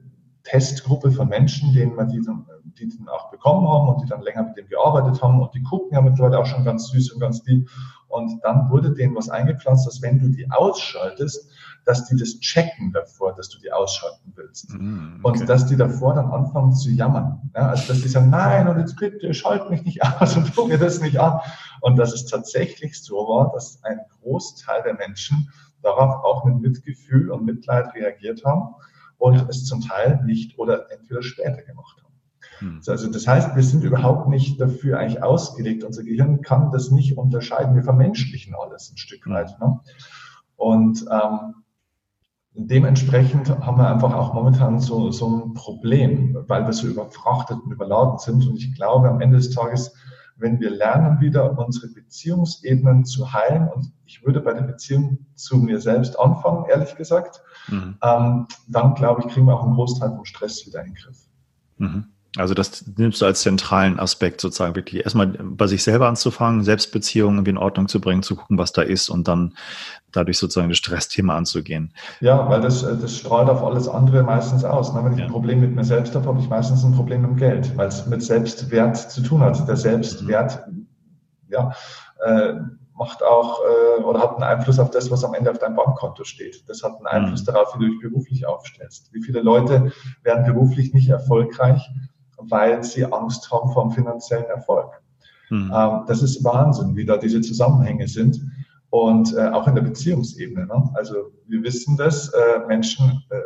Testgruppe 0.47 1.11
von 1.11 1.29
Menschen, 1.29 1.73
denen 1.73 1.97
wir 1.97 2.05
die 2.05 2.21
dann, 2.23 2.47
die 2.79 2.89
dann 2.89 3.09
auch 3.09 3.31
bekommen 3.31 3.69
haben 3.69 3.89
und 3.89 4.03
die 4.03 4.09
dann 4.09 4.23
länger 4.23 4.45
mit 4.45 4.57
dem 4.57 4.69
gearbeitet 4.69 5.21
haben 5.23 5.41
und 5.41 5.53
die 5.55 5.63
gucken 5.63 5.93
ja 5.93 6.01
mittlerweile 6.01 6.39
auch 6.39 6.47
schon 6.47 6.65
ganz 6.65 6.89
süß 6.89 7.13
und 7.13 7.21
ganz 7.21 7.45
lieb. 7.47 7.69
Und 8.09 8.41
dann 8.45 8.71
wurde 8.71 8.95
denen 8.95 9.17
was 9.17 9.29
eingepflanzt, 9.29 9.87
dass 9.87 10.01
wenn 10.01 10.21
du 10.21 10.29
die 10.29 10.49
ausschaltest, 10.51 11.51
dass 11.85 12.07
die 12.07 12.17
das 12.17 12.39
checken 12.39 12.93
davor, 12.93 13.35
dass 13.35 13.49
du 13.49 13.59
die 13.59 13.73
ausschalten 13.73 14.33
willst. 14.37 14.71
Mm, 14.71 15.21
okay. 15.23 15.41
Und 15.41 15.49
dass 15.49 15.67
die 15.67 15.77
davor 15.77 16.15
dann 16.15 16.31
anfangen 16.31 16.73
zu 16.73 16.91
jammern. 16.91 17.51
Ja, 17.55 17.69
also 17.69 17.93
dass 17.93 18.03
die 18.03 18.09
sagen, 18.09 18.31
nein, 18.31 18.69
und 18.69 18.79
jetzt 18.79 18.97
bitte 18.97 19.35
schalt 19.35 19.69
mich 19.71 19.83
nicht 19.85 20.03
aus 20.21 20.37
und 20.37 20.55
tu 20.55 20.67
mir 20.67 20.79
das 20.79 21.01
nicht 21.01 21.19
an. 21.19 21.41
Und 21.81 21.97
dass 21.97 22.13
es 22.13 22.27
tatsächlich 22.27 23.03
so 23.03 23.17
war, 23.17 23.53
dass 23.53 23.83
ein 23.83 23.99
Großteil 24.21 24.83
der 24.85 24.95
Menschen 24.95 25.51
darauf 25.83 26.25
auch 26.25 26.45
mit 26.45 26.61
Mitgefühl 26.61 27.31
und 27.31 27.45
Mitleid 27.45 27.93
reagiert 27.95 28.45
haben 28.45 28.75
und 29.19 29.37
ja. 29.37 29.47
es 29.49 29.65
zum 29.65 29.81
Teil 29.81 30.23
nicht 30.25 30.59
oder 30.59 30.91
entweder 30.91 31.23
später 31.23 31.63
gemacht 31.63 32.03
haben. 32.03 32.15
Hm. 32.59 32.81
Also 32.87 33.11
das 33.11 33.27
heißt, 33.27 33.55
wir 33.55 33.63
sind 33.63 33.85
überhaupt 33.85 34.29
nicht 34.29 34.61
dafür 34.61 34.99
eigentlich 34.99 35.23
ausgelegt. 35.23 35.85
Unser 35.85 36.05
Gehirn 36.05 36.43
kann 36.43 36.73
das 36.73 36.91
nicht 36.91 37.17
unterscheiden. 37.17 37.75
Wir 37.75 37.83
vermenschlichen 37.83 38.55
alles 38.55 38.91
ein 38.93 38.97
Stück 38.97 39.25
hm. 39.25 39.33
weit. 39.33 39.59
Ne? 39.61 39.81
Und 40.57 41.05
ähm, 41.11 41.55
dementsprechend 42.55 43.51
haben 43.51 43.79
wir 43.79 43.89
einfach 43.89 44.15
auch 44.15 44.33
momentan 44.33 44.81
so, 44.81 45.11
so 45.11 45.29
ein 45.29 45.55
Problem, 45.55 46.37
weil 46.49 46.65
wir 46.65 46.73
so 46.73 46.87
überfrachtet 46.87 47.59
und 47.65 47.73
überladen 47.73 48.19
sind. 48.19 48.47
Und 48.47 48.57
ich 48.57 48.75
glaube, 48.75 49.11
am 49.11 49.21
Ende 49.21 49.37
des 49.37 49.51
Tages, 49.51 49.95
wenn 50.37 50.61
wir 50.61 50.71
lernen, 50.71 51.21
wieder 51.21 51.59
unsere 51.59 51.89
Beziehungsebenen 51.89 53.05
zu 53.05 53.33
heilen, 53.33 53.69
und 53.69 53.93
ich 54.05 54.25
würde 54.25 54.41
bei 54.41 54.53
der 54.53 54.63
Beziehung 54.63 55.27
zu 55.35 55.57
mir 55.57 55.81
selbst 55.81 56.19
anfangen, 56.19 56.67
ehrlich 56.69 56.95
gesagt, 56.97 57.43
mhm. 57.69 57.97
ähm, 58.03 58.47
dann 58.69 58.95
glaube 58.95 59.23
ich, 59.23 59.33
kriegen 59.33 59.47
wir 59.47 59.55
auch 59.55 59.65
einen 59.65 59.75
Großteil 59.75 60.11
vom 60.11 60.25
Stress 60.25 60.67
wieder 60.67 60.81
in 60.81 60.87
den 60.87 60.95
Griff. 60.95 61.19
Mhm. 61.79 62.05
Also 62.37 62.55
das 62.55 62.85
nimmst 62.97 63.23
du 63.23 63.27
als 63.27 63.41
zentralen 63.41 63.99
Aspekt 63.99 64.41
sozusagen 64.41 64.75
wirklich 64.75 65.03
erstmal 65.05 65.27
bei 65.27 65.67
sich 65.67 65.83
selber 65.83 66.09
anzufangen, 66.09 66.65
Selbstbeziehungen 66.65 67.39
irgendwie 67.39 67.51
in 67.51 67.59
Ordnung 67.59 67.89
zu 67.89 68.01
bringen, 68.01 68.23
zu 68.23 68.37
gucken, 68.37 68.59
was 68.59 68.73
da 68.73 68.83
ist 68.83 69.09
und 69.09 69.27
dann 69.27 69.55
dadurch 70.13 70.39
sozusagen 70.39 70.69
das 70.69 70.79
Stressthema 70.79 71.37
anzugehen. 71.37 71.93
Ja, 72.21 72.49
weil 72.49 72.61
das, 72.61 72.83
das 72.83 73.17
strahlt 73.17 73.49
auf 73.49 73.63
alles 73.63 73.89
andere 73.89 74.23
meistens 74.23 74.65
aus. 74.65 74.95
Wenn 74.95 75.13
ich 75.13 75.19
ja. 75.19 75.27
ein 75.27 75.31
Problem 75.31 75.61
mit 75.61 75.75
mir 75.75 75.85
selbst 75.85 76.15
habe, 76.15 76.27
habe 76.27 76.41
ich 76.41 76.49
meistens 76.49 76.85
ein 76.85 76.95
Problem 76.95 77.23
mit 77.23 77.31
dem 77.31 77.37
Geld, 77.37 77.77
weil 77.77 77.89
es 77.89 78.07
mit 78.07 78.23
Selbstwert 78.23 78.97
zu 78.97 79.23
tun 79.23 79.41
hat. 79.41 79.67
Der 79.67 79.77
Selbstwert, 79.77 80.67
mhm. 80.69 80.87
ja, 81.49 81.73
äh, 82.25 82.55
macht 82.95 83.23
auch 83.23 83.61
äh, 83.61 84.03
oder 84.03 84.21
hat 84.21 84.35
einen 84.35 84.43
Einfluss 84.43 84.79
auf 84.79 84.91
das, 84.91 85.11
was 85.11 85.25
am 85.25 85.35
Ende 85.35 85.51
auf 85.51 85.59
deinem 85.59 85.77
Bankkonto 85.77 86.25
steht. 86.25 86.69
Das 86.69 86.83
hat 86.83 86.97
einen 86.97 87.07
Einfluss 87.07 87.43
mhm. 87.43 87.47
darauf, 87.47 87.75
wie 87.75 87.85
du 87.85 87.91
dich 87.91 88.01
beruflich 88.01 88.47
aufstellst. 88.47 89.13
Wie 89.13 89.23
viele 89.23 89.41
Leute 89.41 89.93
werden 90.23 90.47
beruflich 90.47 90.95
nicht 90.95 91.09
erfolgreich, 91.09 91.89
weil 92.39 92.83
sie 92.83 93.05
Angst 93.05 93.51
haben 93.51 93.73
vor 93.73 93.85
dem 93.85 93.93
finanziellen 93.93 94.47
Erfolg. 94.47 95.03
Mhm. 95.51 95.73
Ähm, 95.75 96.05
das 96.07 96.23
ist 96.23 96.43
Wahnsinn, 96.45 96.97
wie 96.97 97.05
da 97.05 97.17
diese 97.17 97.41
Zusammenhänge 97.41 98.09
sind. 98.09 98.41
Und 98.91 99.35
äh, 99.35 99.49
auch 99.49 99.67
in 99.67 99.75
der 99.75 99.83
Beziehungsebene. 99.83 100.67
Ne? 100.67 100.91
Also 100.95 101.33
wir 101.49 101.63
wissen 101.63 101.97
das, 101.97 102.29
äh, 102.29 102.67
Menschen 102.67 103.25
äh, 103.31 103.37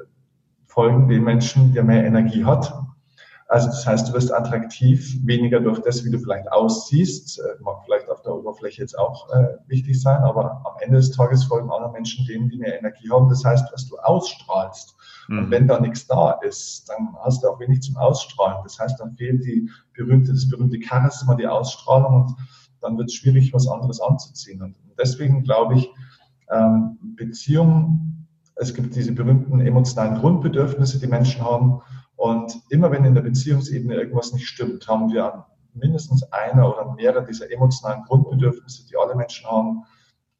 folgen 0.67 1.09
den 1.09 1.25
Menschen, 1.25 1.73
der 1.73 1.83
mehr 1.83 2.05
Energie 2.05 2.45
hat. 2.45 2.73
Also 3.49 3.67
das 3.67 3.85
heißt, 3.85 4.09
du 4.09 4.13
wirst 4.13 4.33
attraktiv, 4.33 5.17
weniger 5.25 5.59
durch 5.59 5.81
das, 5.81 6.05
wie 6.05 6.11
du 6.11 6.19
vielleicht 6.19 6.51
aussiehst, 6.53 7.43
Oberfläche 8.35 8.83
jetzt 8.83 8.99
auch 8.99 9.29
äh, 9.31 9.57
wichtig 9.67 10.01
sein, 10.01 10.23
aber 10.23 10.63
am 10.65 10.75
Ende 10.81 10.97
des 10.97 11.11
Tages 11.11 11.45
folgen 11.45 11.71
andere 11.71 11.93
Menschen 11.93 12.27
denen, 12.27 12.49
die 12.49 12.59
mehr 12.59 12.79
Energie 12.79 13.11
haben. 13.11 13.29
Das 13.29 13.45
heißt, 13.45 13.73
was 13.73 13.87
du 13.87 13.97
ausstrahlst. 13.99 14.95
Mhm. 15.29 15.39
Und 15.39 15.51
wenn 15.51 15.69
da 15.69 15.81
nichts 15.81 16.07
da 16.07 16.33
ist, 16.43 16.89
dann 16.89 17.17
hast 17.23 17.43
du 17.43 17.49
auch 17.49 17.61
wenig 17.61 17.83
zum 17.83 17.97
Ausstrahlen. 17.97 18.59
Das 18.65 18.79
heißt, 18.79 18.99
dann 19.01 19.15
fehlt 19.17 19.45
die 19.45 19.69
berühmte, 19.95 20.33
das 20.33 20.49
berühmte 20.49 20.79
Charisma, 20.81 21.35
die 21.35 21.47
Ausstrahlung 21.47 22.15
und 22.23 22.37
dann 22.81 22.97
wird 22.97 23.09
es 23.09 23.15
schwierig, 23.15 23.53
was 23.53 23.69
anderes 23.69 24.01
anzuziehen. 24.01 24.63
Und 24.63 24.75
deswegen 24.99 25.43
glaube 25.43 25.77
ich, 25.77 25.91
ähm, 26.51 26.99
Beziehungen, 27.17 28.27
es 28.57 28.75
gibt 28.75 28.95
diese 28.95 29.13
berühmten 29.13 29.61
emotionalen 29.61 30.19
Grundbedürfnisse, 30.19 30.99
die 30.99 31.07
Menschen 31.07 31.43
haben. 31.43 31.81
Und 32.17 32.55
immer 32.69 32.91
wenn 32.91 33.05
in 33.05 33.15
der 33.15 33.23
Beziehungsebene 33.23 33.95
irgendwas 33.95 34.33
nicht 34.33 34.47
stimmt, 34.47 34.87
haben 34.89 35.11
wir 35.13 35.33
an 35.33 35.45
mindestens 35.81 36.23
einer 36.33 36.69
oder 36.69 36.95
mehrere 36.95 37.25
dieser 37.25 37.51
emotionalen 37.51 38.03
Grundbedürfnisse, 38.05 38.87
die 38.87 38.97
alle 38.97 39.15
Menschen 39.15 39.51
haben, 39.51 39.85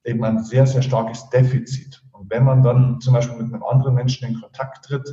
eben 0.05 0.25
ein 0.25 0.43
sehr, 0.45 0.67
sehr 0.67 0.83
starkes 0.83 1.29
Defizit. 1.31 2.03
Und 2.13 2.31
wenn 2.31 2.45
man 2.45 2.63
dann 2.63 3.01
zum 3.01 3.15
Beispiel 3.15 3.43
mit 3.43 3.53
einem 3.53 3.63
anderen 3.63 3.95
Menschen 3.95 4.29
in 4.29 4.41
Kontakt 4.41 4.85
tritt, 4.85 5.09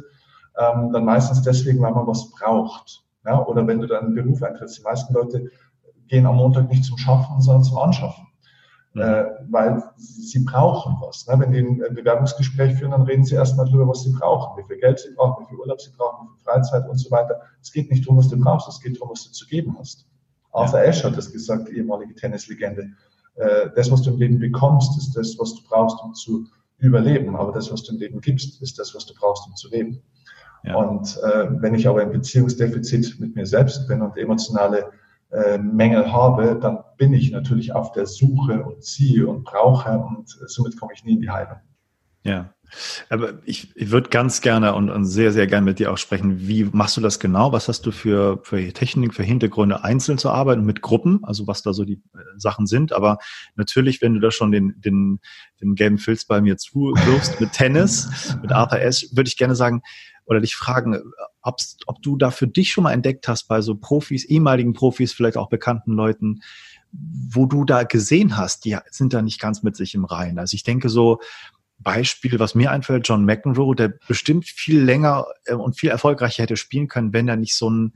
ähm, 0.57 0.91
dann 0.91 1.05
meistens 1.05 1.41
deswegen, 1.41 1.81
weil 1.81 1.93
man 1.93 2.07
was 2.07 2.31
braucht. 2.31 3.03
Ja? 3.25 3.45
Oder 3.45 3.65
wenn 3.67 3.79
du 3.79 3.87
dann 3.87 4.05
einen 4.05 4.15
Beruf 4.15 4.41
eintrittst. 4.41 4.79
Die 4.79 4.83
meisten 4.83 5.13
Leute 5.13 5.49
gehen 6.07 6.25
am 6.25 6.37
Montag 6.37 6.69
nicht 6.69 6.85
zum 6.85 6.97
Schaffen, 6.97 7.41
sondern 7.41 7.63
zum 7.63 7.77
Anschaffen. 7.77 8.27
Mhm. 8.93 9.01
Äh, 9.01 9.25
weil 9.49 9.83
sie 9.97 10.43
brauchen 10.43 10.97
was. 11.01 11.27
Ne? 11.27 11.39
Wenn 11.39 11.51
die 11.51 11.59
ein 11.59 11.95
Bewerbungsgespräch 11.95 12.77
führen, 12.77 12.91
dann 12.91 13.03
reden 13.03 13.25
sie 13.25 13.35
erstmal 13.35 13.67
darüber, 13.67 13.87
was 13.87 14.03
sie 14.03 14.11
brauchen, 14.11 14.57
wie 14.57 14.67
viel 14.67 14.79
Geld 14.79 14.99
sie 14.99 15.13
brauchen, 15.15 15.43
wie 15.43 15.49
viel 15.49 15.59
Urlaub 15.59 15.79
sie 15.79 15.91
brauchen, 15.95 16.27
wie 16.27 16.35
viel 16.35 16.43
Freizeit 16.43 16.87
und 16.89 16.97
so 16.97 17.11
weiter. 17.11 17.41
Es 17.61 17.71
geht 17.71 17.91
nicht 17.91 18.05
darum, 18.05 18.17
was 18.17 18.29
du 18.29 18.39
brauchst, 18.39 18.67
es 18.67 18.79
geht 18.81 18.95
darum, 18.95 19.11
was 19.11 19.25
du 19.25 19.31
zu 19.31 19.45
geben 19.47 19.75
hast. 19.77 20.07
Arthur 20.57 20.79
Ashe 20.79 21.03
hat 21.03 21.17
das 21.17 21.31
gesagt, 21.31 21.69
ehemalige 21.69 22.15
Tennislegende. 22.15 22.89
Äh, 23.35 23.69
das, 23.75 23.91
was 23.91 24.01
du 24.01 24.11
im 24.11 24.17
Leben 24.17 24.39
bekommst, 24.39 24.97
ist 24.97 25.15
das, 25.15 25.37
was 25.39 25.55
du 25.55 25.61
brauchst, 25.67 25.97
um 26.03 26.13
zu 26.13 26.45
überleben. 26.79 27.35
Aber 27.35 27.51
das, 27.51 27.71
was 27.71 27.83
du 27.83 27.93
im 27.93 27.99
Leben 27.99 28.21
gibst, 28.21 28.61
ist 28.61 28.79
das, 28.79 28.93
was 28.95 29.05
du 29.05 29.13
brauchst, 29.15 29.47
um 29.47 29.55
zu 29.55 29.69
leben. 29.69 30.01
Ja. 30.63 30.75
Und 30.75 31.17
äh, 31.23 31.47
wenn 31.61 31.75
ich 31.75 31.87
aber 31.87 32.03
im 32.03 32.11
Beziehungsdefizit 32.11 33.19
mit 33.19 33.35
mir 33.35 33.45
selbst 33.45 33.87
bin 33.87 34.01
und 34.01 34.17
emotionale 34.17 34.91
äh, 35.31 35.57
Mängel 35.57 36.11
habe, 36.11 36.57
dann 36.59 36.79
bin 36.97 37.13
ich 37.13 37.31
natürlich 37.31 37.73
auf 37.73 37.91
der 37.91 38.05
Suche 38.05 38.63
und 38.63 38.83
ziehe 38.83 39.27
und 39.27 39.43
brauche 39.43 39.97
und 39.97 40.29
somit 40.47 40.79
komme 40.79 40.93
ich 40.93 41.03
nie 41.03 41.13
in 41.13 41.21
die 41.21 41.29
Heilung. 41.29 41.57
Ja. 42.27 42.53
Aber 43.09 43.39
ich, 43.45 43.75
ich 43.75 43.91
würde 43.91 44.09
ganz 44.09 44.41
gerne 44.41 44.75
und, 44.75 44.89
und, 44.89 45.05
sehr, 45.05 45.31
sehr 45.31 45.47
gerne 45.47 45.65
mit 45.65 45.79
dir 45.79 45.91
auch 45.91 45.97
sprechen. 45.97 46.47
Wie 46.47 46.65
machst 46.65 46.97
du 46.97 47.01
das 47.01 47.19
genau? 47.19 47.53
Was 47.53 47.69
hast 47.69 47.85
du 47.85 47.91
für, 47.91 48.39
für 48.43 48.73
Techniken, 48.73 49.13
für 49.13 49.23
Hintergründe, 49.23 49.83
einzeln 49.83 50.17
zu 50.17 50.29
arbeiten 50.29 50.65
mit 50.65 50.81
Gruppen? 50.81 51.21
Also 51.23 51.47
was 51.47 51.61
da 51.61 51.73
so 51.73 51.85
die 51.85 52.01
äh, 52.13 52.19
Sachen 52.35 52.67
sind. 52.67 52.91
Aber 52.91 53.19
natürlich, 53.55 54.01
wenn 54.01 54.13
du 54.13 54.19
da 54.19 54.31
schon 54.31 54.51
den, 54.51 54.75
den, 54.79 55.19
den 55.61 55.75
gelben 55.75 55.97
Filz 55.97 56.25
bei 56.25 56.41
mir 56.41 56.57
zuwirfst 56.57 57.39
mit 57.39 57.53
Tennis, 57.53 58.35
mit 58.41 58.51
Arthur 58.51 58.81
S., 58.81 59.15
würde 59.15 59.29
ich 59.29 59.37
gerne 59.37 59.55
sagen, 59.55 59.81
oder 60.25 60.41
dich 60.41 60.55
fragen, 60.55 61.01
ob 61.41 62.01
du 62.01 62.17
da 62.17 62.31
für 62.31 62.47
dich 62.47 62.71
schon 62.71 62.83
mal 62.83 62.91
entdeckt 62.91 63.29
hast 63.29 63.47
bei 63.47 63.61
so 63.61 63.75
Profis, 63.75 64.25
ehemaligen 64.25 64.73
Profis, 64.73 65.13
vielleicht 65.13 65.37
auch 65.37 65.47
bekannten 65.47 65.93
Leuten, 65.93 66.41
wo 66.91 67.45
du 67.45 67.63
da 67.63 67.83
gesehen 67.83 68.37
hast, 68.37 68.65
die 68.65 68.77
sind 68.91 69.13
da 69.13 69.21
nicht 69.21 69.39
ganz 69.39 69.63
mit 69.63 69.77
sich 69.77 69.95
im 69.95 70.03
Reinen. 70.03 70.37
Also 70.37 70.55
ich 70.55 70.63
denke 70.63 70.89
so, 70.89 71.19
Beispiel, 71.79 72.39
was 72.39 72.55
mir 72.55 72.71
einfällt, 72.71 73.07
John 73.07 73.25
McEnroe, 73.25 73.75
der 73.75 73.93
bestimmt 74.07 74.45
viel 74.45 74.81
länger 74.81 75.25
äh, 75.45 75.53
und 75.53 75.79
viel 75.79 75.89
erfolgreicher 75.89 76.43
hätte 76.43 76.57
spielen 76.57 76.87
können, 76.87 77.13
wenn 77.13 77.27
er 77.27 77.35
nicht 77.35 77.55
so 77.55 77.69
ein, 77.69 77.93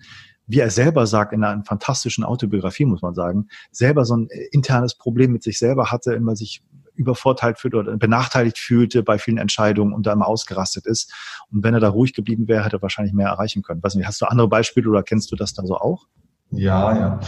wie 0.48 0.60
er 0.60 0.70
selber 0.70 1.08
sagt, 1.08 1.34
in 1.34 1.44
einer 1.44 1.64
fantastischen 1.64 2.24
Autobiografie, 2.24 2.86
muss 2.86 3.02
man 3.02 3.16
sagen, 3.16 3.48
selber 3.72 4.06
so 4.06 4.18
ein 4.18 4.30
äh, 4.30 4.48
internes 4.52 4.96
Problem 4.96 5.32
mit 5.32 5.44
sich 5.44 5.58
selber 5.58 5.92
hatte, 5.92 6.14
immer 6.14 6.36
sich 6.36 6.62
übervorteilt 6.94 7.58
fühlt 7.58 7.74
oder 7.74 7.98
benachteiligt 7.98 8.60
fühlte 8.60 9.02
bei 9.02 9.18
vielen 9.18 9.38
Entscheidungen 9.38 9.94
und 9.94 10.06
da 10.06 10.14
immer 10.14 10.28
ausgerastet 10.28 10.86
ist. 10.86 11.12
Und 11.50 11.64
wenn 11.64 11.74
er 11.74 11.80
da 11.80 11.90
ruhig 11.90 12.14
geblieben 12.14 12.48
wäre, 12.48 12.64
hätte 12.64 12.78
er 12.78 12.82
wahrscheinlich 12.82 13.14
mehr 13.14 13.28
erreichen 13.28 13.64
können. 13.64 13.82
Weiß 13.82 13.96
nicht, 13.96 14.06
hast 14.06 14.22
du 14.22 14.26
andere 14.26 14.48
Beispiele 14.48 14.90
oder 14.90 15.02
kennst 15.02 15.32
du 15.32 15.36
das 15.36 15.54
da 15.54 15.66
so 15.66 15.78
auch? 15.78 16.08
Ja, 16.52 16.94
ja, 16.94 17.20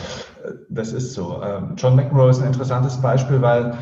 das 0.69 0.91
ist 0.91 1.13
so. 1.13 1.41
Ähm, 1.41 1.75
John 1.77 1.95
McEnroe 1.95 2.29
ist 2.29 2.41
ein 2.41 2.47
interessantes 2.47 2.99
Beispiel, 3.01 3.41
weil 3.41 3.77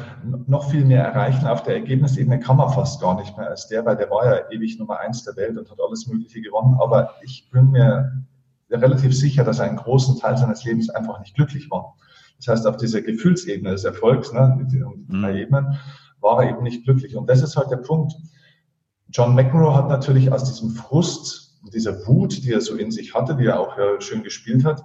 noch 0.45 0.69
viel 0.69 0.85
mehr 0.85 1.03
erreichen 1.03 1.47
auf 1.47 1.63
der 1.63 1.75
Ergebnisebene 1.75 2.39
kann 2.39 2.57
man 2.57 2.69
fast 2.69 3.01
gar 3.01 3.19
nicht 3.19 3.35
mehr 3.37 3.49
als 3.49 3.67
der, 3.67 3.83
weil 3.85 3.97
der 3.97 4.09
war 4.11 4.25
ja 4.25 4.51
ewig 4.51 4.77
Nummer 4.77 4.99
eins 4.99 5.23
der 5.23 5.35
Welt 5.35 5.57
und 5.57 5.69
hat 5.69 5.79
alles 5.85 6.05
Mögliche 6.07 6.41
gewonnen. 6.41 6.77
Aber 6.79 7.15
ich 7.23 7.49
bin 7.51 7.71
mir 7.71 8.23
relativ 8.69 9.17
sicher, 9.17 9.43
dass 9.43 9.59
er 9.59 9.65
einen 9.65 9.77
großen 9.77 10.19
Teil 10.19 10.37
seines 10.37 10.63
Lebens 10.63 10.89
einfach 10.91 11.19
nicht 11.19 11.35
glücklich 11.35 11.71
war. 11.71 11.95
Das 12.37 12.47
heißt, 12.47 12.67
auf 12.67 12.77
dieser 12.77 13.01
Gefühlsebene 13.01 13.71
des 13.71 13.83
Erfolgs, 13.83 14.31
ne, 14.31 14.55
mit 14.57 14.71
den 14.71 15.07
drei 15.09 15.31
mhm. 15.33 15.37
Ebenen, 15.37 15.79
war 16.19 16.43
er 16.43 16.51
eben 16.51 16.63
nicht 16.63 16.83
glücklich. 16.83 17.15
Und 17.15 17.29
das 17.29 17.41
ist 17.41 17.57
halt 17.57 17.71
der 17.71 17.77
Punkt. 17.77 18.13
John 19.09 19.33
McEnroe 19.33 19.75
hat 19.75 19.89
natürlich 19.89 20.31
aus 20.31 20.43
diesem 20.43 20.69
Frust, 20.69 21.59
dieser 21.73 22.07
Wut, 22.07 22.43
die 22.43 22.53
er 22.53 22.61
so 22.61 22.75
in 22.75 22.91
sich 22.91 23.13
hatte, 23.13 23.35
die 23.35 23.45
er 23.45 23.59
auch 23.59 23.77
ja 23.77 23.99
schön 23.99 24.23
gespielt 24.23 24.65
hat, 24.65 24.83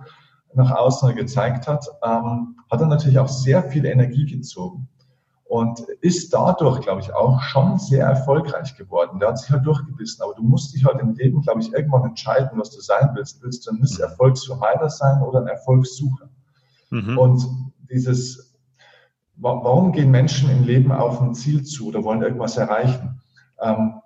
nach 0.57 0.71
außen 0.71 1.15
gezeigt 1.15 1.69
hat, 1.69 1.87
ähm, 2.03 2.57
hat 2.71 2.81
er 2.81 2.87
natürlich 2.87 3.19
auch 3.19 3.29
sehr 3.29 3.63
viel 3.63 3.85
Energie 3.85 4.27
gezogen 4.27 4.89
und 5.49 5.81
ist 6.01 6.35
dadurch, 6.35 6.81
glaube 6.81 7.01
ich, 7.01 7.15
auch 7.15 7.41
schon 7.41 7.79
sehr 7.79 8.07
erfolgreich 8.07 8.77
geworden. 8.77 9.21
Der 9.21 9.29
hat 9.29 9.39
sich 9.39 9.51
halt 9.51 9.65
durchgebissen, 9.65 10.23
aber 10.25 10.35
du 10.35 10.43
musst 10.43 10.75
dich 10.75 10.85
halt 10.85 11.01
im 11.01 11.15
Leben, 11.15 11.41
glaube 11.43 11.61
ich, 11.61 11.73
irgendwann 11.73 12.05
entscheiden, 12.05 12.59
was 12.59 12.71
du 12.71 12.81
sein 12.81 13.11
willst. 13.15 13.43
Willst 13.43 13.67
du 13.67 13.71
ein 13.71 13.79
Misserfolgsvermeider 13.79 14.91
sein 14.91 15.23
oder 15.23 15.41
ein 15.41 15.47
Erfolgssucher? 15.47 16.29
Mhm. 16.91 17.17
Und 17.17 17.47
dieses, 17.91 18.57
warum 19.37 19.93
gehen 19.93 20.11
Menschen 20.11 20.51
im 20.51 20.65
Leben 20.65 20.91
auf 20.91 21.21
ein 21.21 21.35
Ziel 21.35 21.63
zu 21.63 21.89
oder 21.89 22.03
wollen 22.03 22.23
irgendwas 22.23 22.57
erreichen? 22.57 23.21
Ähm, 23.61 24.01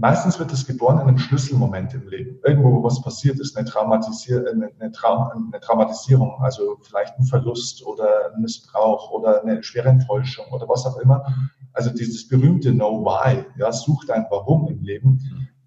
meistens 0.00 0.38
wird 0.38 0.52
es 0.52 0.66
geboren 0.66 1.00
in 1.00 1.08
einem 1.08 1.18
Schlüsselmoment 1.18 1.94
im 1.94 2.08
Leben. 2.08 2.38
Irgendwo, 2.44 2.72
wo 2.72 2.82
was 2.82 3.02
passiert 3.02 3.38
ist, 3.38 3.56
eine, 3.56 3.68
Traumatisier 3.68 4.44
eine, 4.50 4.70
eine, 4.78 4.90
Traum 4.92 5.50
eine 5.52 5.60
Traumatisierung, 5.60 6.40
also 6.40 6.78
vielleicht 6.82 7.18
ein 7.18 7.24
Verlust 7.24 7.84
oder 7.84 8.32
ein 8.34 8.40
Missbrauch 8.40 9.10
oder 9.10 9.42
eine 9.42 9.62
schwere 9.62 9.88
Enttäuschung 9.88 10.46
oder 10.50 10.68
was 10.68 10.86
auch 10.86 10.98
immer. 10.98 11.24
Also 11.72 11.90
dieses 11.90 12.26
berühmte 12.26 12.72
Know 12.72 13.04
Why, 13.04 13.44
ja, 13.58 13.70
such 13.72 14.04
dein 14.06 14.26
Warum 14.30 14.68
im 14.68 14.82
Leben. 14.82 15.20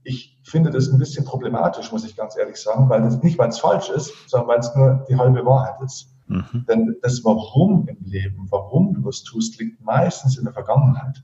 Ich 0.03 0.37
finde 0.43 0.69
das 0.69 0.89
ein 0.89 0.99
bisschen 0.99 1.23
problematisch, 1.23 1.91
muss 1.91 2.03
ich 2.03 2.15
ganz 2.15 2.35
ehrlich 2.35 2.57
sagen, 2.57 2.89
weil 2.89 3.01
das 3.01 3.21
nicht, 3.23 3.37
weil 3.37 3.49
es 3.49 3.59
falsch 3.59 3.89
ist, 3.89 4.11
sondern 4.27 4.49
weil 4.49 4.59
es 4.59 4.75
nur 4.75 5.05
die 5.07 5.15
halbe 5.15 5.45
Wahrheit 5.45 5.81
ist. 5.81 6.09
Mhm. 6.27 6.65
Denn 6.67 6.95
das 7.01 7.23
Warum 7.23 7.87
im 7.87 8.03
Leben, 8.03 8.47
warum 8.49 8.93
du 8.93 9.05
was 9.05 9.23
tust, 9.23 9.59
liegt 9.59 9.81
meistens 9.81 10.37
in 10.37 10.43
der 10.43 10.53
Vergangenheit. 10.53 11.23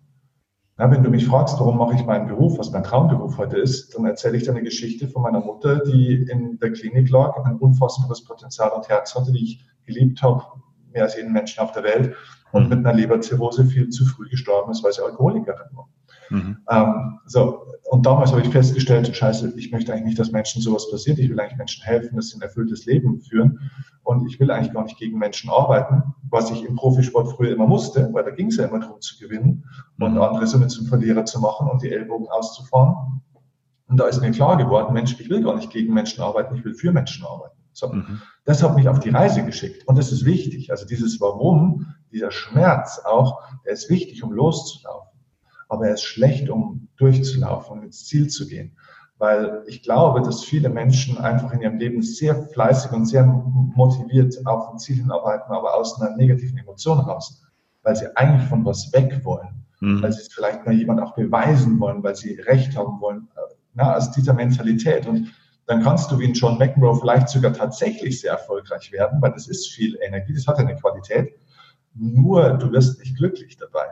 Ja, 0.79 0.89
wenn 0.89 1.03
du 1.03 1.09
mich 1.09 1.27
fragst, 1.27 1.59
warum 1.59 1.77
mache 1.77 1.95
ich 1.95 2.05
meinen 2.05 2.27
Beruf, 2.27 2.57
was 2.57 2.71
mein 2.71 2.85
Traumberuf 2.85 3.37
heute 3.37 3.57
ist, 3.57 3.93
dann 3.93 4.05
erzähle 4.05 4.37
ich 4.37 4.43
dir 4.43 4.51
eine 4.51 4.63
Geschichte 4.63 5.09
von 5.09 5.23
meiner 5.23 5.41
Mutter, 5.41 5.83
die 5.83 6.25
in 6.31 6.57
der 6.57 6.71
Klinik 6.71 7.09
lag, 7.09 7.35
ein 7.43 7.57
unfassbares 7.57 8.23
Potenzial 8.23 8.69
und 8.69 8.87
Herz 8.87 9.13
hatte, 9.13 9.33
die 9.33 9.43
ich 9.43 9.65
geliebt 9.85 10.23
habe, 10.23 10.41
mehr 10.93 11.03
als 11.03 11.17
jeden 11.17 11.33
Menschen 11.33 11.59
auf 11.59 11.73
der 11.73 11.83
Welt, 11.83 12.15
und 12.53 12.63
mhm. 12.63 12.69
mit 12.69 12.79
einer 12.79 12.93
Leberzirrhose 12.93 13.65
viel 13.65 13.89
zu 13.89 14.05
früh 14.05 14.29
gestorben 14.29 14.71
ist, 14.71 14.81
weil 14.81 14.93
sie 14.93 15.03
Alkoholikerin 15.03 15.67
war. 15.73 15.89
Mhm. 16.29 16.57
Ähm, 16.69 17.19
so, 17.25 17.65
und 17.89 18.05
damals 18.05 18.31
habe 18.31 18.41
ich 18.41 18.49
festgestellt, 18.49 19.15
scheiße, 19.15 19.53
ich 19.57 19.71
möchte 19.71 19.91
eigentlich 19.91 20.05
nicht, 20.05 20.19
dass 20.19 20.31
Menschen 20.31 20.61
sowas 20.61 20.89
passiert. 20.91 21.17
Ich 21.17 21.29
will 21.29 21.39
eigentlich 21.39 21.57
Menschen 21.57 21.83
helfen, 21.83 22.15
dass 22.15 22.29
sie 22.29 22.37
ein 22.37 22.41
erfülltes 22.41 22.85
Leben 22.85 23.19
führen. 23.19 23.71
Und 24.03 24.27
ich 24.27 24.39
will 24.39 24.51
eigentlich 24.51 24.73
gar 24.73 24.83
nicht 24.83 24.97
gegen 24.97 25.17
Menschen 25.17 25.49
arbeiten, 25.49 26.03
was 26.29 26.51
ich 26.51 26.63
im 26.63 26.75
Profisport 26.75 27.31
früher 27.31 27.51
immer 27.51 27.67
musste, 27.67 28.09
weil 28.13 28.23
da 28.23 28.29
ging 28.29 28.47
es 28.47 28.57
ja 28.57 28.65
immer 28.65 28.79
darum 28.79 29.01
zu 29.01 29.17
gewinnen 29.17 29.65
und 29.99 30.13
mhm. 30.13 30.21
andere 30.21 30.45
somit 30.45 30.71
zum 30.71 30.85
Verlierer 30.85 31.25
zu 31.25 31.39
machen 31.39 31.67
und 31.67 31.81
die 31.81 31.91
Ellbogen 31.91 32.27
auszufahren. 32.27 33.21
Und 33.87 33.99
da 33.99 34.05
ist 34.05 34.21
mir 34.21 34.31
klar 34.31 34.57
geworden, 34.57 34.93
Mensch, 34.93 35.19
ich 35.19 35.29
will 35.29 35.43
gar 35.43 35.55
nicht 35.55 35.71
gegen 35.71 35.93
Menschen 35.93 36.21
arbeiten, 36.21 36.55
ich 36.55 36.63
will 36.63 36.75
für 36.75 36.91
Menschen 36.91 37.25
arbeiten. 37.25 37.57
So. 37.73 37.87
Mhm. 37.87 38.21
Das 38.45 38.61
hat 38.61 38.75
mich 38.75 38.87
auf 38.87 38.99
die 38.99 39.09
Reise 39.09 39.43
geschickt. 39.43 39.87
Und 39.87 39.97
das 39.97 40.11
ist 40.11 40.25
wichtig. 40.25 40.69
Also 40.69 40.85
dieses 40.85 41.19
Warum, 41.19 41.87
dieser 42.11 42.29
Schmerz 42.29 43.01
auch, 43.03 43.41
der 43.65 43.73
ist 43.73 43.89
wichtig, 43.89 44.23
um 44.23 44.31
loszulaufen 44.31 45.08
aber 45.69 45.87
er 45.87 45.93
ist 45.93 46.03
schlecht, 46.03 46.49
um 46.49 46.89
durchzulaufen 46.97 47.77
und 47.77 47.85
ins 47.85 48.05
Ziel 48.05 48.27
zu 48.27 48.47
gehen. 48.47 48.75
Weil 49.17 49.63
ich 49.67 49.83
glaube, 49.83 50.21
dass 50.21 50.43
viele 50.43 50.69
Menschen 50.69 51.17
einfach 51.17 51.51
in 51.51 51.61
ihrem 51.61 51.77
Leben 51.77 52.01
sehr 52.01 52.35
fleißig 52.35 52.91
und 52.91 53.05
sehr 53.05 53.25
motiviert 53.25 54.35
auf 54.45 54.69
ein 54.69 54.79
Ziel 54.79 54.97
hinarbeiten, 54.97 55.51
aber 55.53 55.75
aus 55.75 56.01
einer 56.01 56.15
negativen 56.15 56.57
Emotion 56.57 56.99
raus, 56.99 57.43
weil 57.83 57.95
sie 57.95 58.15
eigentlich 58.17 58.47
von 58.49 58.65
was 58.65 58.91
weg 58.93 59.21
wollen, 59.23 59.65
mhm. 59.79 60.01
weil 60.01 60.11
sie 60.11 60.21
es 60.21 60.33
vielleicht 60.33 60.65
mal 60.65 60.73
jemand 60.73 61.01
auch 61.01 61.15
beweisen 61.15 61.79
wollen, 61.79 62.01
weil 62.01 62.15
sie 62.15 62.33
Recht 62.41 62.75
haben 62.75 62.99
wollen, 62.99 63.27
na, 63.73 63.95
aus 63.95 64.11
dieser 64.11 64.33
Mentalität. 64.33 65.05
Und 65.05 65.33
dann 65.65 65.83
kannst 65.83 66.11
du 66.11 66.17
wie 66.17 66.25
ein 66.25 66.33
John 66.33 66.57
McEnroe 66.57 66.95
vielleicht 66.95 67.29
sogar 67.29 67.53
tatsächlich 67.53 68.21
sehr 68.21 68.31
erfolgreich 68.31 68.91
werden, 68.91 69.21
weil 69.21 69.33
das 69.33 69.47
ist 69.47 69.67
viel 69.67 69.99
Energie, 70.01 70.33
das 70.33 70.47
hat 70.47 70.57
eine 70.57 70.75
Qualität. 70.75 71.35
Nur 71.93 72.51
du 72.57 72.71
wirst 72.71 72.99
nicht 72.99 73.17
glücklich 73.17 73.57
dabei. 73.57 73.87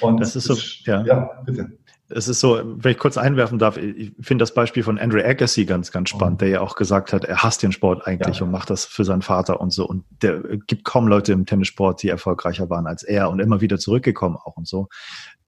Und 0.00 0.20
das 0.20 0.36
ist 0.36 0.44
so, 0.44 0.54
ja. 0.90 1.04
ja, 1.04 1.42
bitte. 1.44 1.72
Es 2.10 2.28
ist 2.28 2.40
so, 2.40 2.60
wenn 2.62 2.92
ich 2.92 2.98
kurz 2.98 3.16
einwerfen 3.16 3.58
darf, 3.58 3.78
ich 3.78 4.12
finde 4.20 4.42
das 4.42 4.52
Beispiel 4.52 4.82
von 4.82 4.98
Andrew 4.98 5.20
Agassi 5.24 5.64
ganz, 5.64 5.90
ganz 5.90 6.10
spannend, 6.10 6.42
der 6.42 6.48
ja 6.48 6.60
auch 6.60 6.76
gesagt 6.76 7.14
hat, 7.14 7.24
er 7.24 7.42
hasst 7.42 7.62
den 7.62 7.72
Sport 7.72 8.06
eigentlich 8.06 8.38
ja. 8.38 8.44
und 8.44 8.50
macht 8.50 8.68
das 8.68 8.84
für 8.84 9.04
seinen 9.04 9.22
Vater 9.22 9.58
und 9.60 9.72
so. 9.72 9.86
Und 9.86 10.04
der 10.22 10.42
gibt 10.66 10.84
kaum 10.84 11.08
Leute 11.08 11.32
im 11.32 11.46
Tennissport, 11.46 12.02
die 12.02 12.10
erfolgreicher 12.10 12.68
waren 12.68 12.86
als 12.86 13.02
er 13.02 13.30
und 13.30 13.40
immer 13.40 13.62
wieder 13.62 13.78
zurückgekommen 13.78 14.36
auch 14.36 14.56
und 14.56 14.68
so. 14.68 14.88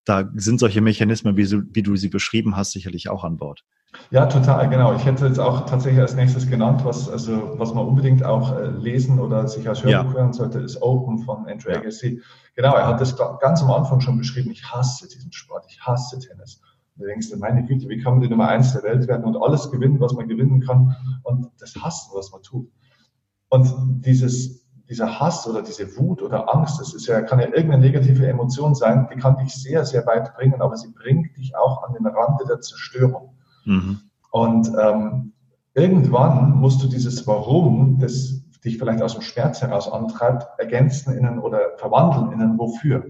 Da 0.06 0.30
sind 0.34 0.58
solche 0.58 0.80
Mechanismen, 0.80 1.36
wie, 1.36 1.46
wie 1.74 1.82
du 1.82 1.96
sie 1.96 2.08
beschrieben 2.08 2.56
hast, 2.56 2.72
sicherlich 2.72 3.10
auch 3.10 3.22
an 3.24 3.36
Bord. 3.36 3.64
Ja, 4.10 4.26
total, 4.26 4.68
genau. 4.68 4.94
Ich 4.94 5.04
hätte 5.04 5.26
jetzt 5.26 5.38
auch 5.38 5.66
tatsächlich 5.66 6.00
als 6.00 6.14
nächstes 6.14 6.48
genannt, 6.48 6.84
was, 6.84 7.08
also, 7.08 7.58
was 7.58 7.74
man 7.74 7.86
unbedingt 7.86 8.24
auch 8.24 8.56
äh, 8.56 8.68
lesen 8.68 9.18
oder 9.18 9.48
sich 9.48 9.68
als 9.68 9.82
Hörbuch 9.82 10.12
ja. 10.12 10.18
hören 10.18 10.32
sollte, 10.32 10.60
ist 10.60 10.80
Open 10.80 11.18
von 11.18 11.46
Andrew 11.48 11.70
ja. 11.70 11.78
Agassi. 11.78 12.22
Genau, 12.54 12.74
er 12.74 12.86
hat 12.86 13.00
das 13.00 13.16
ganz 13.16 13.62
am 13.62 13.70
Anfang 13.70 14.00
schon 14.00 14.18
beschrieben. 14.18 14.50
Ich 14.50 14.64
hasse 14.64 15.08
diesen 15.08 15.32
Sport, 15.32 15.66
ich 15.68 15.80
hasse 15.80 16.18
Tennis. 16.18 16.60
Und 16.94 17.02
du 17.02 17.06
denkst, 17.06 17.28
meine 17.36 17.64
Güte, 17.64 17.88
wie 17.88 18.00
kann 18.00 18.14
man 18.14 18.22
die 18.22 18.28
Nummer 18.28 18.48
eins 18.48 18.72
der 18.72 18.82
Welt 18.82 19.08
werden 19.08 19.24
und 19.24 19.36
alles 19.36 19.70
gewinnen, 19.70 20.00
was 20.00 20.12
man 20.12 20.28
gewinnen 20.28 20.60
kann 20.60 20.94
und 21.24 21.50
das 21.58 21.74
hassen, 21.76 22.12
was 22.14 22.30
man 22.30 22.42
tut. 22.42 22.70
Und 23.48 24.04
dieses, 24.04 24.66
dieser 24.88 25.18
Hass 25.20 25.46
oder 25.48 25.62
diese 25.62 25.96
Wut 25.96 26.22
oder 26.22 26.54
Angst, 26.54 26.80
das 26.80 26.94
ist 26.94 27.06
ja, 27.06 27.22
kann 27.22 27.40
ja 27.40 27.46
irgendeine 27.46 27.78
negative 27.78 28.26
Emotion 28.26 28.74
sein, 28.74 29.08
die 29.12 29.18
kann 29.18 29.36
dich 29.36 29.52
sehr, 29.54 29.84
sehr 29.84 30.06
weit 30.06 30.34
bringen, 30.36 30.60
aber 30.60 30.76
sie 30.76 30.92
bringt 30.92 31.36
dich 31.36 31.56
auch 31.56 31.82
an 31.82 31.94
den 31.94 32.06
Rande 32.06 32.44
der 32.46 32.60
Zerstörung. 32.60 33.35
Mhm. 33.66 34.00
Und 34.30 34.70
ähm, 34.80 35.32
irgendwann 35.74 36.56
musst 36.58 36.82
du 36.82 36.88
dieses 36.88 37.26
Warum, 37.26 37.98
das 37.98 38.42
dich 38.66 38.78
vielleicht 38.78 39.02
aus 39.02 39.14
dem 39.14 39.22
Schmerz 39.22 39.62
heraus 39.62 39.90
antreibt, 39.90 40.46
ergänzen 40.58 41.16
innen 41.16 41.38
oder 41.38 41.60
verwandeln 41.78 42.32
innen, 42.32 42.58
wofür. 42.58 43.06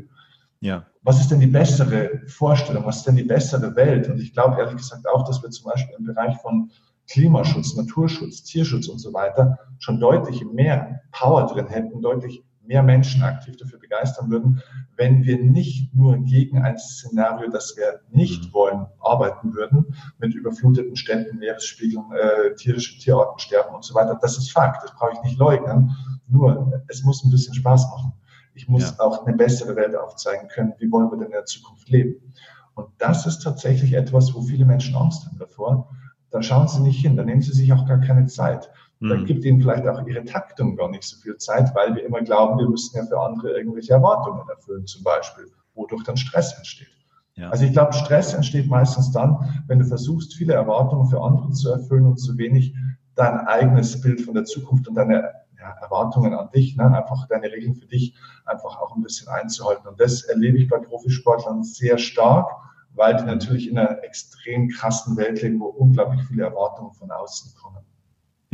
Ja. 0.60 0.84
Was 1.02 1.20
ist 1.20 1.30
denn 1.30 1.40
die 1.40 1.46
bessere 1.46 2.22
Vorstellung? 2.26 2.84
Was 2.84 2.98
ist 2.98 3.06
denn 3.06 3.16
die 3.16 3.24
bessere 3.24 3.74
Welt? 3.74 4.08
Und 4.08 4.20
ich 4.20 4.32
glaube 4.32 4.58
ehrlich 4.58 4.76
gesagt 4.76 5.06
auch, 5.08 5.24
dass 5.24 5.42
wir 5.42 5.50
zum 5.50 5.70
Beispiel 5.70 5.96
im 5.98 6.04
Bereich 6.04 6.36
von 6.38 6.70
Klimaschutz, 7.08 7.76
Naturschutz, 7.76 8.42
Tierschutz 8.42 8.88
und 8.88 8.98
so 8.98 9.12
weiter 9.12 9.58
schon 9.78 10.00
deutlich 10.00 10.44
mehr 10.44 11.00
Power 11.12 11.46
drin 11.46 11.68
hätten, 11.68 12.02
deutlich 12.02 12.42
mehr 12.66 12.82
Menschen 12.82 13.22
aktiv 13.22 13.56
dafür 13.56 13.78
begeistern 13.78 14.30
würden, 14.30 14.62
wenn 14.96 15.24
wir 15.24 15.38
nicht 15.38 15.94
nur 15.94 16.18
gegen 16.18 16.62
ein 16.62 16.78
Szenario, 16.78 17.50
das 17.50 17.76
wir 17.76 18.00
nicht 18.10 18.46
mhm. 18.46 18.52
wollen, 18.52 18.86
arbeiten 19.00 19.54
würden, 19.54 19.94
mit 20.18 20.34
überfluteten 20.34 20.96
Städten, 20.96 21.38
Meeresspiegeln, 21.38 22.04
äh, 22.12 22.54
tierische 22.54 22.98
Tierarten 22.98 23.38
sterben 23.38 23.74
und 23.74 23.84
so 23.84 23.94
weiter. 23.94 24.18
Das 24.20 24.38
ist 24.38 24.50
Fakt, 24.52 24.82
das 24.82 24.94
brauche 24.94 25.12
ich 25.12 25.22
nicht 25.22 25.38
leugnen. 25.38 25.96
Nur, 26.28 26.82
es 26.88 27.02
muss 27.02 27.24
ein 27.24 27.30
bisschen 27.30 27.54
Spaß 27.54 27.88
machen. 27.90 28.12
Ich 28.54 28.68
muss 28.68 28.96
ja. 28.96 29.04
auch 29.04 29.26
eine 29.26 29.36
bessere 29.36 29.76
Welt 29.76 29.94
aufzeigen 29.94 30.48
können. 30.48 30.72
Wie 30.78 30.90
wollen 30.90 31.10
wir 31.10 31.18
denn 31.18 31.26
in 31.26 31.32
der 31.32 31.44
Zukunft 31.44 31.88
leben? 31.88 32.32
Und 32.74 32.88
das 32.98 33.26
ist 33.26 33.40
tatsächlich 33.40 33.94
etwas, 33.94 34.34
wo 34.34 34.42
viele 34.42 34.64
Menschen 34.64 34.96
Angst 34.96 35.26
haben 35.26 35.38
davor. 35.38 35.90
Da 36.30 36.42
schauen 36.42 36.68
sie 36.68 36.80
nicht 36.80 37.00
hin, 37.00 37.16
da 37.16 37.24
nehmen 37.24 37.42
sie 37.42 37.52
sich 37.52 37.72
auch 37.72 37.86
gar 37.86 38.00
keine 38.00 38.26
Zeit. 38.26 38.70
Mhm. 39.00 39.08
Dann 39.08 39.24
gibt 39.26 39.44
ihnen 39.44 39.60
vielleicht 39.60 39.86
auch 39.86 40.06
ihre 40.06 40.24
Taktung 40.24 40.76
gar 40.76 40.88
nicht 40.88 41.04
so 41.04 41.16
viel 41.18 41.36
Zeit, 41.36 41.74
weil 41.74 41.94
wir 41.94 42.04
immer 42.04 42.22
glauben, 42.22 42.58
wir 42.58 42.68
müssen 42.68 42.96
ja 42.96 43.04
für 43.04 43.20
andere 43.20 43.58
irgendwelche 43.58 43.92
Erwartungen 43.92 44.48
erfüllen, 44.48 44.86
zum 44.86 45.02
Beispiel, 45.02 45.50
wodurch 45.74 46.04
dann 46.04 46.16
Stress 46.16 46.56
entsteht. 46.56 46.88
Ja. 47.34 47.50
Also 47.50 47.64
ich 47.64 47.72
glaube, 47.72 47.92
Stress 47.92 48.32
entsteht 48.32 48.66
meistens 48.66 49.12
dann, 49.12 49.62
wenn 49.66 49.78
du 49.78 49.84
versuchst, 49.84 50.34
viele 50.34 50.54
Erwartungen 50.54 51.06
für 51.06 51.20
andere 51.20 51.50
zu 51.50 51.70
erfüllen 51.70 52.06
und 52.06 52.16
zu 52.16 52.38
wenig 52.38 52.74
dein 53.14 53.40
eigenes 53.40 54.00
Bild 54.00 54.22
von 54.22 54.34
der 54.34 54.44
Zukunft 54.44 54.88
und 54.88 54.94
deine 54.94 55.32
ja, 55.58 55.70
Erwartungen 55.82 56.32
an 56.34 56.50
dich, 56.54 56.76
ne? 56.76 56.84
einfach 56.84 57.26
deine 57.28 57.50
Regeln 57.50 57.74
für 57.74 57.86
dich 57.86 58.14
einfach 58.46 58.80
auch 58.80 58.96
ein 58.96 59.02
bisschen 59.02 59.28
einzuhalten. 59.28 59.86
Und 59.86 60.00
das 60.00 60.22
erlebe 60.24 60.58
ich 60.58 60.68
bei 60.68 60.78
Profisportlern 60.78 61.62
sehr 61.62 61.98
stark, 61.98 62.50
weil 62.94 63.16
die 63.16 63.24
natürlich 63.24 63.68
in 63.68 63.78
einer 63.78 64.02
extrem 64.02 64.68
krassen 64.68 65.16
Welt 65.18 65.42
leben, 65.42 65.60
wo 65.60 65.66
unglaublich 65.66 66.22
viele 66.28 66.44
Erwartungen 66.44 66.92
von 66.92 67.10
außen 67.10 67.52
kommen. 67.60 67.84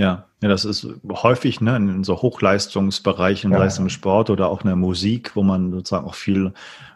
Ja, 0.03 0.27
ja, 0.43 0.49
das 0.49 0.65
ist 0.65 0.85
häufig 1.09 1.61
ne, 1.61 1.77
in 1.77 2.03
so 2.03 2.21
Hochleistungsbereichen, 2.21 3.53
ja. 3.53 3.59
Leistungssport 3.59 4.31
oder 4.31 4.49
auch 4.49 4.63
in 4.63 4.67
der 4.67 4.75
Musik, 4.75 5.37
wo 5.37 5.45
man 5.45 5.71
sozusagen 5.71 6.09
auch 6.09 6.17
viel 6.17 6.53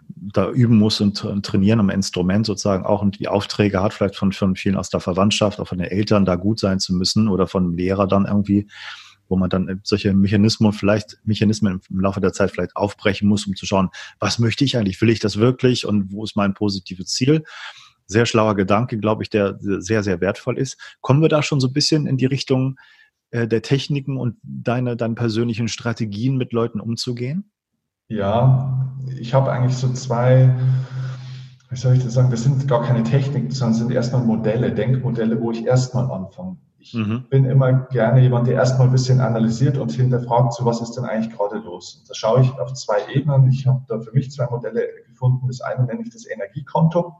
da 0.08 0.50
üben 0.50 0.76
muss 0.76 1.00
und, 1.00 1.24
und 1.24 1.46
trainieren 1.46 1.78
am 1.78 1.88
Instrument 1.88 2.46
sozusagen 2.46 2.84
auch 2.84 3.02
und 3.02 3.20
die 3.20 3.28
Aufträge 3.28 3.80
hat, 3.80 3.94
vielleicht 3.94 4.16
von, 4.16 4.32
von 4.32 4.56
vielen 4.56 4.74
aus 4.74 4.90
der 4.90 4.98
Verwandtschaft, 4.98 5.60
auch 5.60 5.68
von 5.68 5.78
den 5.78 5.86
Eltern 5.86 6.24
da 6.24 6.34
gut 6.34 6.58
sein 6.58 6.80
zu 6.80 6.96
müssen 6.96 7.28
oder 7.28 7.46
von 7.46 7.76
Lehrer 7.76 8.08
dann 8.08 8.24
irgendwie, 8.24 8.66
wo 9.28 9.36
man 9.36 9.50
dann 9.50 9.80
solche 9.84 10.12
Mechanismen 10.12 10.72
vielleicht, 10.72 11.18
Mechanismen 11.22 11.80
im 11.88 12.00
Laufe 12.00 12.20
der 12.20 12.32
Zeit 12.32 12.50
vielleicht 12.50 12.74
aufbrechen 12.74 13.28
muss, 13.28 13.46
um 13.46 13.54
zu 13.54 13.66
schauen, 13.66 13.90
was 14.18 14.40
möchte 14.40 14.64
ich 14.64 14.76
eigentlich? 14.76 15.00
Will 15.00 15.10
ich 15.10 15.20
das 15.20 15.36
wirklich 15.36 15.86
und 15.86 16.10
wo 16.10 16.24
ist 16.24 16.34
mein 16.34 16.54
positives 16.54 17.06
Ziel? 17.06 17.44
Sehr 18.06 18.26
schlauer 18.26 18.54
Gedanke, 18.54 18.98
glaube 18.98 19.22
ich, 19.22 19.30
der 19.30 19.56
sehr, 19.60 20.02
sehr 20.02 20.20
wertvoll 20.20 20.58
ist. 20.58 20.78
Kommen 21.00 21.22
wir 21.22 21.28
da 21.28 21.42
schon 21.42 21.60
so 21.60 21.68
ein 21.68 21.72
bisschen 21.72 22.06
in 22.06 22.16
die 22.16 22.26
Richtung 22.26 22.78
äh, 23.30 23.48
der 23.48 23.62
Techniken 23.62 24.16
und 24.16 24.36
deine, 24.42 24.96
deine 24.96 25.14
persönlichen 25.14 25.68
Strategien 25.68 26.36
mit 26.36 26.52
Leuten 26.52 26.80
umzugehen? 26.80 27.50
Ja, 28.08 28.94
ich 29.18 29.34
habe 29.34 29.50
eigentlich 29.50 29.76
so 29.76 29.92
zwei, 29.92 30.54
wie 31.70 31.76
soll 31.76 31.94
ich 31.94 32.04
das 32.04 32.14
sagen, 32.14 32.30
das 32.30 32.44
sind 32.44 32.68
gar 32.68 32.82
keine 32.82 33.02
Techniken, 33.02 33.50
sondern 33.50 33.74
sind 33.74 33.90
erstmal 33.90 34.22
Modelle, 34.22 34.72
Denkmodelle, 34.72 35.40
wo 35.40 35.50
ich 35.50 35.64
erstmal 35.64 36.08
anfange. 36.10 36.56
Ich 36.78 36.94
mhm. 36.94 37.24
bin 37.28 37.44
immer 37.46 37.72
gerne 37.90 38.22
jemand, 38.22 38.46
der 38.46 38.54
erstmal 38.54 38.86
ein 38.86 38.92
bisschen 38.92 39.20
analysiert 39.20 39.76
und 39.76 39.90
hinterfragt, 39.90 40.52
so 40.52 40.64
was 40.64 40.80
ist 40.80 40.92
denn 40.92 41.04
eigentlich 41.04 41.36
gerade 41.36 41.58
los. 41.58 41.96
Und 41.96 42.08
da 42.08 42.14
schaue 42.14 42.42
ich 42.42 42.60
auf 42.60 42.74
zwei 42.74 42.98
Ebenen. 43.12 43.48
Ich 43.48 43.66
habe 43.66 43.84
da 43.88 43.98
für 43.98 44.12
mich 44.12 44.30
zwei 44.30 44.46
Modelle 44.46 44.86
gefunden. 45.08 45.48
Das 45.48 45.60
eine 45.62 45.84
nenne 45.84 46.02
ich 46.02 46.10
das 46.10 46.26
Energiekonto. 46.26 47.16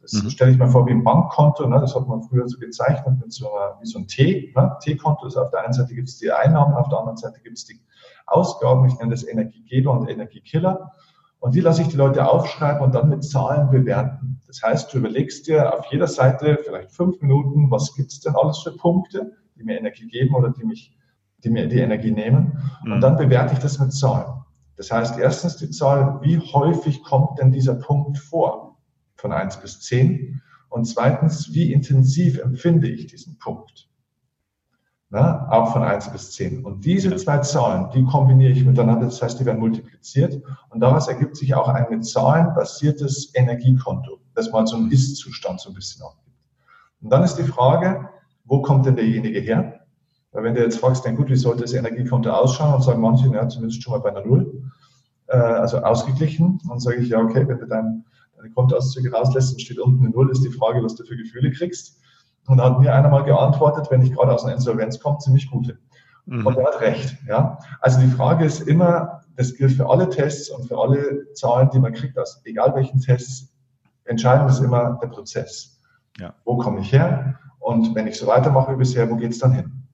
Das 0.00 0.12
mhm. 0.12 0.30
stelle 0.30 0.52
ich 0.52 0.58
mir 0.58 0.68
vor 0.68 0.86
wie 0.86 0.92
ein 0.92 1.04
Bankkonto, 1.04 1.66
ne? 1.66 1.80
das 1.80 1.94
hat 1.94 2.06
man 2.06 2.22
früher 2.22 2.48
so 2.48 2.58
gezeichnet 2.58 3.18
mit 3.20 3.32
so 3.32 3.52
einer, 3.52 3.78
wie 3.80 3.86
so 3.86 3.98
ein 3.98 4.06
T. 4.06 4.52
Ne? 4.56 4.76
T-Konto 4.80 5.26
ist 5.26 5.36
auf 5.36 5.50
der 5.50 5.64
einen 5.64 5.72
Seite 5.72 5.94
gibt 5.94 6.08
es 6.08 6.18
die 6.18 6.30
Einnahmen, 6.30 6.74
auf 6.74 6.88
der 6.88 6.98
anderen 6.98 7.16
Seite 7.16 7.40
gibt 7.40 7.58
es 7.58 7.64
die 7.64 7.80
Ausgaben. 8.26 8.86
Ich 8.86 8.98
nenne 8.98 9.10
das 9.10 9.26
Energiegeber 9.26 9.92
und 9.92 10.08
Energiekiller. 10.08 10.92
Und 11.40 11.54
die 11.54 11.60
lasse 11.60 11.82
ich 11.82 11.88
die 11.88 11.96
Leute 11.96 12.28
aufschreiben 12.28 12.82
und 12.82 12.94
dann 12.94 13.08
mit 13.08 13.24
Zahlen 13.24 13.70
bewerten. 13.70 14.40
Das 14.46 14.62
heißt, 14.62 14.92
du 14.92 14.98
überlegst 14.98 15.46
dir 15.46 15.78
auf 15.78 15.86
jeder 15.90 16.08
Seite 16.08 16.58
vielleicht 16.64 16.90
fünf 16.90 17.20
Minuten, 17.20 17.70
was 17.70 17.94
gibt 17.94 18.10
es 18.10 18.20
denn 18.20 18.34
alles 18.34 18.58
für 18.58 18.72
Punkte, 18.72 19.32
die 19.56 19.62
mir 19.62 19.78
Energie 19.78 20.08
geben 20.08 20.34
oder 20.34 20.50
die, 20.50 20.64
mich, 20.64 20.96
die 21.44 21.50
mir 21.50 21.68
die 21.68 21.78
Energie 21.78 22.10
nehmen. 22.10 22.60
Und 22.82 22.96
mhm. 22.96 23.00
dann 23.00 23.16
bewerte 23.16 23.52
ich 23.54 23.60
das 23.60 23.78
mit 23.78 23.92
Zahlen. 23.92 24.42
Das 24.76 24.90
heißt, 24.90 25.18
erstens 25.18 25.56
die 25.56 25.70
Zahl, 25.70 26.20
wie 26.22 26.38
häufig 26.38 27.02
kommt 27.02 27.38
denn 27.38 27.52
dieser 27.52 27.74
Punkt 27.74 28.18
vor? 28.18 28.67
Von 29.18 29.32
eins 29.32 29.60
bis 29.60 29.80
zehn. 29.80 30.40
Und 30.70 30.86
zweitens, 30.86 31.52
wie 31.52 31.72
intensiv 31.72 32.38
empfinde 32.38 32.88
ich 32.88 33.06
diesen 33.06 33.38
Punkt? 33.38 33.88
ne, 35.10 35.50
auch 35.50 35.72
von 35.72 35.82
1 35.82 36.12
bis 36.12 36.32
10. 36.32 36.64
Und 36.64 36.84
diese 36.84 37.14
zwei 37.16 37.38
Zahlen, 37.38 37.90
die 37.94 38.04
kombiniere 38.04 38.52
ich 38.52 38.64
miteinander, 38.64 39.06
das 39.06 39.22
heißt, 39.22 39.40
die 39.40 39.46
werden 39.46 39.60
multipliziert 39.60 40.42
und 40.70 40.80
daraus 40.80 41.08
ergibt 41.08 41.36
sich 41.36 41.54
auch 41.54 41.68
ein 41.68 41.86
mit 41.90 42.04
Zahlen 42.04 42.54
basiertes 42.54 43.34
Energiekonto, 43.34 44.20
das 44.34 44.52
mal 44.52 44.66
so 44.66 44.76
einen 44.76 44.90
Ist-Zustand 44.90 45.60
so 45.60 45.70
ein 45.70 45.74
bisschen 45.74 46.02
abgibt. 46.04 46.36
Und 47.00 47.10
dann 47.10 47.24
ist 47.24 47.36
die 47.36 47.44
Frage, 47.44 48.08
wo 48.44 48.60
kommt 48.62 48.86
denn 48.86 48.96
derjenige 48.96 49.40
her? 49.40 49.80
Weil 50.32 50.44
wenn 50.44 50.54
du 50.54 50.62
jetzt 50.62 50.78
fragst, 50.78 51.04
dann 51.06 51.16
gut, 51.16 51.30
wie 51.30 51.36
sollte 51.36 51.62
das 51.62 51.72
Energiekonto 51.72 52.30
ausschauen? 52.30 52.74
Und 52.74 52.82
sagen 52.82 53.00
manche, 53.00 53.28
ja, 53.32 53.48
zumindest 53.48 53.82
schon 53.82 53.92
mal 53.92 54.00
bei 54.00 54.10
einer 54.10 54.24
Null, 54.26 54.62
äh, 55.28 55.36
also 55.36 55.78
ausgeglichen. 55.78 56.60
Und 56.62 56.70
dann 56.70 56.80
sage 56.80 56.98
ich, 56.98 57.08
ja, 57.08 57.18
okay, 57.18 57.48
wenn 57.48 57.58
du 57.58 57.66
dein, 57.66 58.04
deine 58.38 58.50
Kontoauszüge 58.50 59.12
rauslässt 59.12 59.52
und 59.52 59.60
steht 59.60 59.78
unten 59.78 60.04
eine 60.04 60.14
Null, 60.14 60.30
ist 60.30 60.44
die 60.44 60.50
Frage, 60.50 60.82
was 60.82 60.94
du 60.94 61.04
für 61.04 61.16
Gefühle 61.16 61.50
kriegst. 61.50 62.00
Und 62.46 62.58
da 62.58 62.64
hat 62.64 62.80
mir 62.80 62.94
einer 62.94 63.08
mal 63.08 63.24
geantwortet, 63.24 63.90
wenn 63.90 64.00
ich 64.00 64.12
gerade 64.12 64.32
aus 64.32 64.44
einer 64.44 64.54
Insolvenz 64.54 64.98
komme, 65.00 65.18
ziemlich 65.18 65.50
gute. 65.50 65.78
Mhm. 66.26 66.46
Und 66.46 66.56
er 66.56 66.66
hat 66.66 66.80
recht. 66.80 67.16
Ja? 67.26 67.58
Also 67.80 68.00
die 68.00 68.06
Frage 68.06 68.44
ist 68.44 68.60
immer, 68.60 69.22
das 69.36 69.54
gilt 69.54 69.72
für 69.72 69.88
alle 69.88 70.08
Tests 70.08 70.50
und 70.50 70.66
für 70.66 70.78
alle 70.78 71.32
Zahlen, 71.34 71.70
die 71.70 71.78
man 71.78 71.92
kriegt, 71.92 72.18
aus 72.18 72.40
egal 72.44 72.74
welchen 72.74 73.00
Tests, 73.00 73.52
entscheidend 74.04 74.50
ist 74.50 74.60
immer 74.60 74.98
der 75.02 75.08
Prozess. 75.08 75.80
Ja. 76.18 76.34
Wo 76.44 76.56
komme 76.56 76.80
ich 76.80 76.92
her? 76.92 77.38
Und 77.58 77.94
wenn 77.94 78.06
ich 78.06 78.16
so 78.16 78.26
weitermache 78.26 78.72
wie 78.72 78.78
bisher, 78.78 79.10
wo 79.10 79.16
geht 79.16 79.32
es 79.32 79.38
dann 79.38 79.52
hin? 79.52 79.84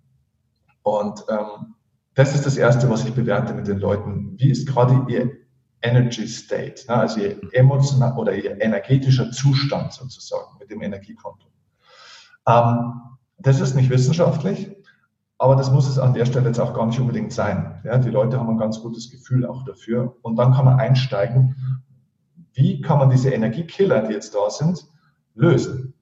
Und 0.83 1.25
ähm, 1.29 1.75
das 2.15 2.35
ist 2.35 2.47
das 2.47 2.57
Erste, 2.57 2.89
was 2.89 3.05
ich 3.05 3.15
bewerte 3.15 3.53
mit 3.55 3.67
den 3.67 3.79
Leuten. 3.79 4.35
Wie 4.39 4.51
ist 4.51 4.69
gerade 4.69 5.05
ihr 5.09 5.44
Energy 5.85 6.27
State, 6.27 6.87
ne? 6.89 6.97
also 6.97 7.21
ihr 7.21 7.39
emotional 7.53 8.17
oder 8.17 8.35
ihr 8.35 8.61
energetischer 8.61 9.31
Zustand 9.31 9.93
sozusagen 9.93 10.59
mit 10.59 10.71
dem 10.71 10.83
Energiekonto? 10.83 11.47
Ähm, 12.47 12.93
das 13.39 13.61
ist 13.61 13.75
nicht 13.75 13.91
wissenschaftlich, 13.91 14.75
aber 15.39 15.57
das 15.57 15.71
muss 15.71 15.89
es 15.89 15.99
an 15.99 16.15
der 16.15 16.25
Stelle 16.25 16.47
jetzt 16.47 16.59
auch 16.59 16.75
gar 16.75 16.87
nicht 16.87 16.99
unbedingt 16.99 17.33
sein. 17.33 17.81
Ja, 17.85 17.99
die 17.99 18.11
Leute 18.11 18.39
haben 18.39 18.49
ein 18.49 18.59
ganz 18.59 18.81
gutes 18.81 19.11
Gefühl 19.11 19.47
auch 19.47 19.65
dafür. 19.65 20.17
Und 20.23 20.37
dann 20.37 20.55
kann 20.55 20.65
man 20.65 20.81
einsteigen, 20.81 21.83
wie 22.55 22.81
kann 22.81 22.99
man 22.99 23.11
diese 23.11 23.31
Energiekiller, 23.31 24.03
die 24.03 24.15
jetzt 24.15 24.35
da 24.35 24.49
sind, 24.49 24.87
lösen? 25.35 25.95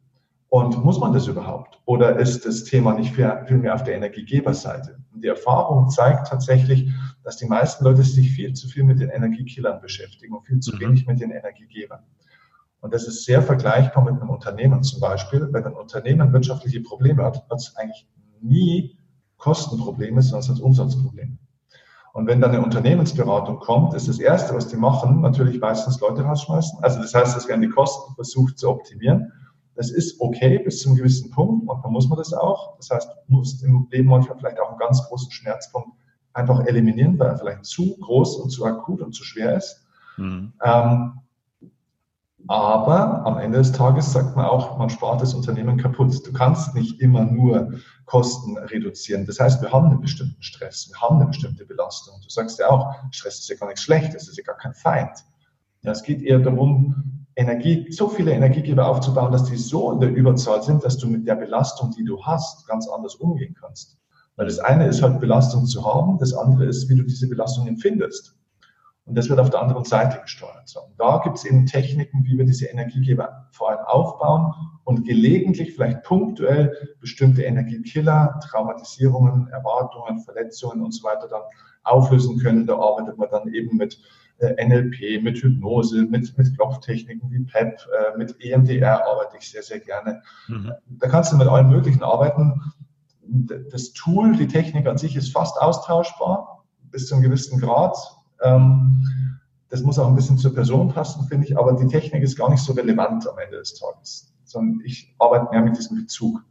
Und 0.52 0.84
muss 0.84 1.00
man 1.00 1.14
das 1.14 1.28
überhaupt? 1.28 1.80
Oder 1.86 2.18
ist 2.18 2.44
das 2.44 2.64
Thema 2.64 2.92
nicht 2.92 3.14
viel 3.14 3.56
mehr 3.56 3.74
auf 3.74 3.84
der 3.84 3.94
Energiegeberseite? 3.94 4.98
Und 5.14 5.24
die 5.24 5.28
Erfahrung 5.28 5.88
zeigt 5.88 6.26
tatsächlich, 6.28 6.90
dass 7.24 7.38
die 7.38 7.46
meisten 7.46 7.82
Leute 7.84 8.02
sich 8.02 8.32
viel 8.32 8.52
zu 8.52 8.68
viel 8.68 8.84
mit 8.84 9.00
den 9.00 9.08
Energiekillern 9.08 9.80
beschäftigen 9.80 10.34
und 10.34 10.44
viel 10.44 10.60
zu 10.60 10.76
mhm. 10.76 10.80
wenig 10.80 11.06
mit 11.06 11.22
den 11.22 11.30
Energiegebern. 11.30 12.00
Und 12.80 12.92
das 12.92 13.04
ist 13.04 13.24
sehr 13.24 13.40
vergleichbar 13.40 14.04
mit 14.04 14.20
einem 14.20 14.28
Unternehmen 14.28 14.82
zum 14.82 15.00
Beispiel. 15.00 15.48
Wenn 15.52 15.64
ein 15.64 15.72
Unternehmen 15.72 16.34
wirtschaftliche 16.34 16.82
Probleme 16.82 17.24
hat, 17.24 17.48
hat 17.48 17.58
es 17.58 17.74
eigentlich 17.76 18.06
nie 18.42 18.98
Kostenprobleme, 19.38 20.20
sondern 20.20 20.40
es 20.40 20.50
hat 20.50 20.60
Umsatzprobleme. 20.60 21.38
Und 22.12 22.26
wenn 22.26 22.42
dann 22.42 22.50
eine 22.50 22.62
Unternehmensberatung 22.62 23.58
kommt, 23.58 23.94
ist 23.94 24.06
das 24.06 24.18
Erste, 24.18 24.54
was 24.54 24.68
die 24.68 24.76
machen, 24.76 25.22
natürlich 25.22 25.60
meistens 25.60 25.98
Leute 26.00 26.24
rausschmeißen. 26.24 26.80
Also 26.84 27.00
das 27.00 27.14
heißt, 27.14 27.38
es 27.38 27.48
werden 27.48 27.62
die 27.62 27.70
Kosten 27.70 28.14
versucht 28.16 28.58
zu 28.58 28.68
optimieren. 28.68 29.32
Das 29.82 29.90
ist 29.90 30.20
okay 30.20 30.60
bis 30.60 30.78
zu 30.78 30.90
einem 30.90 30.98
gewissen 30.98 31.28
Punkt. 31.32 31.66
Manchmal 31.66 31.90
muss 31.90 32.08
man 32.08 32.16
das 32.16 32.32
auch. 32.32 32.76
Das 32.76 32.88
heißt, 32.90 33.08
man 33.26 33.38
muss 33.40 33.60
im 33.64 33.88
Leben 33.90 34.08
manchmal 34.08 34.38
vielleicht 34.38 34.60
auch 34.60 34.68
einen 34.68 34.78
ganz 34.78 35.02
großen 35.08 35.32
Schmerzpunkt 35.32 35.88
einfach 36.34 36.64
eliminieren, 36.66 37.18
weil 37.18 37.30
er 37.30 37.36
vielleicht 37.36 37.64
zu 37.64 37.96
groß 37.98 38.36
und 38.36 38.50
zu 38.50 38.64
akut 38.64 39.02
und 39.02 39.12
zu 39.12 39.24
schwer 39.24 39.56
ist. 39.56 39.84
Mhm. 40.18 40.52
Ähm, 40.62 41.14
aber 42.46 43.26
am 43.26 43.38
Ende 43.38 43.58
des 43.58 43.72
Tages 43.72 44.12
sagt 44.12 44.36
man 44.36 44.44
auch, 44.44 44.78
man 44.78 44.88
spart 44.88 45.20
das 45.20 45.34
Unternehmen 45.34 45.78
kaputt. 45.78 46.14
Du 46.24 46.32
kannst 46.32 46.76
nicht 46.76 47.00
immer 47.00 47.24
nur 47.24 47.72
Kosten 48.04 48.56
reduzieren. 48.58 49.26
Das 49.26 49.40
heißt, 49.40 49.60
wir 49.62 49.72
haben 49.72 49.86
einen 49.86 50.00
bestimmten 50.00 50.40
Stress, 50.44 50.88
wir 50.92 51.00
haben 51.00 51.16
eine 51.16 51.26
bestimmte 51.26 51.66
Belastung. 51.66 52.20
Du 52.22 52.28
sagst 52.28 52.60
ja 52.60 52.70
auch, 52.70 52.94
Stress 53.10 53.40
ist 53.40 53.48
ja 53.48 53.56
gar 53.56 53.66
nichts 53.66 53.82
Schlechtes, 53.82 54.28
ist 54.28 54.38
ja 54.38 54.44
gar 54.44 54.58
kein 54.58 54.74
Feind. 54.74 55.24
Ja, 55.80 55.90
es 55.90 56.04
geht 56.04 56.22
eher 56.22 56.38
darum, 56.38 57.11
Energie, 57.36 57.90
so 57.90 58.08
viele 58.08 58.32
Energiegeber 58.32 58.86
aufzubauen, 58.86 59.32
dass 59.32 59.44
die 59.44 59.56
so 59.56 59.92
in 59.92 60.00
der 60.00 60.10
Überzahl 60.10 60.62
sind, 60.62 60.84
dass 60.84 60.98
du 60.98 61.08
mit 61.08 61.26
der 61.26 61.36
Belastung, 61.36 61.90
die 61.90 62.04
du 62.04 62.22
hast, 62.22 62.66
ganz 62.66 62.88
anders 62.88 63.14
umgehen 63.14 63.56
kannst. 63.58 63.98
Weil 64.36 64.46
das 64.46 64.58
eine 64.58 64.86
ist 64.86 65.02
halt 65.02 65.20
Belastung 65.20 65.66
zu 65.66 65.84
haben, 65.84 66.18
das 66.18 66.34
andere 66.34 66.64
ist, 66.64 66.88
wie 66.88 66.96
du 66.96 67.02
diese 67.02 67.28
Belastung 67.28 67.66
empfindest. 67.66 68.36
Und 69.04 69.16
das 69.16 69.28
wird 69.28 69.40
auf 69.40 69.50
der 69.50 69.60
anderen 69.60 69.84
Seite 69.84 70.20
gesteuert. 70.22 70.74
Und 70.76 70.98
da 70.98 71.20
gibt 71.24 71.36
es 71.36 71.44
eben 71.44 71.66
Techniken, 71.66 72.24
wie 72.24 72.38
wir 72.38 72.44
diese 72.44 72.66
Energiegeber 72.66 73.48
vor 73.50 73.70
allem 73.70 73.84
aufbauen 73.86 74.54
und 74.84 75.04
gelegentlich 75.04 75.74
vielleicht 75.74 76.04
punktuell 76.04 76.76
bestimmte 77.00 77.42
Energiekiller, 77.42 78.38
Traumatisierungen, 78.48 79.48
Erwartungen, 79.48 80.20
Verletzungen 80.20 80.82
und 80.82 80.92
so 80.92 81.02
weiter 81.02 81.26
dann 81.28 81.42
auflösen 81.82 82.38
können. 82.38 82.66
Da 82.66 82.78
arbeitet 82.78 83.18
man 83.18 83.28
dann 83.30 83.52
eben 83.52 83.76
mit 83.76 83.98
NLP, 84.40 85.22
mit 85.22 85.38
Hypnose, 85.38 86.02
mit, 86.04 86.36
mit 86.36 86.56
Klopftechniken 86.56 87.30
wie 87.30 87.44
PEP, 87.44 87.74
äh, 87.74 88.18
mit 88.18 88.36
EMDR 88.40 89.06
arbeite 89.06 89.36
ich 89.38 89.50
sehr, 89.50 89.62
sehr 89.62 89.80
gerne. 89.80 90.22
Mhm. 90.48 90.72
Da 90.86 91.08
kannst 91.08 91.32
du 91.32 91.36
mit 91.36 91.48
allen 91.48 91.68
möglichen 91.68 92.02
arbeiten. 92.02 92.60
Das 93.70 93.92
Tool, 93.92 94.36
die 94.36 94.48
Technik 94.48 94.86
an 94.86 94.98
sich 94.98 95.16
ist 95.16 95.32
fast 95.32 95.60
austauschbar 95.60 96.64
bis 96.90 97.06
zu 97.06 97.14
einem 97.14 97.22
gewissen 97.22 97.60
Grad 97.60 97.96
ähm, 98.42 99.38
das 99.68 99.82
muss 99.82 99.98
auch 99.98 100.08
ein 100.08 100.14
bisschen 100.14 100.36
zur 100.36 100.54
Person 100.54 100.92
passen, 100.92 101.26
finde 101.28 101.46
ich, 101.46 101.56
aber 101.56 101.72
die 101.72 101.86
Technik 101.86 102.22
ist 102.22 102.36
gar 102.36 102.50
nicht 102.50 102.62
so 102.62 102.74
relevant 102.74 103.26
am 103.26 103.38
Ende 103.38 103.56
des 103.58 103.74
Tages, 103.74 104.34
sondern 104.44 104.82
ich 104.84 105.14
arbeite 105.18 105.48
mehr 105.50 105.62
mit 105.62 105.78
diesem 105.78 105.96
Bezug. 105.96 106.44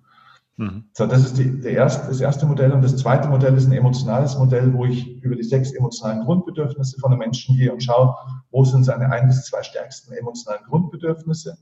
Mhm. 0.62 0.84
So, 0.93 1.08
das 1.08 1.26
ist 1.26 1.39
die, 1.39 1.60
der 1.60 1.71
erste, 1.71 2.08
das 2.08 2.21
erste 2.21 2.45
Modell. 2.45 2.71
Und 2.71 2.84
das 2.84 2.95
zweite 2.95 3.28
Modell 3.28 3.56
ist 3.56 3.65
ein 3.65 3.71
emotionales 3.71 4.38
Modell, 4.38 4.71
wo 4.74 4.86
ich 4.86 5.19
über 5.24 5.36
die 5.36 5.43
sechs 5.43 5.71
emotionalen 5.71 6.24
Grundbedürfnisse 6.24 7.00
von 7.00 7.12
einem 7.12 7.19
Menschen 7.19 7.58
gehe 7.58 7.74
und 7.74 7.82
schaue, 7.82 8.15
wo 8.52 8.63
sind 8.63 8.84
seine 8.84 9.12
ein 9.12 9.28
bis 9.28 9.45
zwei 9.45 9.63
stärksten 9.63 10.13
emotionalen 10.13 10.63
Grundbedürfnisse 10.65 11.58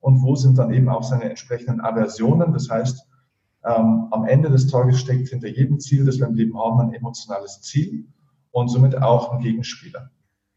und 0.00 0.20
wo 0.20 0.34
sind 0.34 0.58
dann 0.58 0.70
eben 0.70 0.90
auch 0.90 1.02
seine 1.02 1.30
entsprechenden 1.30 1.80
Aversionen. 1.80 2.52
Das 2.52 2.68
heißt, 2.68 3.08
ähm, 3.64 4.08
am 4.10 4.26
Ende 4.26 4.50
des 4.50 4.66
Tages 4.66 5.00
steckt 5.00 5.28
hinter 5.28 5.48
jedem 5.48 5.80
Ziel, 5.80 6.04
das 6.04 6.18
wir 6.18 6.26
im 6.26 6.34
Leben 6.34 6.58
haben, 6.58 6.78
ein 6.80 6.92
emotionales 6.92 7.62
Ziel 7.62 8.06
und 8.50 8.68
somit 8.68 9.00
auch 9.00 9.32
ein 9.32 9.38
Gegenspieler. 9.38 10.10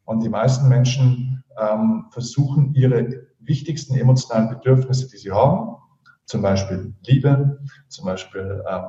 Und 0.03 0.21
die 0.21 0.29
meisten 0.29 0.67
Menschen 0.67 1.45
ähm, 1.57 2.07
versuchen, 2.09 2.73
ihre 2.73 3.27
wichtigsten 3.39 3.95
emotionalen 3.95 4.49
Bedürfnisse, 4.49 5.07
die 5.09 5.17
sie 5.17 5.31
haben, 5.31 5.77
zum 6.25 6.41
Beispiel 6.41 6.93
Liebe, 7.05 7.59
zum 7.87 8.05
Beispiel 8.05 8.63
ähm, 8.69 8.83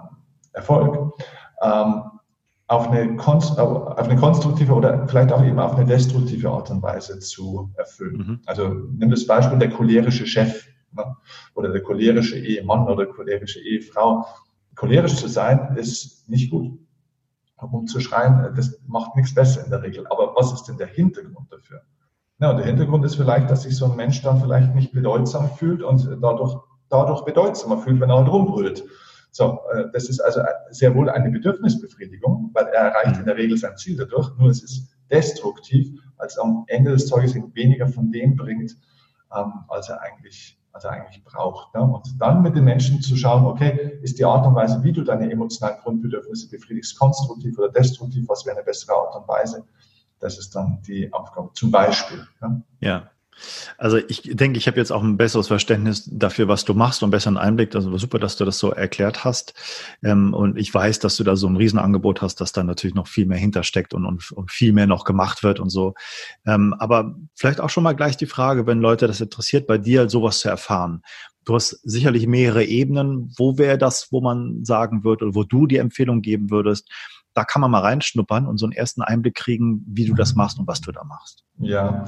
Erfolg, 0.52 1.12
ähm, 1.62 2.02
auf, 2.68 2.88
eine 2.90 3.16
auf 3.22 3.98
eine 3.98 4.16
konstruktive 4.16 4.72
oder 4.72 5.06
vielleicht 5.06 5.32
auch 5.32 5.44
eben 5.44 5.58
auf 5.58 5.76
eine 5.76 5.86
destruktive 5.86 6.50
Art 6.50 6.70
und 6.70 6.82
Weise 6.82 7.18
zu 7.20 7.70
erfüllen. 7.76 8.16
Mhm. 8.16 8.40
Also 8.46 8.68
nimm 8.68 9.10
das 9.10 9.26
Beispiel 9.26 9.58
der 9.58 9.70
cholerische 9.70 10.26
Chef 10.26 10.66
ne? 10.92 11.16
oder 11.54 11.70
der 11.70 11.82
cholerische 11.82 12.38
Ehemann 12.38 12.88
oder 12.88 13.06
cholerische 13.06 13.60
Ehefrau. 13.60 14.26
Cholerisch 14.74 15.16
zu 15.16 15.28
sein 15.28 15.76
ist 15.76 16.28
nicht 16.28 16.50
gut 16.50 16.78
rumzuschreien, 17.62 18.54
das 18.54 18.78
macht 18.86 19.16
nichts 19.16 19.34
besser 19.34 19.64
in 19.64 19.70
der 19.70 19.82
Regel. 19.82 20.06
Aber 20.08 20.34
was 20.36 20.52
ist 20.52 20.64
denn 20.64 20.76
der 20.76 20.88
Hintergrund 20.88 21.50
dafür? 21.50 21.82
Ja, 22.38 22.50
und 22.50 22.58
der 22.58 22.66
Hintergrund 22.66 23.04
ist 23.04 23.14
vielleicht, 23.14 23.50
dass 23.50 23.62
sich 23.62 23.76
so 23.76 23.86
ein 23.86 23.96
Mensch 23.96 24.22
dann 24.22 24.40
vielleicht 24.40 24.74
nicht 24.74 24.92
bedeutsam 24.92 25.50
fühlt 25.52 25.82
und 25.82 26.06
dadurch, 26.20 26.54
dadurch 26.88 27.24
bedeutsamer 27.24 27.78
fühlt, 27.78 28.00
wenn 28.00 28.10
er 28.10 28.18
halt 28.18 28.28
rumbrüllt. 28.28 28.84
So, 29.30 29.60
äh, 29.72 29.84
das 29.92 30.08
ist 30.08 30.20
also 30.20 30.40
sehr 30.70 30.94
wohl 30.94 31.10
eine 31.10 31.30
Bedürfnisbefriedigung, 31.30 32.50
weil 32.54 32.66
er 32.66 32.92
erreicht 32.92 33.18
in 33.18 33.26
der 33.26 33.36
Regel 33.36 33.56
sein 33.56 33.76
Ziel 33.76 33.96
dadurch, 33.96 34.30
nur 34.38 34.50
es 34.50 34.62
ist 34.62 34.88
destruktiv, 35.10 36.00
als 36.16 36.38
am 36.38 36.64
Ende 36.68 36.92
des 36.92 37.06
Tages 37.06 37.34
ihn 37.34 37.54
weniger 37.54 37.88
von 37.88 38.10
dem 38.10 38.36
bringt, 38.36 38.76
ähm, 39.34 39.52
als 39.68 39.88
er 39.88 40.00
eigentlich 40.02 40.58
was 40.76 40.84
er 40.84 40.90
eigentlich 40.90 41.24
braucht. 41.24 41.74
Ne? 41.74 41.80
Und 41.80 42.20
dann 42.20 42.42
mit 42.42 42.54
den 42.54 42.64
Menschen 42.64 43.00
zu 43.00 43.16
schauen, 43.16 43.46
okay, 43.46 43.98
ist 44.02 44.18
die 44.18 44.24
Art 44.24 44.46
und 44.46 44.54
Weise, 44.54 44.84
wie 44.84 44.92
du 44.92 45.02
deine 45.02 45.30
emotionalen 45.30 45.78
Grundbedürfnisse 45.82 46.50
befriedigst, 46.50 46.98
konstruktiv 46.98 47.58
oder 47.58 47.70
destruktiv, 47.70 48.28
was 48.28 48.44
wäre 48.44 48.56
eine 48.56 48.64
bessere 48.64 48.94
Art 48.94 49.16
und 49.16 49.26
Weise? 49.26 49.64
Das 50.18 50.38
ist 50.38 50.54
dann 50.54 50.82
die 50.86 51.10
Aufgabe, 51.12 51.50
zum 51.54 51.70
Beispiel. 51.70 52.26
Ne? 52.42 52.62
Ja. 52.80 53.10
Also 53.78 53.98
ich 53.98 54.22
denke, 54.22 54.58
ich 54.58 54.66
habe 54.66 54.78
jetzt 54.78 54.90
auch 54.90 55.02
ein 55.02 55.16
besseres 55.16 55.48
Verständnis 55.48 56.08
dafür, 56.10 56.48
was 56.48 56.64
du 56.64 56.74
machst 56.74 57.02
und 57.02 57.10
besseren 57.10 57.36
Einblick. 57.36 57.74
Also 57.74 57.96
super, 57.98 58.18
dass 58.18 58.36
du 58.36 58.44
das 58.44 58.58
so 58.58 58.70
erklärt 58.70 59.24
hast. 59.24 59.54
Ähm, 60.02 60.34
und 60.34 60.58
ich 60.58 60.72
weiß, 60.72 60.98
dass 60.98 61.16
du 61.16 61.24
da 61.24 61.36
so 61.36 61.46
ein 61.46 61.56
Riesenangebot 61.56 62.22
hast, 62.22 62.40
dass 62.40 62.52
da 62.52 62.62
natürlich 62.62 62.94
noch 62.94 63.08
viel 63.08 63.26
mehr 63.26 63.38
hintersteckt 63.38 63.94
und, 63.94 64.06
und, 64.06 64.32
und 64.32 64.50
viel 64.50 64.72
mehr 64.72 64.86
noch 64.86 65.04
gemacht 65.04 65.42
wird 65.42 65.60
und 65.60 65.70
so. 65.70 65.94
Ähm, 66.46 66.74
aber 66.78 67.16
vielleicht 67.34 67.60
auch 67.60 67.70
schon 67.70 67.84
mal 67.84 67.94
gleich 67.94 68.16
die 68.16 68.26
Frage, 68.26 68.66
wenn 68.66 68.80
Leute 68.80 69.06
das 69.06 69.20
interessiert, 69.20 69.66
bei 69.66 69.78
dir 69.78 70.08
sowas 70.08 70.40
zu 70.40 70.48
erfahren. 70.48 71.02
Du 71.44 71.54
hast 71.54 71.80
sicherlich 71.84 72.26
mehrere 72.26 72.64
Ebenen. 72.64 73.32
Wo 73.36 73.56
wäre 73.56 73.78
das, 73.78 74.08
wo 74.10 74.20
man 74.20 74.64
sagen 74.64 75.04
würde 75.04 75.26
oder 75.26 75.34
wo 75.36 75.44
du 75.44 75.66
die 75.66 75.76
Empfehlung 75.76 76.20
geben 76.20 76.50
würdest? 76.50 76.90
Da 77.34 77.44
kann 77.44 77.60
man 77.60 77.70
mal 77.70 77.82
reinschnuppern 77.82 78.46
und 78.46 78.58
so 78.58 78.66
einen 78.66 78.72
ersten 78.72 79.02
Einblick 79.02 79.36
kriegen, 79.36 79.84
wie 79.86 80.06
du 80.06 80.14
das 80.14 80.34
machst 80.34 80.58
und 80.58 80.66
was 80.66 80.80
du 80.80 80.90
da 80.90 81.04
machst. 81.04 81.44
Ja, 81.58 82.06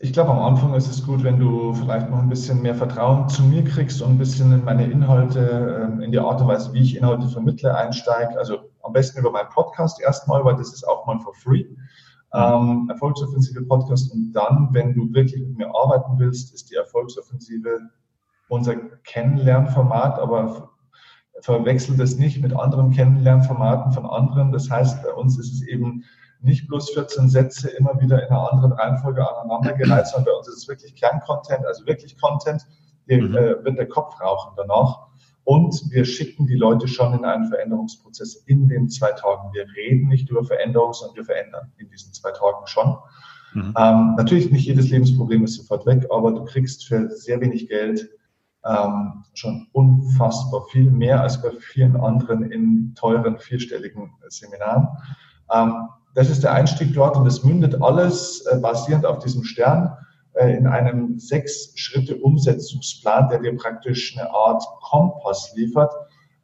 ich 0.00 0.12
glaube, 0.12 0.30
am 0.30 0.38
Anfang 0.38 0.74
ist 0.74 0.88
es 0.88 1.04
gut, 1.04 1.24
wenn 1.24 1.40
du 1.40 1.74
vielleicht 1.74 2.08
noch 2.08 2.18
ein 2.18 2.28
bisschen 2.28 2.62
mehr 2.62 2.76
Vertrauen 2.76 3.28
zu 3.28 3.42
mir 3.42 3.64
kriegst 3.64 4.00
und 4.00 4.12
ein 4.12 4.18
bisschen 4.18 4.52
in 4.52 4.64
meine 4.64 4.88
Inhalte, 4.88 5.88
ähm, 5.90 6.00
in 6.00 6.12
die 6.12 6.20
Art 6.20 6.40
und 6.40 6.46
Weise, 6.46 6.72
wie 6.72 6.82
ich 6.82 6.96
Inhalte 6.96 7.28
vermittle, 7.28 7.76
einsteige. 7.76 8.38
Also 8.38 8.58
am 8.82 8.92
besten 8.92 9.18
über 9.18 9.32
meinen 9.32 9.48
Podcast 9.48 10.00
erstmal, 10.00 10.44
weil 10.44 10.56
das 10.56 10.72
ist 10.72 10.86
auch 10.86 11.04
mal 11.06 11.18
for 11.18 11.34
free. 11.34 11.64
Ähm, 12.32 12.86
Erfolgsoffensive 12.88 13.64
Podcast. 13.64 14.12
Und 14.12 14.32
dann, 14.32 14.68
wenn 14.72 14.94
du 14.94 15.12
wirklich 15.12 15.42
mit 15.42 15.58
mir 15.58 15.74
arbeiten 15.74 16.12
willst, 16.18 16.54
ist 16.54 16.70
die 16.70 16.76
Erfolgsoffensive 16.76 17.80
unser 18.48 18.76
Kennenlernformat, 19.04 20.18
aber 20.20 20.70
verwechselt 21.40 21.98
es 22.00 22.18
nicht 22.18 22.40
mit 22.40 22.54
anderen 22.54 22.92
Kennenlernformaten 22.92 23.92
von 23.92 24.06
anderen. 24.06 24.52
Das 24.52 24.70
heißt, 24.70 25.02
bei 25.02 25.12
uns 25.12 25.38
ist 25.38 25.52
es 25.54 25.62
eben 25.62 26.04
nicht 26.40 26.68
bloß 26.68 26.90
14 26.90 27.28
Sätze 27.28 27.68
immer 27.70 28.00
wieder 28.00 28.22
in 28.22 28.28
einer 28.28 28.52
anderen 28.52 28.72
Reihenfolge 28.72 29.26
aneinandergereiht, 29.28 30.06
sondern 30.06 30.26
bei 30.26 30.38
uns 30.38 30.48
ist 30.48 30.56
es 30.58 30.68
wirklich 30.68 30.94
Kerncontent, 30.94 31.66
also 31.66 31.86
wirklich 31.86 32.18
Content, 32.20 32.66
der 33.08 33.22
mhm. 33.22 33.36
äh, 33.36 33.64
wird 33.64 33.78
der 33.78 33.88
Kopf 33.88 34.20
rauchen 34.20 34.54
danach. 34.56 35.08
Und 35.44 35.90
wir 35.90 36.04
schicken 36.04 36.46
die 36.46 36.56
Leute 36.56 36.86
schon 36.86 37.14
in 37.14 37.24
einen 37.24 37.46
Veränderungsprozess 37.46 38.34
in 38.46 38.68
den 38.68 38.90
zwei 38.90 39.12
Tagen. 39.12 39.50
Wir 39.54 39.66
reden 39.76 40.08
nicht 40.08 40.28
über 40.28 40.44
Veränderung, 40.44 40.92
sondern 40.92 41.16
wir 41.16 41.24
verändern 41.24 41.72
in 41.78 41.88
diesen 41.88 42.12
zwei 42.12 42.32
Tagen 42.32 42.66
schon. 42.66 42.98
Mhm. 43.54 43.74
Ähm, 43.78 44.14
natürlich 44.16 44.50
nicht 44.50 44.66
jedes 44.66 44.90
Lebensproblem 44.90 45.44
ist 45.44 45.54
sofort 45.54 45.86
weg, 45.86 46.06
aber 46.10 46.32
du 46.32 46.44
kriegst 46.44 46.86
für 46.86 47.08
sehr 47.10 47.40
wenig 47.40 47.68
Geld 47.68 48.10
ähm, 48.64 49.24
schon 49.32 49.68
unfassbar 49.72 50.64
viel 50.70 50.90
mehr 50.90 51.22
als 51.22 51.40
bei 51.40 51.50
vielen 51.52 51.96
anderen 51.96 52.50
in 52.50 52.94
teuren 52.94 53.38
vierstelligen 53.38 54.12
Seminaren. 54.28 54.88
Ähm, 55.50 55.88
das 56.18 56.30
ist 56.30 56.42
der 56.42 56.52
Einstieg 56.52 56.94
dort 56.94 57.16
und 57.16 57.28
es 57.28 57.44
mündet 57.44 57.80
alles 57.80 58.44
äh, 58.46 58.58
basierend 58.58 59.06
auf 59.06 59.20
diesem 59.20 59.44
Stern 59.44 59.96
äh, 60.32 60.56
in 60.56 60.66
einem 60.66 61.16
sechs 61.16 61.70
Schritte 61.76 62.16
Umsetzungsplan, 62.16 63.28
der 63.28 63.38
dir 63.38 63.56
praktisch 63.56 64.18
eine 64.18 64.28
Art 64.28 64.60
Kompass 64.82 65.52
liefert, 65.54 65.94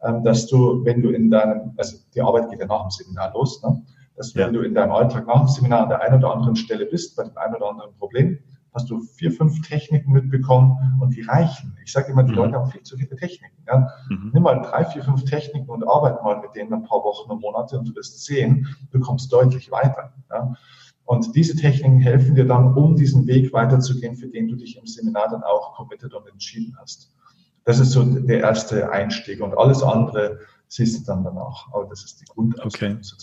ähm, 0.04 0.22
dass 0.22 0.46
du, 0.46 0.84
wenn 0.84 1.02
du 1.02 1.10
in 1.10 1.28
deinem, 1.28 1.72
also 1.76 1.96
die 2.14 2.20
Arbeit 2.20 2.50
geht 2.50 2.60
ja 2.60 2.66
nach 2.66 2.82
dem 2.82 2.90
Seminar 2.90 3.32
los, 3.34 3.64
ne? 3.64 3.82
dass 4.16 4.32
ja. 4.34 4.46
wenn 4.46 4.52
du 4.52 4.60
in 4.60 4.74
deinem 4.74 4.92
Alltag 4.92 5.26
nach 5.26 5.40
dem 5.40 5.48
Seminar 5.48 5.82
an 5.82 5.88
der 5.88 6.02
einen 6.02 6.18
oder 6.18 6.32
anderen 6.32 6.54
Stelle 6.54 6.86
bist, 6.86 7.16
bei 7.16 7.24
dem 7.24 7.36
einen 7.36 7.56
oder 7.56 7.70
anderen 7.70 7.96
Problem, 7.98 8.38
hast 8.74 8.90
du 8.90 9.00
vier, 9.00 9.30
fünf 9.30 9.60
Techniken 9.62 10.12
mitbekommen 10.12 10.98
und 11.00 11.14
die 11.14 11.22
reichen. 11.22 11.76
Ich 11.84 11.92
sage 11.92 12.10
immer, 12.10 12.24
die 12.24 12.32
mhm. 12.32 12.38
Leute 12.38 12.54
haben 12.54 12.70
viel 12.70 12.82
zu 12.82 12.96
viele 12.96 13.16
Techniken. 13.16 13.56
Ja? 13.66 13.88
Mhm. 14.10 14.30
Nimm 14.34 14.42
mal 14.42 14.60
drei, 14.60 14.84
vier, 14.84 15.04
fünf 15.04 15.24
Techniken 15.24 15.70
und 15.70 15.86
arbeite 15.88 16.22
mal 16.22 16.40
mit 16.40 16.54
denen 16.54 16.72
ein 16.72 16.82
paar 16.82 17.02
Wochen 17.04 17.30
und 17.30 17.40
Monate 17.40 17.78
und 17.78 17.88
du 17.88 17.94
wirst 17.94 18.24
sehen, 18.24 18.68
du 18.90 19.00
kommst 19.00 19.32
deutlich 19.32 19.70
weiter. 19.70 20.12
Ja? 20.30 20.54
Und 21.04 21.36
diese 21.36 21.54
Techniken 21.54 22.00
helfen 22.00 22.34
dir 22.34 22.46
dann, 22.46 22.74
um 22.74 22.96
diesen 22.96 23.26
Weg 23.26 23.52
weiterzugehen, 23.52 24.16
für 24.16 24.26
den 24.26 24.48
du 24.48 24.56
dich 24.56 24.78
im 24.78 24.86
Seminar 24.86 25.28
dann 25.30 25.42
auch 25.42 25.74
committed 25.76 26.14
und 26.14 26.26
entschieden 26.28 26.76
hast. 26.80 27.12
Das 27.64 27.78
ist 27.78 27.92
so 27.92 28.02
der 28.02 28.40
erste 28.40 28.90
Einstieg 28.90 29.40
und 29.40 29.56
alles 29.56 29.82
andere 29.82 30.40
siehst 30.68 31.00
du 31.00 31.04
dann 31.04 31.24
danach. 31.24 31.68
Aber 31.72 31.86
das 31.86 32.04
ist 32.04 32.20
die 32.20 32.24
Grundausbildung 32.26 32.98
okay. 32.98 33.14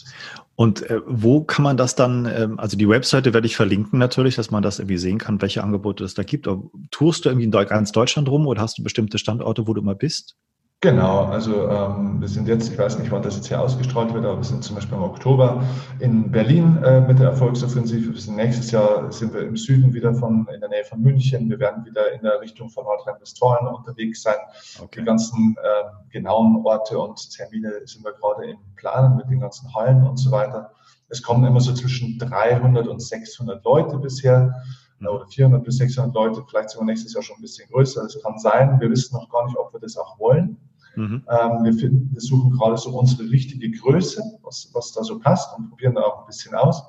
Und 0.55 0.89
äh, 0.89 1.01
wo 1.05 1.43
kann 1.43 1.63
man 1.63 1.77
das 1.77 1.95
dann, 1.95 2.25
ähm, 2.25 2.59
also 2.59 2.77
die 2.77 2.87
Webseite 2.87 3.33
werde 3.33 3.47
ich 3.47 3.55
verlinken 3.55 3.99
natürlich, 3.99 4.35
dass 4.35 4.51
man 4.51 4.63
das 4.63 4.79
irgendwie 4.79 4.97
sehen 4.97 5.17
kann, 5.17 5.41
welche 5.41 5.63
Angebote 5.63 6.03
es 6.03 6.13
da 6.13 6.23
gibt. 6.23 6.47
Aber 6.47 6.63
tourst 6.91 7.25
du 7.25 7.29
irgendwie 7.29 7.45
in 7.45 7.51
ganz 7.51 7.91
Deutschland 7.91 8.29
rum 8.29 8.47
oder 8.47 8.61
hast 8.61 8.77
du 8.77 8.83
bestimmte 8.83 9.17
Standorte, 9.17 9.67
wo 9.67 9.73
du 9.73 9.81
immer 9.81 9.95
bist? 9.95 10.35
Genau, 10.83 11.25
also 11.25 11.69
ähm, 11.69 12.19
wir 12.19 12.27
sind 12.27 12.47
jetzt, 12.47 12.71
ich 12.71 12.75
weiß 12.79 12.97
nicht, 12.97 13.11
wann 13.11 13.21
das 13.21 13.35
jetzt 13.35 13.47
hier 13.47 13.61
ausgestrahlt 13.61 14.15
wird, 14.15 14.25
aber 14.25 14.37
wir 14.37 14.43
sind 14.43 14.63
zum 14.63 14.73
Beispiel 14.73 14.97
im 14.97 15.03
Oktober 15.03 15.63
in 15.99 16.31
Berlin 16.31 16.81
äh, 16.83 17.01
mit 17.01 17.19
der 17.19 17.27
Erfolgsoffensive. 17.29 18.11
Wir 18.11 18.19
sind 18.19 18.35
nächstes 18.35 18.71
Jahr 18.71 19.11
sind 19.11 19.31
wir 19.31 19.41
im 19.41 19.55
Süden 19.55 19.93
wieder 19.93 20.11
von 20.15 20.47
in 20.51 20.59
der 20.59 20.69
Nähe 20.69 20.83
von 20.83 20.99
München. 20.99 21.51
Wir 21.51 21.59
werden 21.59 21.85
wieder 21.85 22.11
in 22.13 22.23
der 22.23 22.41
Richtung 22.41 22.67
von 22.71 22.85
Nordrhein-Westfalen 22.85 23.67
unterwegs 23.67 24.23
sein. 24.23 24.37
Okay. 24.81 25.01
Die 25.01 25.05
ganzen 25.05 25.55
äh, 25.61 26.11
genauen 26.11 26.65
Orte 26.65 26.97
und 26.97 27.29
Termine 27.29 27.73
sind 27.85 28.03
wir 28.03 28.13
gerade 28.13 28.49
im 28.49 28.57
Planen 28.75 29.17
mit 29.17 29.29
den 29.29 29.39
ganzen 29.39 29.71
Hallen 29.75 30.01
und 30.01 30.17
so 30.17 30.31
weiter. 30.31 30.71
Es 31.09 31.21
kommen 31.21 31.45
immer 31.45 31.61
so 31.61 31.75
zwischen 31.75 32.17
300 32.17 32.87
und 32.87 33.03
600 33.03 33.63
Leute 33.63 33.99
bisher 33.99 34.51
mhm. 34.97 35.09
oder 35.09 35.27
400 35.27 35.63
bis 35.63 35.77
600 35.77 36.15
Leute, 36.15 36.43
vielleicht 36.49 36.71
sogar 36.71 36.87
nächstes 36.87 37.13
Jahr 37.13 37.21
schon 37.21 37.35
ein 37.35 37.43
bisschen 37.43 37.69
größer. 37.69 38.01
Das 38.01 38.19
kann 38.23 38.39
sein. 38.39 38.79
Wir 38.79 38.89
wissen 38.89 39.15
noch 39.15 39.29
gar 39.29 39.45
nicht, 39.45 39.57
ob 39.59 39.71
wir 39.73 39.79
das 39.79 39.95
auch 39.95 40.17
wollen. 40.17 40.57
Mhm. 40.95 41.23
Ähm, 41.29 41.63
wir, 41.63 41.73
finden, 41.73 42.09
wir 42.13 42.21
suchen 42.21 42.51
gerade 42.51 42.77
so 42.77 42.91
unsere 42.91 43.29
richtige 43.29 43.69
Größe, 43.71 44.21
was, 44.43 44.69
was 44.73 44.93
da 44.93 45.03
so 45.03 45.19
passt 45.19 45.57
und 45.57 45.69
probieren 45.69 45.95
da 45.95 46.01
auch 46.01 46.21
ein 46.21 46.27
bisschen 46.27 46.55
aus. 46.55 46.83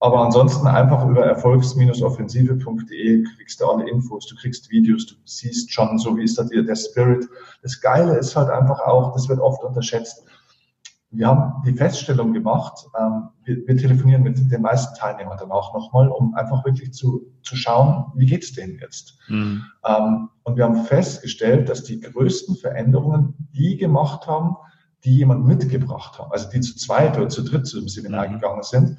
Aber 0.00 0.20
ansonsten 0.20 0.66
einfach 0.66 1.08
über 1.08 1.24
erfolgs-offensive.de 1.24 3.24
kriegst 3.36 3.60
du 3.60 3.66
alle 3.66 3.88
Infos, 3.88 4.26
du 4.26 4.36
kriegst 4.36 4.70
Videos, 4.70 5.06
du 5.06 5.14
siehst 5.24 5.72
schon, 5.72 5.98
so 5.98 6.16
wie 6.16 6.24
ist 6.24 6.38
da 6.38 6.44
der 6.44 6.76
Spirit. 6.76 7.26
Das 7.62 7.80
Geile 7.80 8.18
ist 8.18 8.36
halt 8.36 8.50
einfach 8.50 8.80
auch, 8.80 9.14
das 9.14 9.28
wird 9.28 9.40
oft 9.40 9.64
unterschätzt, 9.64 10.24
wir 11.10 11.26
haben 11.28 11.62
die 11.64 11.72
Feststellung 11.72 12.32
gemacht, 12.32 12.86
ähm, 12.98 13.28
wir, 13.44 13.66
wir, 13.66 13.76
telefonieren 13.76 14.22
mit 14.22 14.50
den 14.50 14.62
meisten 14.62 14.94
Teilnehmern 14.96 15.38
dann 15.38 15.52
auch 15.52 15.72
nochmal, 15.72 16.08
um 16.08 16.34
einfach 16.34 16.64
wirklich 16.64 16.92
zu, 16.92 17.32
zu 17.42 17.56
schauen, 17.56 18.12
wie 18.16 18.26
geht's 18.26 18.52
denen 18.52 18.78
jetzt? 18.80 19.18
Mhm. 19.28 19.64
Ähm, 19.84 20.28
und 20.42 20.56
wir 20.56 20.64
haben 20.64 20.84
festgestellt, 20.84 21.68
dass 21.68 21.84
die 21.84 22.00
größten 22.00 22.56
Veränderungen 22.56 23.34
die 23.52 23.76
gemacht 23.76 24.26
haben, 24.26 24.56
die 25.04 25.16
jemand 25.16 25.46
mitgebracht 25.46 26.18
haben, 26.18 26.32
also 26.32 26.50
die 26.50 26.60
zu 26.60 26.76
zweit 26.76 27.16
oder 27.16 27.28
zu 27.28 27.42
dritt 27.42 27.66
zu 27.66 27.78
dem 27.78 27.88
Seminar 27.88 28.28
mhm. 28.28 28.34
gegangen 28.34 28.62
sind. 28.62 28.98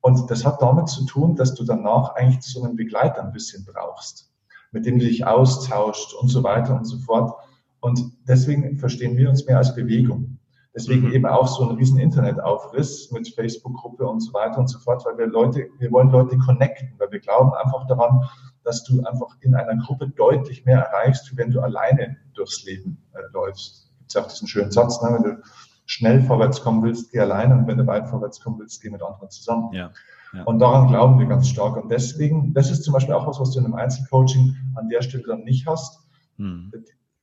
Und 0.00 0.30
das 0.30 0.44
hat 0.44 0.60
damit 0.60 0.88
zu 0.88 1.06
tun, 1.06 1.36
dass 1.36 1.54
du 1.54 1.64
danach 1.64 2.14
eigentlich 2.16 2.42
so 2.42 2.62
einen 2.62 2.76
Begleiter 2.76 3.24
ein 3.24 3.32
bisschen 3.32 3.64
brauchst, 3.64 4.30
mit 4.72 4.84
dem 4.84 4.98
du 4.98 5.06
dich 5.06 5.26
austauscht 5.26 6.12
und 6.14 6.28
so 6.28 6.42
weiter 6.42 6.76
und 6.76 6.84
so 6.84 6.98
fort. 6.98 7.32
Und 7.80 8.00
deswegen 8.26 8.76
verstehen 8.76 9.16
wir 9.16 9.30
uns 9.30 9.46
mehr 9.46 9.58
als 9.58 9.74
Bewegung. 9.74 10.38
Deswegen 10.74 11.06
mhm. 11.06 11.12
eben 11.12 11.26
auch 11.26 11.46
so 11.46 11.68
ein 11.68 11.76
riesen 11.76 12.00
Internetaufriss 12.00 13.12
mit 13.12 13.28
Facebook-Gruppe 13.28 14.06
und 14.06 14.20
so 14.20 14.32
weiter 14.32 14.58
und 14.58 14.68
so 14.68 14.78
fort, 14.80 15.04
weil 15.06 15.16
wir 15.16 15.26
Leute, 15.26 15.68
wir 15.78 15.92
wollen 15.92 16.10
Leute 16.10 16.36
connecten, 16.38 16.92
weil 16.98 17.12
wir 17.12 17.20
glauben 17.20 17.52
einfach 17.54 17.86
daran, 17.86 18.28
dass 18.64 18.82
du 18.82 19.02
einfach 19.04 19.36
in 19.40 19.54
einer 19.54 19.80
Gruppe 19.84 20.08
deutlich 20.08 20.64
mehr 20.64 20.80
erreichst, 20.80 21.30
wie 21.30 21.36
wenn 21.36 21.52
du 21.52 21.60
alleine 21.60 22.16
durchs 22.34 22.64
Leben 22.64 22.98
äh, 23.12 23.18
läufst. 23.32 23.92
Gibt 23.98 24.14
ja 24.14 24.22
auch 24.22 24.26
diesen 24.26 24.48
schönen 24.48 24.72
Satz, 24.72 25.00
ne? 25.00 25.10
wenn 25.12 25.22
du 25.22 25.42
schnell 25.86 26.22
vorwärts 26.22 26.60
kommen 26.62 26.82
willst, 26.82 27.12
geh 27.12 27.20
alleine 27.20 27.54
und 27.54 27.66
wenn 27.68 27.78
du 27.78 27.86
weit 27.86 28.08
vorwärts 28.08 28.40
kommen 28.40 28.58
willst, 28.58 28.82
geh 28.82 28.90
mit 28.90 29.02
anderen 29.02 29.30
zusammen. 29.30 29.72
Ja, 29.72 29.92
ja. 30.32 30.42
Und 30.42 30.58
daran 30.58 30.88
glauben 30.88 31.18
wir 31.20 31.26
ganz 31.26 31.48
stark. 31.48 31.76
Und 31.76 31.90
deswegen, 31.90 32.52
das 32.52 32.70
ist 32.70 32.82
zum 32.82 32.94
Beispiel 32.94 33.14
auch 33.14 33.26
was, 33.26 33.38
was 33.38 33.52
du 33.52 33.60
in 33.60 33.66
einem 33.66 33.74
Einzelcoaching 33.74 34.56
an 34.74 34.88
der 34.88 35.02
Stelle 35.02 35.24
dann 35.24 35.44
nicht 35.44 35.66
hast. 35.66 36.00
Mhm. 36.36 36.72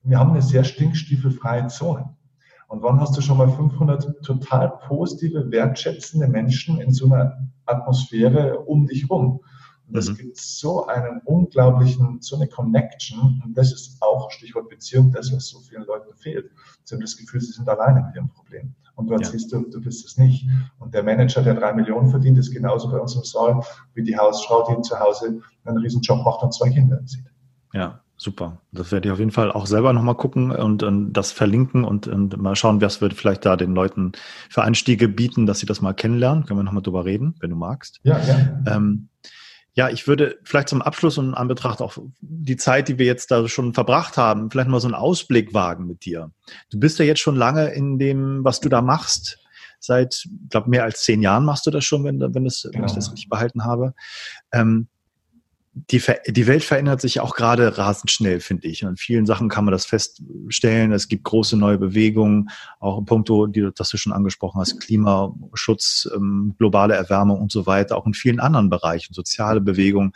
Wir 0.04 0.18
haben 0.18 0.32
eine 0.32 0.42
sehr 0.42 0.64
stinkstiefelfreie 0.64 1.68
Zone. 1.68 2.16
Und 2.72 2.84
wann 2.84 3.02
hast 3.02 3.18
du 3.18 3.22
schon 3.22 3.38
mal 3.38 3.50
500 3.50 4.24
total 4.24 4.70
positive, 4.88 5.52
wertschätzende 5.52 6.30
Menschen 6.30 6.80
in 6.80 6.94
so 6.94 7.06
einer 7.08 7.50
Atmosphäre 7.66 8.60
um 8.60 8.88
dich 8.88 9.10
rum? 9.10 9.42
Und 9.88 9.98
das 9.98 10.08
mhm. 10.08 10.16
gibt 10.16 10.38
so 10.38 10.88
einen 10.88 11.20
unglaublichen, 11.26 12.22
so 12.22 12.38
eine 12.38 12.48
Connection. 12.48 13.44
Und 13.44 13.58
das 13.58 13.74
ist 13.74 14.02
auch 14.02 14.32
Stichwort 14.32 14.70
Beziehung, 14.70 15.12
das, 15.12 15.34
was 15.34 15.50
so 15.50 15.60
vielen 15.60 15.84
Leuten 15.84 16.16
fehlt. 16.16 16.50
Sie 16.86 16.96
haben 16.96 17.02
das 17.02 17.18
Gefühl, 17.18 17.42
sie 17.42 17.52
sind 17.52 17.68
alleine 17.68 18.04
mit 18.04 18.16
ihrem 18.16 18.30
Problem. 18.30 18.74
Und 18.96 19.08
du 19.08 19.16
erzählst, 19.16 19.52
ja. 19.52 19.60
du, 19.60 19.70
du 19.70 19.82
bist 19.82 20.06
es 20.06 20.18
nicht. 20.18 20.48
Und 20.80 20.94
der 20.94 21.04
Manager, 21.04 21.42
der 21.42 21.56
drei 21.56 21.74
Millionen 21.74 22.10
verdient, 22.10 22.38
ist 22.38 22.52
genauso 22.52 22.90
bei 22.90 23.00
uns 23.00 23.14
im 23.16 23.26
Saal 23.26 23.62
wie 23.96 24.04
die 24.04 24.18
Hausfrau, 24.18 24.74
die 24.74 24.82
zu 24.82 24.98
Hause 24.98 25.42
einen 25.66 25.78
riesen 25.80 26.02
Job 26.02 26.24
macht 26.24 26.42
und 26.42 26.54
zwei 26.54 26.70
Kinder 26.70 27.00
erzieht. 27.00 27.26
Ja, 27.74 28.01
Super. 28.24 28.62
Das 28.72 28.92
werde 28.92 29.08
ich 29.08 29.14
auf 29.14 29.18
jeden 29.18 29.32
Fall 29.32 29.52
auch 29.52 29.66
selber 29.66 29.94
nochmal 29.94 30.14
gucken 30.14 30.52
und, 30.52 30.84
und 30.84 31.12
das 31.12 31.32
verlinken 31.32 31.84
und, 31.84 32.06
und, 32.06 32.38
mal 32.38 32.56
schauen, 32.56 32.80
was 32.80 33.02
wird 33.02 33.16
vielleicht 33.16 33.48
da 33.48 33.56
den 33.56 33.74
Leuten 33.74 34.12
für 34.48 34.62
Einstiege 34.62 35.08
bieten, 35.08 35.48
dass 35.48 35.58
sie 35.58 35.66
das 35.66 35.82
mal 35.82 35.94
kennenlernen. 35.94 36.46
Können 36.46 36.60
wir 36.60 36.64
nochmal 36.64 36.84
drüber 36.84 37.04
reden, 37.04 37.34
wenn 37.40 37.50
du 37.50 37.56
magst. 37.56 38.00
Ja, 38.04 38.20
ja. 38.20 38.76
Ähm, 38.76 39.10
ja, 39.74 39.90
ich 39.90 40.08
würde 40.08 40.38
vielleicht 40.44 40.70
zum 40.70 40.84
Abschluss 40.84 41.18
und 41.18 41.34
an 41.34 41.48
Betracht 41.48 41.82
auch 41.82 41.98
die 42.20 42.58
Zeit, 42.58 42.90
die 42.90 43.00
wir 43.00 43.08
jetzt 43.08 43.32
da 43.32 43.48
schon 43.48 43.74
verbracht 43.74 44.18
haben, 44.18 44.52
vielleicht 44.52 44.70
mal 44.70 44.80
so 44.80 44.88
einen 44.88 44.94
Ausblick 44.94 45.56
wagen 45.56 45.88
mit 45.88 46.06
dir. 46.06 46.30
Du 46.70 46.80
bist 46.80 47.00
ja 47.00 47.06
jetzt 47.06 47.22
schon 47.22 47.36
lange 47.36 47.70
in 47.70 47.98
dem, 47.98 48.44
was 48.44 48.60
du 48.60 48.70
da 48.70 48.84
machst. 48.84 49.40
Seit, 49.80 50.28
glaube 50.52 50.70
mehr 50.70 50.84
als 50.84 51.02
zehn 51.02 51.24
Jahren 51.24 51.44
machst 51.44 51.66
du 51.66 51.72
das 51.72 51.86
schon, 51.86 52.04
wenn, 52.04 52.20
wenn, 52.20 52.44
das, 52.44 52.62
genau. 52.62 52.76
wenn 52.76 52.86
ich 52.86 52.94
das 52.94 53.06
genau. 53.06 53.14
richtig 53.14 53.30
behalten 53.30 53.66
habe. 53.66 53.96
Ähm, 54.52 54.90
die, 55.74 56.02
die 56.28 56.48
Welt 56.48 56.64
verändert 56.64 57.00
sich 57.00 57.22
auch 57.22 57.34
gerade 57.34 57.78
rasend 57.78 58.12
schnell, 58.12 58.42
finde 58.42 58.68
ich. 58.68 58.84
Und 58.84 58.90
in 58.90 58.98
vielen 58.98 59.26
Sachen 59.26 59.48
kann 59.48 59.64
man 59.64 59.72
das 59.72 59.86
feststellen. 59.86 60.92
Es 60.92 61.08
gibt 61.08 61.24
große 61.24 61.56
neue 61.56 61.78
Bewegungen, 61.78 62.50
auch 62.80 62.98
im 62.98 63.06
Punkto, 63.06 63.48
die, 63.48 63.70
das 63.74 63.90
du 63.90 63.98
schon 63.98 64.12
angesprochen 64.12 64.60
hast, 64.60 64.82
Klimaschutz, 64.82 66.10
ähm, 66.14 66.56
globale 66.58 66.96
Erwärmung 66.96 67.40
und 67.40 67.52
so 67.52 67.66
weiter, 67.66 67.98
auch 67.98 68.06
in 68.06 68.14
vielen 68.14 68.42
anderen 68.42 68.70
Bereichen, 68.70 69.14
soziale 69.14 69.62
Bewegungen. 69.62 70.12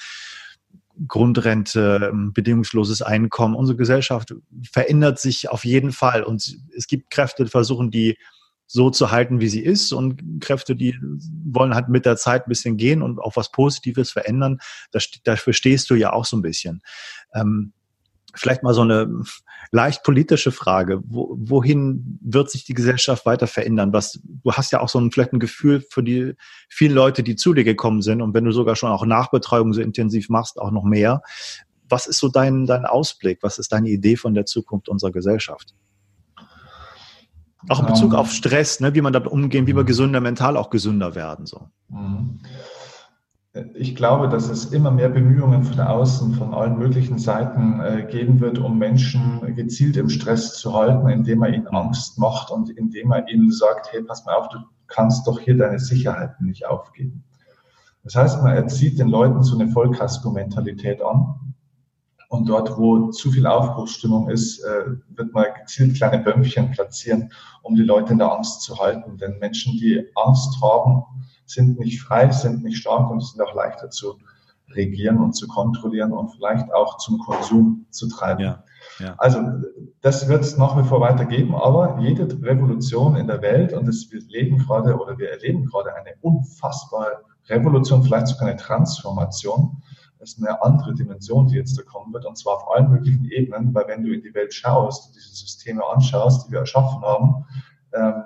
Grundrente, 1.07 2.09
ähm, 2.11 2.31
bedingungsloses 2.33 3.01
Einkommen. 3.01 3.55
Unsere 3.55 3.77
Gesellschaft 3.77 4.33
verändert 4.71 5.19
sich 5.19 5.49
auf 5.49 5.65
jeden 5.65 5.91
Fall 5.91 6.23
und 6.23 6.57
es 6.75 6.87
gibt 6.87 7.11
Kräfte, 7.11 7.43
die 7.43 7.49
versuchen, 7.49 7.91
die 7.91 8.17
so 8.67 8.89
zu 8.89 9.11
halten, 9.11 9.39
wie 9.39 9.47
sie 9.47 9.63
ist 9.63 9.91
und 9.93 10.41
Kräfte, 10.41 10.75
die 10.75 10.97
wollen 11.45 11.75
halt 11.75 11.89
mit 11.89 12.05
der 12.05 12.17
Zeit 12.17 12.45
ein 12.45 12.49
bisschen 12.49 12.77
gehen 12.77 13.01
und 13.01 13.19
auch 13.19 13.35
was 13.35 13.51
Positives 13.51 14.11
verändern. 14.11 14.59
Das, 14.91 15.09
dafür 15.23 15.53
stehst 15.53 15.89
du 15.89 15.95
ja 15.95 16.13
auch 16.13 16.25
so 16.25 16.37
ein 16.37 16.41
bisschen. 16.41 16.81
Ähm, 17.33 17.73
vielleicht 18.33 18.63
mal 18.63 18.73
so 18.73 18.81
eine 18.81 19.23
leicht 19.71 20.03
politische 20.03 20.51
Frage. 20.51 21.01
Wo, 21.05 21.35
wohin 21.39 22.19
wird 22.21 22.49
sich 22.49 22.65
die 22.65 22.73
Gesellschaft 22.73 23.25
weiter 23.25 23.47
verändern? 23.47 23.93
Was, 23.93 24.19
du 24.23 24.51
hast 24.51 24.71
ja 24.71 24.79
auch 24.81 24.89
so 24.89 24.99
ein, 24.99 25.11
vielleicht 25.11 25.33
ein 25.33 25.39
Gefühl 25.39 25.83
für 25.89 26.03
die 26.03 26.33
vielen 26.69 26.93
Leute, 26.93 27.23
die 27.23 27.35
zu 27.35 27.53
dir 27.53 27.63
gekommen 27.63 28.01
sind. 28.01 28.21
Und 28.21 28.33
wenn 28.33 28.45
du 28.45 28.51
sogar 28.51 28.75
schon 28.75 28.91
auch 28.91 29.05
Nachbetreuung 29.05 29.73
so 29.73 29.81
intensiv 29.81 30.29
machst, 30.29 30.59
auch 30.59 30.71
noch 30.71 30.83
mehr. 30.83 31.21
Was 31.87 32.07
ist 32.07 32.19
so 32.19 32.29
dein, 32.29 32.65
dein 32.65 32.85
Ausblick? 32.85 33.39
Was 33.41 33.59
ist 33.59 33.71
deine 33.71 33.89
Idee 33.89 34.15
von 34.15 34.33
der 34.33 34.45
Zukunft 34.45 34.89
unserer 34.89 35.11
Gesellschaft? 35.11 35.75
Auch 37.69 37.79
in 37.79 37.85
Bezug 37.85 38.13
ähm. 38.13 38.19
auf 38.19 38.31
Stress, 38.31 38.79
ne, 38.79 38.93
wie 38.95 39.01
man 39.01 39.13
damit 39.13 39.29
umgehen, 39.29 39.67
wie 39.67 39.75
wir 39.75 39.83
gesünder 39.83 40.21
mental 40.21 40.57
auch 40.57 40.69
gesünder 40.69 41.15
werden. 41.15 41.45
So. 41.45 41.69
Mhm. 41.89 42.39
Ich 43.73 43.95
glaube, 43.95 44.27
dass 44.27 44.49
es 44.49 44.65
immer 44.65 44.91
mehr 44.91 45.07
Bemühungen 45.07 45.63
von 45.63 45.79
außen, 45.79 46.33
von 46.33 46.53
allen 46.53 46.77
möglichen 46.77 47.17
Seiten 47.17 47.79
äh, 47.79 48.05
geben 48.09 48.41
wird, 48.41 48.57
um 48.57 48.77
Menschen 48.77 49.55
gezielt 49.55 49.95
im 49.95 50.09
Stress 50.09 50.57
zu 50.57 50.73
halten, 50.73 51.07
indem 51.07 51.39
man 51.39 51.53
ihnen 51.53 51.67
Angst 51.67 52.19
macht 52.19 52.51
und 52.51 52.69
indem 52.69 53.07
man 53.07 53.25
ihnen 53.27 53.51
sagt, 53.51 53.93
hey, 53.93 54.03
pass 54.03 54.25
mal 54.25 54.35
auf, 54.35 54.49
du 54.49 54.57
kannst 54.87 55.25
doch 55.25 55.39
hier 55.39 55.57
deine 55.57 55.79
Sicherheiten 55.79 56.47
nicht 56.47 56.67
aufgeben. 56.67 57.23
Das 58.03 58.15
heißt, 58.15 58.43
man 58.43 58.55
erzieht 58.55 58.99
den 58.99 59.07
Leuten 59.07 59.41
so 59.41 59.57
eine 59.57 59.69
Vollkasko-Mentalität 59.69 61.01
an 61.01 61.44
und 62.35 62.49
dort, 62.49 62.77
wo 62.77 63.09
zu 63.11 63.31
viel 63.31 63.47
Aufbruchsstimmung 63.47 64.29
ist, 64.29 64.59
äh, 64.63 64.85
wird 65.15 65.33
man 65.33 65.45
gezielt 65.59 65.95
kleine 65.95 66.23
Bömmchen 66.23 66.71
platzieren, 66.71 67.31
um 67.63 67.75
die 67.75 67.83
Leute 67.83 68.13
in 68.13 68.19
der 68.19 68.31
Angst 68.31 68.61
zu 68.61 68.77
halten. 68.77 69.17
Denn 69.17 69.39
Menschen, 69.39 69.73
die 69.73 70.05
Angst 70.15 70.61
haben, 70.61 71.03
sind 71.45 71.79
nicht 71.79 72.01
frei, 72.01 72.29
sind 72.31 72.63
nicht 72.63 72.77
stark 72.77 73.09
und 73.09 73.21
sind 73.21 73.41
auch 73.41 73.53
leichter 73.53 73.89
zu 73.89 74.17
regieren 74.71 75.17
und 75.17 75.33
zu 75.33 75.47
kontrollieren 75.47 76.11
und 76.11 76.29
vielleicht 76.29 76.73
auch 76.73 76.97
zum 76.97 77.19
Konsum 77.19 77.85
zu 77.91 78.09
treiben. 78.09 78.41
Ja, 78.41 78.63
ja. 78.99 79.15
Also 79.17 79.41
das 80.01 80.27
wird 80.27 80.41
es 80.41 80.57
nach 80.57 80.77
wie 80.77 80.87
vor 80.87 81.01
weitergeben, 81.01 81.55
aber 81.55 81.99
jede 81.99 82.27
Revolution 82.41 83.15
in 83.15 83.27
der 83.27 83.41
Welt, 83.41 83.73
und 83.73 83.87
das, 83.87 84.07
wir 84.11 84.21
leben 84.27 84.57
gerade 84.57 84.95
oder 84.99 85.17
wir 85.17 85.29
erleben 85.29 85.65
gerade 85.65 85.95
eine 85.95 86.11
unfassbare 86.21 87.23
Revolution, 87.47 88.03
vielleicht 88.03 88.27
sogar 88.27 88.49
eine 88.49 88.57
Transformation, 88.57 89.81
ist 90.25 90.39
eine 90.39 90.61
andere 90.61 90.93
Dimension, 90.93 91.47
die 91.47 91.55
jetzt 91.55 91.77
da 91.77 91.83
kommen 91.83 92.13
wird, 92.13 92.25
und 92.25 92.37
zwar 92.37 92.55
auf 92.55 92.75
allen 92.75 92.89
möglichen 92.91 93.25
Ebenen, 93.25 93.73
weil 93.73 93.87
wenn 93.87 94.03
du 94.03 94.13
in 94.13 94.21
die 94.21 94.33
Welt 94.33 94.53
schaust, 94.53 95.15
diese 95.15 95.29
Systeme 95.29 95.81
anschaust, 95.85 96.47
die 96.47 96.51
wir 96.51 96.59
erschaffen 96.59 97.01
haben, 97.01 97.45
ähm, 97.93 98.23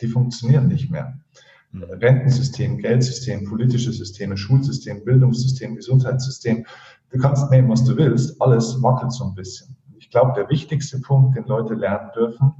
die 0.00 0.08
funktionieren 0.08 0.66
nicht 0.66 0.90
mehr. 0.90 1.18
Mhm. 1.70 1.84
Rentensystem, 1.84 2.78
Geldsystem, 2.78 3.44
politische 3.44 3.92
Systeme, 3.92 4.36
Schulsystem, 4.36 5.04
Bildungssystem, 5.04 5.76
Gesundheitssystem, 5.76 6.66
du 7.10 7.18
kannst 7.18 7.50
nehmen, 7.50 7.68
was 7.68 7.84
du 7.84 7.96
willst, 7.96 8.40
alles 8.40 8.82
wackelt 8.82 9.12
so 9.12 9.24
ein 9.24 9.34
bisschen. 9.34 9.76
Ich 9.98 10.10
glaube, 10.10 10.32
der 10.34 10.48
wichtigste 10.48 11.00
Punkt, 11.00 11.36
den 11.36 11.44
Leute 11.44 11.74
lernen 11.74 12.10
dürfen, 12.14 12.52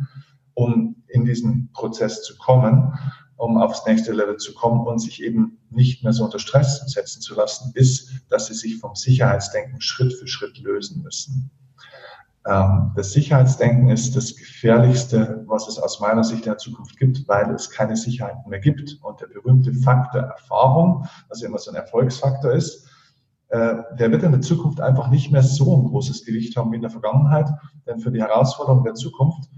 um 0.55 0.97
in 1.09 1.24
diesen 1.24 1.70
Prozess 1.72 2.22
zu 2.22 2.37
kommen, 2.39 2.93
um 3.37 3.59
aufs 3.59 3.85
nächste 3.87 4.12
Level 4.12 4.37
zu 4.37 4.55
kommen 4.55 4.87
und 4.87 4.99
sich 4.99 5.22
eben 5.22 5.59
nicht 5.70 6.05
mehr 6.05 6.12
so 6.12 6.24
unter 6.24 6.39
Stress 6.39 6.82
setzen 6.87 7.20
zu 7.20 7.35
lassen, 7.35 7.72
ist, 7.74 8.11
dass 8.28 8.47
sie 8.47 8.55
sich 8.55 8.78
vom 8.78 8.95
Sicherheitsdenken 8.95 9.80
Schritt 9.80 10.12
für 10.14 10.28
Schritt 10.28 10.59
lösen 10.59 11.03
müssen. 11.03 11.51
Ähm, 12.47 12.93
das 12.95 13.12
Sicherheitsdenken 13.12 13.89
ist 13.89 14.14
das 14.16 14.37
Gefährlichste, 14.37 15.45
was 15.47 15.66
es 15.66 15.78
aus 15.78 16.01
meiner 16.01 16.24
Sicht 16.24 16.45
in 16.45 16.53
der 16.53 16.59
Zukunft 16.59 16.99
gibt, 16.99 17.26
weil 17.26 17.51
es 17.55 17.70
keine 17.70 17.97
Sicherheiten 17.97 18.49
mehr 18.49 18.61
gibt. 18.61 18.99
Und 19.03 19.20
der 19.20 19.26
berühmte 19.26 19.72
Faktor 19.72 20.22
Erfahrung, 20.22 21.07
was 21.28 21.43
immer 21.43 21.59
so 21.59 21.70
ein 21.70 21.76
Erfolgsfaktor 21.76 22.53
ist, 22.53 22.87
äh, 23.49 23.76
der 23.99 24.11
wird 24.11 24.22
in 24.22 24.32
der 24.32 24.41
Zukunft 24.43 24.80
einfach 24.80 25.11
nicht 25.11 25.32
mehr 25.32 25.43
so 25.43 25.76
ein 25.76 25.85
großes 25.85 26.24
Gewicht 26.24 26.57
haben 26.57 26.72
wie 26.72 26.76
in 26.76 26.82
der 26.82 26.91
Vergangenheit, 26.91 27.49
denn 27.87 27.99
für 27.99 28.11
die 28.11 28.20
Herausforderungen 28.20 28.85
der 28.85 28.95
Zukunft 28.95 29.49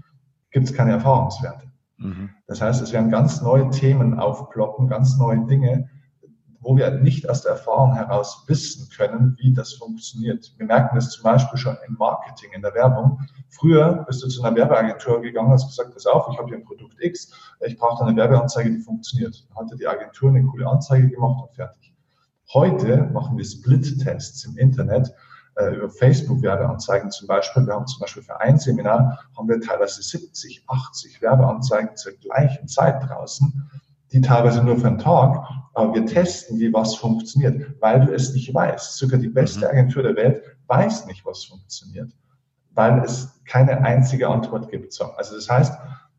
gibt 0.51 0.67
es 0.69 0.73
keine 0.73 0.91
Erfahrungswerte. 0.91 1.67
Mhm. 1.97 2.29
Das 2.47 2.61
heißt, 2.61 2.81
es 2.81 2.93
werden 2.93 3.09
ganz 3.09 3.41
neue 3.41 3.69
Themen 3.69 4.19
aufploppen, 4.19 4.87
ganz 4.87 5.17
neue 5.17 5.45
Dinge, 5.45 5.89
wo 6.59 6.75
wir 6.75 6.89
nicht 6.91 7.29
aus 7.29 7.43
der 7.43 7.51
Erfahrung 7.51 7.93
heraus 7.93 8.43
wissen 8.47 8.89
können, 8.89 9.37
wie 9.39 9.53
das 9.53 9.73
funktioniert. 9.73 10.53
Wir 10.57 10.65
merken 10.65 10.95
das 10.95 11.11
zum 11.11 11.23
Beispiel 11.23 11.57
schon 11.57 11.77
im 11.87 11.95
Marketing, 11.95 12.51
in 12.53 12.61
der 12.61 12.73
Werbung. 12.73 13.21
Früher 13.49 14.03
bist 14.07 14.23
du 14.23 14.27
zu 14.27 14.43
einer 14.43 14.55
Werbeagentur 14.55 15.21
gegangen, 15.21 15.49
hast 15.49 15.67
gesagt, 15.67 15.93
pass 15.93 16.05
auf, 16.05 16.27
ich 16.31 16.37
habe 16.37 16.49
hier 16.49 16.57
ein 16.57 16.65
Produkt 16.65 16.95
X, 16.99 17.31
ich 17.65 17.77
brauche 17.77 18.05
eine 18.05 18.15
Werbeanzeige, 18.15 18.69
die 18.69 18.79
funktioniert. 18.79 19.47
Dann 19.49 19.65
hatte 19.65 19.77
die 19.77 19.87
Agentur 19.87 20.29
eine 20.29 20.43
coole 20.43 20.67
Anzeige 20.67 21.09
gemacht 21.09 21.41
und 21.41 21.55
fertig. 21.55 21.93
Heute 22.53 23.03
machen 23.13 23.37
wir 23.37 23.45
Split-Tests 23.45 24.45
im 24.45 24.57
Internet 24.57 25.13
äh, 25.57 25.75
über 25.75 25.89
Facebook-Werbeanzeigen 25.89 27.11
zum 27.11 27.27
Beispiel. 27.27 27.65
Wir 27.65 27.73
haben 27.73 27.87
zum 27.87 27.99
Beispiel 27.99 28.23
für 28.23 28.39
ein 28.39 28.59
Seminar 28.59 29.19
haben 29.37 29.47
wir 29.47 29.59
teilweise 29.59 30.01
70, 30.01 30.63
80 30.67 31.21
Werbeanzeigen 31.21 31.95
zur 31.95 32.13
gleichen 32.13 32.67
Zeit 32.67 33.01
draußen, 33.07 33.69
die 34.11 34.21
teilweise 34.21 34.63
nur 34.63 34.77
für 34.77 34.87
einen 34.87 34.99
Tag, 34.99 35.43
aber 35.73 35.93
wir 35.93 36.05
testen, 36.05 36.59
wie 36.59 36.71
was 36.71 36.95
funktioniert, 36.95 37.81
weil 37.81 38.05
du 38.05 38.13
es 38.13 38.33
nicht 38.33 38.53
weißt. 38.53 38.97
Sogar 38.97 39.19
die 39.19 39.29
beste 39.29 39.59
mhm. 39.59 39.65
Agentur 39.65 40.03
der 40.03 40.15
Welt 40.15 40.41
weiß 40.67 41.05
nicht, 41.07 41.25
was 41.25 41.45
funktioniert, 41.45 42.11
weil 42.71 42.99
es 43.03 43.41
keine 43.45 43.83
einzige 43.83 44.27
Antwort 44.29 44.69
gibt. 44.69 44.99
Also 45.17 45.35
das 45.35 45.49
heißt, 45.49 45.73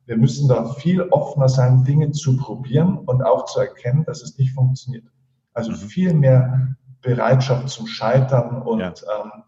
wir 0.06 0.16
müssen 0.16 0.48
da 0.48 0.72
viel 0.74 1.02
offener 1.02 1.48
sein, 1.48 1.84
Dinge 1.84 2.10
zu 2.12 2.36
probieren 2.36 2.98
und 2.98 3.22
auch 3.22 3.44
zu 3.44 3.60
erkennen, 3.60 4.04
dass 4.04 4.22
es 4.22 4.38
nicht 4.38 4.54
funktioniert. 4.54 5.04
Also 5.52 5.72
mhm. 5.72 5.76
viel 5.76 6.14
mehr 6.14 6.76
Bereitschaft 7.00 7.68
zum 7.68 7.86
Scheitern 7.86 8.62
und 8.62 8.80
ja. 8.80 8.88
ähm, 8.88 9.42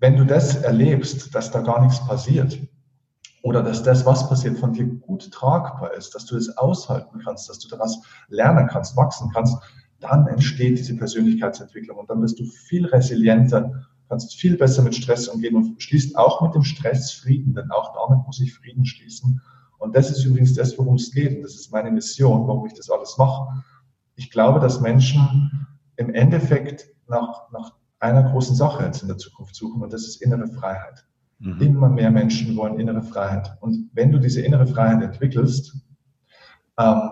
wenn 0.00 0.16
du 0.16 0.24
das 0.24 0.56
erlebst, 0.56 1.34
dass 1.34 1.50
da 1.50 1.60
gar 1.60 1.82
nichts 1.82 2.04
passiert 2.06 2.58
oder 3.42 3.62
dass 3.62 3.82
das, 3.82 4.04
was 4.06 4.28
passiert, 4.28 4.58
von 4.58 4.72
dir 4.72 4.86
gut 4.86 5.30
tragbar 5.30 5.92
ist, 5.94 6.14
dass 6.14 6.26
du 6.26 6.36
es 6.36 6.56
aushalten 6.56 7.20
kannst, 7.24 7.48
dass 7.48 7.58
du 7.58 7.68
daraus 7.68 8.02
lernen 8.28 8.66
kannst, 8.68 8.96
wachsen 8.96 9.30
kannst, 9.32 9.56
dann 10.00 10.26
entsteht 10.26 10.78
diese 10.78 10.96
Persönlichkeitsentwicklung 10.96 11.98
und 11.98 12.10
dann 12.10 12.22
wirst 12.22 12.38
du 12.38 12.44
viel 12.44 12.86
resilienter, 12.86 13.86
kannst 14.08 14.34
viel 14.34 14.56
besser 14.56 14.82
mit 14.82 14.94
Stress 14.94 15.28
umgehen 15.28 15.54
und 15.54 15.80
schließt 15.82 16.16
auch 16.16 16.40
mit 16.40 16.54
dem 16.54 16.64
Stress 16.64 17.12
Frieden, 17.12 17.54
denn 17.54 17.70
auch 17.70 17.94
damit 17.94 18.26
muss 18.26 18.40
ich 18.40 18.54
Frieden 18.54 18.84
schließen. 18.84 19.40
Und 19.78 19.96
das 19.96 20.10
ist 20.10 20.24
übrigens 20.24 20.54
das, 20.54 20.76
worum 20.78 20.96
es 20.96 21.10
geht. 21.10 21.36
Und 21.36 21.42
das 21.42 21.54
ist 21.54 21.72
meine 21.72 21.90
Mission, 21.90 22.46
warum 22.46 22.66
ich 22.66 22.74
das 22.74 22.90
alles 22.90 23.16
mache. 23.16 23.62
Ich 24.14 24.30
glaube, 24.30 24.60
dass 24.60 24.80
Menschen 24.80 25.66
im 26.00 26.14
Endeffekt 26.14 26.88
nach, 27.08 27.50
nach 27.52 27.74
einer 27.98 28.22
großen 28.30 28.56
Sache 28.56 28.84
jetzt 28.84 29.02
in 29.02 29.08
der 29.08 29.18
Zukunft 29.18 29.54
suchen 29.54 29.82
und 29.82 29.92
das 29.92 30.06
ist 30.06 30.22
innere 30.22 30.48
Freiheit. 30.48 31.04
Mhm. 31.38 31.60
Immer 31.60 31.88
mehr 31.90 32.10
Menschen 32.10 32.56
wollen 32.56 32.80
innere 32.80 33.02
Freiheit. 33.02 33.54
Und 33.60 33.90
wenn 33.92 34.10
du 34.10 34.18
diese 34.18 34.40
innere 34.40 34.66
Freiheit 34.66 35.02
entwickelst, 35.02 35.76
ähm, 36.78 37.10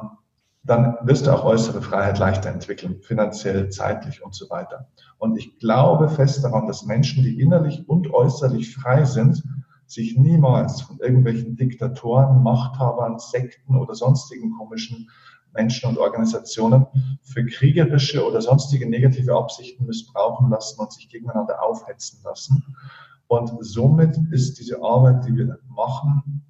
dann 0.64 0.96
wirst 1.02 1.26
du 1.26 1.32
auch 1.32 1.44
äußere 1.44 1.82
Freiheit 1.82 2.18
leichter 2.18 2.50
entwickeln, 2.50 3.00
finanziell, 3.02 3.68
zeitlich 3.68 4.24
und 4.24 4.34
so 4.34 4.48
weiter. 4.48 4.88
Und 5.18 5.36
ich 5.36 5.58
glaube 5.58 6.08
fest 6.08 6.42
daran, 6.42 6.66
dass 6.66 6.86
Menschen, 6.86 7.22
die 7.22 7.40
innerlich 7.40 7.86
und 7.88 8.12
äußerlich 8.12 8.74
frei 8.74 9.04
sind, 9.04 9.42
sich 9.86 10.16
niemals 10.16 10.80
von 10.80 10.98
irgendwelchen 10.98 11.56
Diktatoren, 11.56 12.42
Machthabern, 12.42 13.18
Sekten 13.18 13.76
oder 13.76 13.94
sonstigen 13.94 14.52
komischen 14.52 15.08
Menschen 15.52 15.88
und 15.88 15.98
Organisationen 15.98 16.86
für 17.22 17.44
kriegerische 17.44 18.24
oder 18.24 18.40
sonstige 18.40 18.88
negative 18.88 19.34
Absichten 19.34 19.86
missbrauchen 19.86 20.50
lassen 20.50 20.80
und 20.80 20.92
sich 20.92 21.08
gegeneinander 21.08 21.62
aufhetzen 21.62 22.20
lassen. 22.24 22.64
Und 23.26 23.50
somit 23.60 24.16
ist 24.30 24.58
diese 24.58 24.82
Arbeit, 24.82 25.26
die 25.26 25.36
wir 25.36 25.58
machen, 25.68 26.42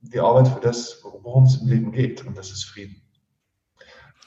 die 0.00 0.20
Arbeit 0.20 0.48
für 0.48 0.60
das, 0.60 1.00
worum 1.02 1.44
es 1.44 1.60
im 1.60 1.68
Leben 1.68 1.92
geht, 1.92 2.24
und 2.26 2.36
das 2.36 2.50
ist 2.50 2.64
Frieden. 2.64 3.02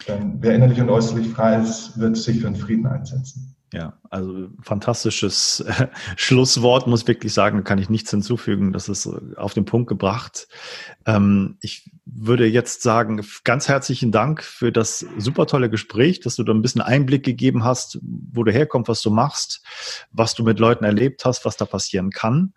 Denn 0.07 0.41
wer 0.41 0.55
innerlich 0.55 0.79
und 0.81 0.89
äußerlich 0.89 1.29
frei 1.29 1.61
ist, 1.61 1.97
wird 1.99 2.17
sich 2.17 2.39
für 2.39 2.47
den 2.47 2.55
Frieden 2.55 2.87
einsetzen. 2.87 3.55
Ja, 3.71 3.93
also 4.09 4.47
fantastisches 4.61 5.59
äh, 5.59 5.87
Schlusswort, 6.15 6.87
muss 6.87 7.07
wirklich 7.07 7.33
sagen, 7.33 7.63
kann 7.63 7.77
ich 7.77 7.89
nichts 7.89 8.09
hinzufügen. 8.09 8.73
Das 8.73 8.89
ist 8.89 9.05
äh, 9.05 9.35
auf 9.35 9.53
den 9.53 9.65
Punkt 9.65 9.87
gebracht. 9.87 10.47
Ähm, 11.05 11.57
ich 11.61 11.91
würde 12.05 12.47
jetzt 12.47 12.81
sagen, 12.81 13.23
ganz 13.43 13.67
herzlichen 13.67 14.11
Dank 14.11 14.43
für 14.43 14.71
das 14.71 15.05
super 15.19 15.45
tolle 15.45 15.69
Gespräch, 15.69 16.19
dass 16.19 16.35
du 16.35 16.43
da 16.43 16.51
ein 16.51 16.63
bisschen 16.63 16.81
Einblick 16.81 17.23
gegeben 17.23 17.63
hast, 17.63 17.99
wo 18.01 18.43
du 18.43 18.51
herkommst, 18.51 18.89
was 18.89 19.01
du 19.03 19.11
machst, 19.11 19.61
was 20.11 20.33
du 20.33 20.43
mit 20.43 20.59
Leuten 20.59 20.83
erlebt 20.83 21.23
hast, 21.23 21.45
was 21.45 21.55
da 21.55 21.65
passieren 21.65 22.09
kann. 22.09 22.53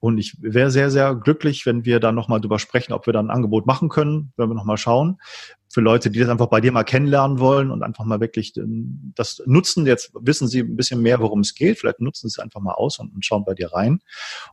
Und 0.00 0.18
ich 0.18 0.36
wäre 0.40 0.70
sehr, 0.70 0.90
sehr 0.90 1.14
glücklich, 1.14 1.64
wenn 1.64 1.84
wir 1.84 2.00
da 2.00 2.12
nochmal 2.12 2.40
drüber 2.40 2.58
sprechen, 2.58 2.92
ob 2.92 3.06
wir 3.06 3.12
da 3.12 3.20
ein 3.20 3.30
Angebot 3.30 3.66
machen 3.66 3.88
können, 3.88 4.32
wenn 4.36 4.48
wir 4.48 4.54
nochmal 4.54 4.76
schauen. 4.76 5.18
Für 5.68 5.80
Leute, 5.80 6.10
die 6.10 6.20
das 6.20 6.28
einfach 6.28 6.46
bei 6.46 6.60
dir 6.60 6.72
mal 6.72 6.84
kennenlernen 6.84 7.38
wollen 7.38 7.70
und 7.70 7.82
einfach 7.82 8.04
mal 8.04 8.20
wirklich 8.20 8.56
ähm, 8.56 9.12
das 9.14 9.42
nutzen. 9.46 9.86
Jetzt 9.86 10.12
wissen 10.14 10.48
sie 10.48 10.60
ein 10.60 10.76
bisschen 10.76 11.02
mehr, 11.02 11.20
worum 11.20 11.40
es 11.40 11.54
geht. 11.54 11.78
Vielleicht 11.78 12.00
nutzen 12.00 12.28
sie 12.28 12.34
es 12.34 12.38
einfach 12.38 12.60
mal 12.60 12.72
aus 12.72 12.98
und, 12.98 13.12
schauen 13.24 13.44
bei 13.44 13.54
dir 13.54 13.72
rein. 13.72 14.00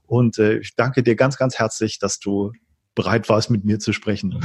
Und 0.06 0.38
äh, 0.40 0.58
ich 0.58 0.76
danke 0.76 1.04
dir 1.04 1.16
ganz, 1.16 1.38
ganz 1.38 1.60
herzlich, 1.60 2.00
dass 2.00 2.20
du 2.20 2.52
bereit 2.96 3.30
warst, 3.30 3.50
mit 3.50 3.66
mir 3.66 3.80
zu 3.80 3.92
sprechen. 3.92 4.40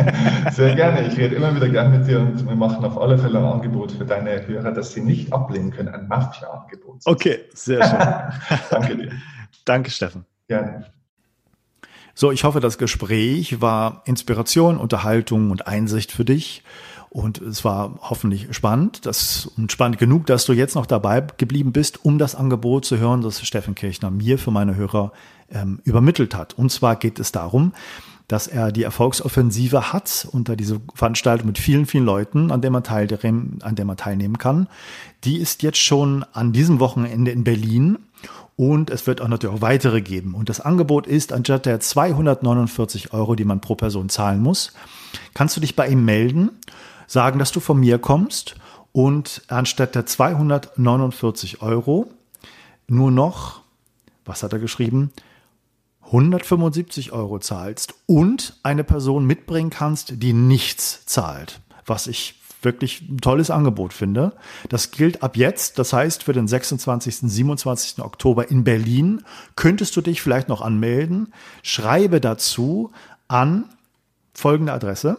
Sehr 0.52 0.74
gerne. 0.74 1.06
Ich 1.06 1.16
rede 1.16 1.36
immer 1.36 1.54
wieder 1.54 1.68
gerne 1.68 1.98
mit 1.98 2.08
dir 2.08 2.20
und 2.20 2.46
wir 2.46 2.56
machen 2.56 2.84
auf 2.84 2.98
alle 2.98 3.18
Fälle 3.18 3.38
ein 3.38 3.44
Angebot 3.44 3.92
für 3.92 4.04
deine 4.04 4.46
Hörer, 4.46 4.72
dass 4.72 4.92
sie 4.92 5.00
nicht 5.00 5.32
ablehnen 5.32 5.70
können. 5.70 5.88
Ein 5.88 6.08
Mafia-Angebot. 6.08 7.02
Okay, 7.04 7.40
sehr 7.54 7.84
schön. 7.84 8.58
Danke 8.70 8.96
dir. 8.96 9.12
Danke, 9.64 9.90
Steffen. 9.90 10.24
Gerne. 10.48 10.93
So, 12.14 12.30
ich 12.30 12.44
hoffe, 12.44 12.60
das 12.60 12.78
Gespräch 12.78 13.60
war 13.60 14.02
Inspiration, 14.04 14.76
Unterhaltung 14.76 15.50
und 15.50 15.66
Einsicht 15.66 16.12
für 16.12 16.24
dich. 16.24 16.62
Und 17.10 17.40
es 17.40 17.64
war 17.64 17.98
hoffentlich 18.00 18.48
spannend. 18.54 19.06
Das, 19.06 19.46
und 19.56 19.70
spannend 19.72 19.98
genug, 19.98 20.26
dass 20.26 20.46
du 20.46 20.52
jetzt 20.52 20.74
noch 20.74 20.86
dabei 20.86 21.24
geblieben 21.36 21.72
bist, 21.72 22.04
um 22.04 22.18
das 22.18 22.34
Angebot 22.34 22.84
zu 22.84 22.98
hören, 22.98 23.20
das 23.20 23.44
Steffen 23.46 23.74
Kirchner 23.74 24.10
mir 24.10 24.38
für 24.38 24.50
meine 24.50 24.76
Hörer 24.76 25.12
ähm, 25.50 25.80
übermittelt 25.84 26.34
hat. 26.34 26.54
Und 26.54 26.70
zwar 26.70 26.96
geht 26.96 27.18
es 27.18 27.32
darum, 27.32 27.72
dass 28.28 28.46
er 28.46 28.72
die 28.72 28.84
Erfolgsoffensive 28.84 29.92
hat 29.92 30.26
unter 30.30 30.56
diese 30.56 30.80
Veranstaltung 30.94 31.48
mit 31.48 31.58
vielen, 31.58 31.86
vielen 31.86 32.04
Leuten, 32.04 32.50
an 32.50 32.62
der 32.62 32.70
man, 32.70 32.82
teil, 32.82 33.06
an 33.22 33.74
der 33.74 33.84
man 33.84 33.96
teilnehmen 33.96 34.38
kann. 34.38 34.68
Die 35.24 35.36
ist 35.36 35.62
jetzt 35.62 35.78
schon 35.78 36.24
an 36.32 36.52
diesem 36.52 36.80
Wochenende 36.80 37.30
in 37.32 37.44
Berlin 37.44 37.98
und 38.56 38.90
es 38.90 39.06
wird 39.06 39.20
auch 39.20 39.28
natürlich 39.28 39.56
auch 39.56 39.62
weitere 39.62 40.00
geben. 40.00 40.34
Und 40.34 40.48
das 40.48 40.60
Angebot 40.60 41.06
ist, 41.06 41.32
anstatt 41.32 41.66
der 41.66 41.80
249 41.80 43.12
Euro, 43.12 43.34
die 43.34 43.44
man 43.44 43.60
pro 43.60 43.74
Person 43.74 44.08
zahlen 44.08 44.40
muss, 44.40 44.72
kannst 45.34 45.56
du 45.56 45.60
dich 45.60 45.76
bei 45.76 45.88
ihm 45.88 46.04
melden, 46.04 46.50
sagen, 47.06 47.38
dass 47.38 47.52
du 47.52 47.60
von 47.60 47.80
mir 47.80 47.98
kommst 47.98 48.56
und 48.92 49.42
anstatt 49.48 49.94
der 49.94 50.06
249 50.06 51.62
Euro 51.62 52.06
nur 52.86 53.10
noch, 53.10 53.62
was 54.24 54.42
hat 54.42 54.52
er 54.52 54.58
geschrieben, 54.58 55.10
175 56.06 57.12
Euro 57.12 57.38
zahlst 57.38 57.94
und 58.06 58.58
eine 58.62 58.84
Person 58.84 59.26
mitbringen 59.26 59.70
kannst, 59.70 60.22
die 60.22 60.32
nichts 60.32 61.04
zahlt. 61.06 61.60
Was 61.86 62.06
ich 62.06 62.40
wirklich 62.64 63.02
ein 63.02 63.18
tolles 63.18 63.50
Angebot 63.50 63.92
finde. 63.92 64.32
Das 64.68 64.90
gilt 64.90 65.22
ab 65.22 65.36
jetzt, 65.36 65.78
das 65.78 65.92
heißt 65.92 66.22
für 66.22 66.32
den 66.32 66.48
26. 66.48 67.16
27. 67.16 68.02
Oktober 68.02 68.50
in 68.50 68.64
Berlin. 68.64 69.22
Könntest 69.56 69.94
du 69.96 70.00
dich 70.00 70.22
vielleicht 70.22 70.48
noch 70.48 70.62
anmelden? 70.62 71.32
Schreibe 71.62 72.20
dazu 72.20 72.90
an 73.28 73.66
folgende 74.32 74.72
Adresse: 74.72 75.18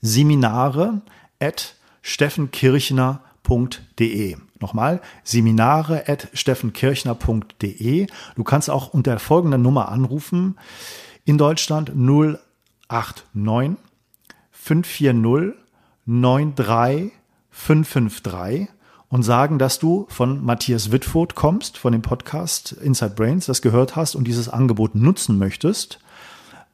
Seminare 0.00 1.00
at 1.40 1.74
steffenkirchner.de. 2.02 4.36
Nochmal, 4.60 5.00
seminare 5.24 6.08
at 6.08 6.28
steffenkirchner.de. 6.32 8.06
Du 8.36 8.44
kannst 8.44 8.70
auch 8.70 8.94
unter 8.94 9.18
folgender 9.18 9.58
Nummer 9.58 9.88
anrufen. 9.88 10.56
In 11.24 11.36
Deutschland 11.38 11.92
089 11.96 13.76
540 14.50 15.61
93553 16.06 18.68
und 19.08 19.22
sagen, 19.22 19.58
dass 19.58 19.78
du 19.78 20.06
von 20.08 20.44
Matthias 20.44 20.90
Wittfurt 20.90 21.34
kommst, 21.34 21.76
von 21.76 21.92
dem 21.92 22.02
Podcast 22.02 22.72
Inside 22.72 23.14
Brains, 23.14 23.46
das 23.46 23.60
gehört 23.60 23.94
hast 23.94 24.14
und 24.14 24.24
dieses 24.24 24.48
Angebot 24.48 24.94
nutzen 24.94 25.36
möchtest. 25.36 25.98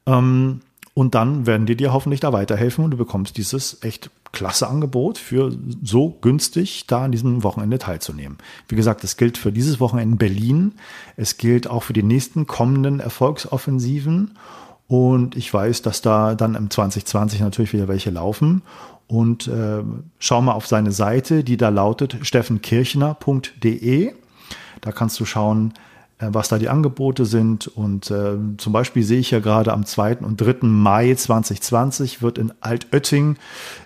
Ähm, 0.05 0.61
und 0.93 1.15
dann 1.15 1.45
werden 1.45 1.65
die 1.65 1.75
dir 1.75 1.93
hoffentlich 1.93 2.19
da 2.19 2.33
weiterhelfen 2.33 2.83
und 2.83 2.91
du 2.91 2.97
bekommst 2.97 3.37
dieses 3.37 3.83
echt 3.83 4.09
klasse 4.31 4.67
Angebot 4.67 5.17
für 5.17 5.51
so 5.83 6.17
günstig 6.21 6.85
da 6.87 7.05
an 7.05 7.11
diesem 7.11 7.43
Wochenende 7.43 7.79
teilzunehmen. 7.79 8.37
Wie 8.67 8.75
gesagt, 8.75 9.03
es 9.03 9.17
gilt 9.17 9.37
für 9.37 9.51
dieses 9.51 9.79
Wochenende 9.79 10.13
in 10.13 10.17
Berlin. 10.17 10.73
Es 11.15 11.37
gilt 11.37 11.69
auch 11.69 11.83
für 11.83 11.93
die 11.93 12.03
nächsten 12.03 12.47
kommenden 12.47 12.99
Erfolgsoffensiven. 12.99 14.37
Und 14.87 15.35
ich 15.35 15.53
weiß, 15.53 15.83
dass 15.83 16.01
da 16.01 16.35
dann 16.35 16.55
im 16.55 16.69
2020 16.69 17.41
natürlich 17.41 17.73
wieder 17.73 17.87
welche 17.87 18.09
laufen 18.09 18.63
und 19.09 19.47
äh, 19.47 19.83
schau 20.19 20.41
mal 20.41 20.53
auf 20.53 20.67
seine 20.67 20.91
Seite, 20.91 21.43
die 21.43 21.57
da 21.57 21.69
lautet 21.69 22.17
steffenkirchner.de. 22.21 24.13
Da 24.81 24.91
kannst 24.91 25.19
du 25.19 25.25
schauen, 25.25 25.73
äh, 26.19 26.27
was 26.29 26.49
da 26.49 26.59
die 26.59 26.69
Angebote 26.69 27.25
sind. 27.25 27.67
Und 27.67 28.11
äh, 28.11 28.37
zum 28.57 28.71
Beispiel 28.71 29.01
sehe 29.01 29.17
ich 29.19 29.31
ja 29.31 29.39
gerade 29.39 29.73
am 29.73 29.83
2. 29.83 30.17
und 30.17 30.39
3. 30.39 30.67
Mai 30.67 31.15
2020 31.15 32.21
wird 32.21 32.37
in 32.37 32.53
Altötting 32.61 33.37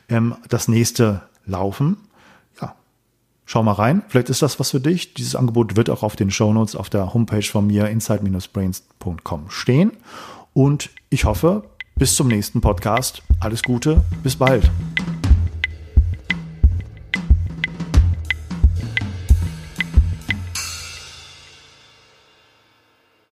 ähm, 0.10 0.36
das 0.50 0.68
nächste 0.68 1.22
laufen. 1.46 1.96
Ja, 2.62 2.76
schau 3.46 3.64
mal 3.64 3.72
rein. 3.72 4.02
Vielleicht 4.10 4.30
ist 4.30 4.42
das 4.42 4.60
was 4.60 4.72
für 4.72 4.82
dich. 4.82 5.14
Dieses 5.14 5.38
Angebot 5.38 5.78
wird 5.78 5.90
auch 5.90 6.04
auf 6.04 6.18
den 6.18 6.32
Shownotes 6.32 6.76
auf 6.76 6.90
der 6.90 7.14
Homepage 7.14 7.44
von 7.44 7.66
mir 7.66 7.88
inside-brains.com 7.88 9.50
stehen. 9.50 9.94
Und 10.54 10.90
ich 11.10 11.24
hoffe, 11.24 11.64
bis 11.96 12.16
zum 12.16 12.28
nächsten 12.28 12.62
Podcast. 12.62 13.22
Alles 13.40 13.64
Gute, 13.64 14.04
bis 14.24 14.36
bald. 14.36 14.70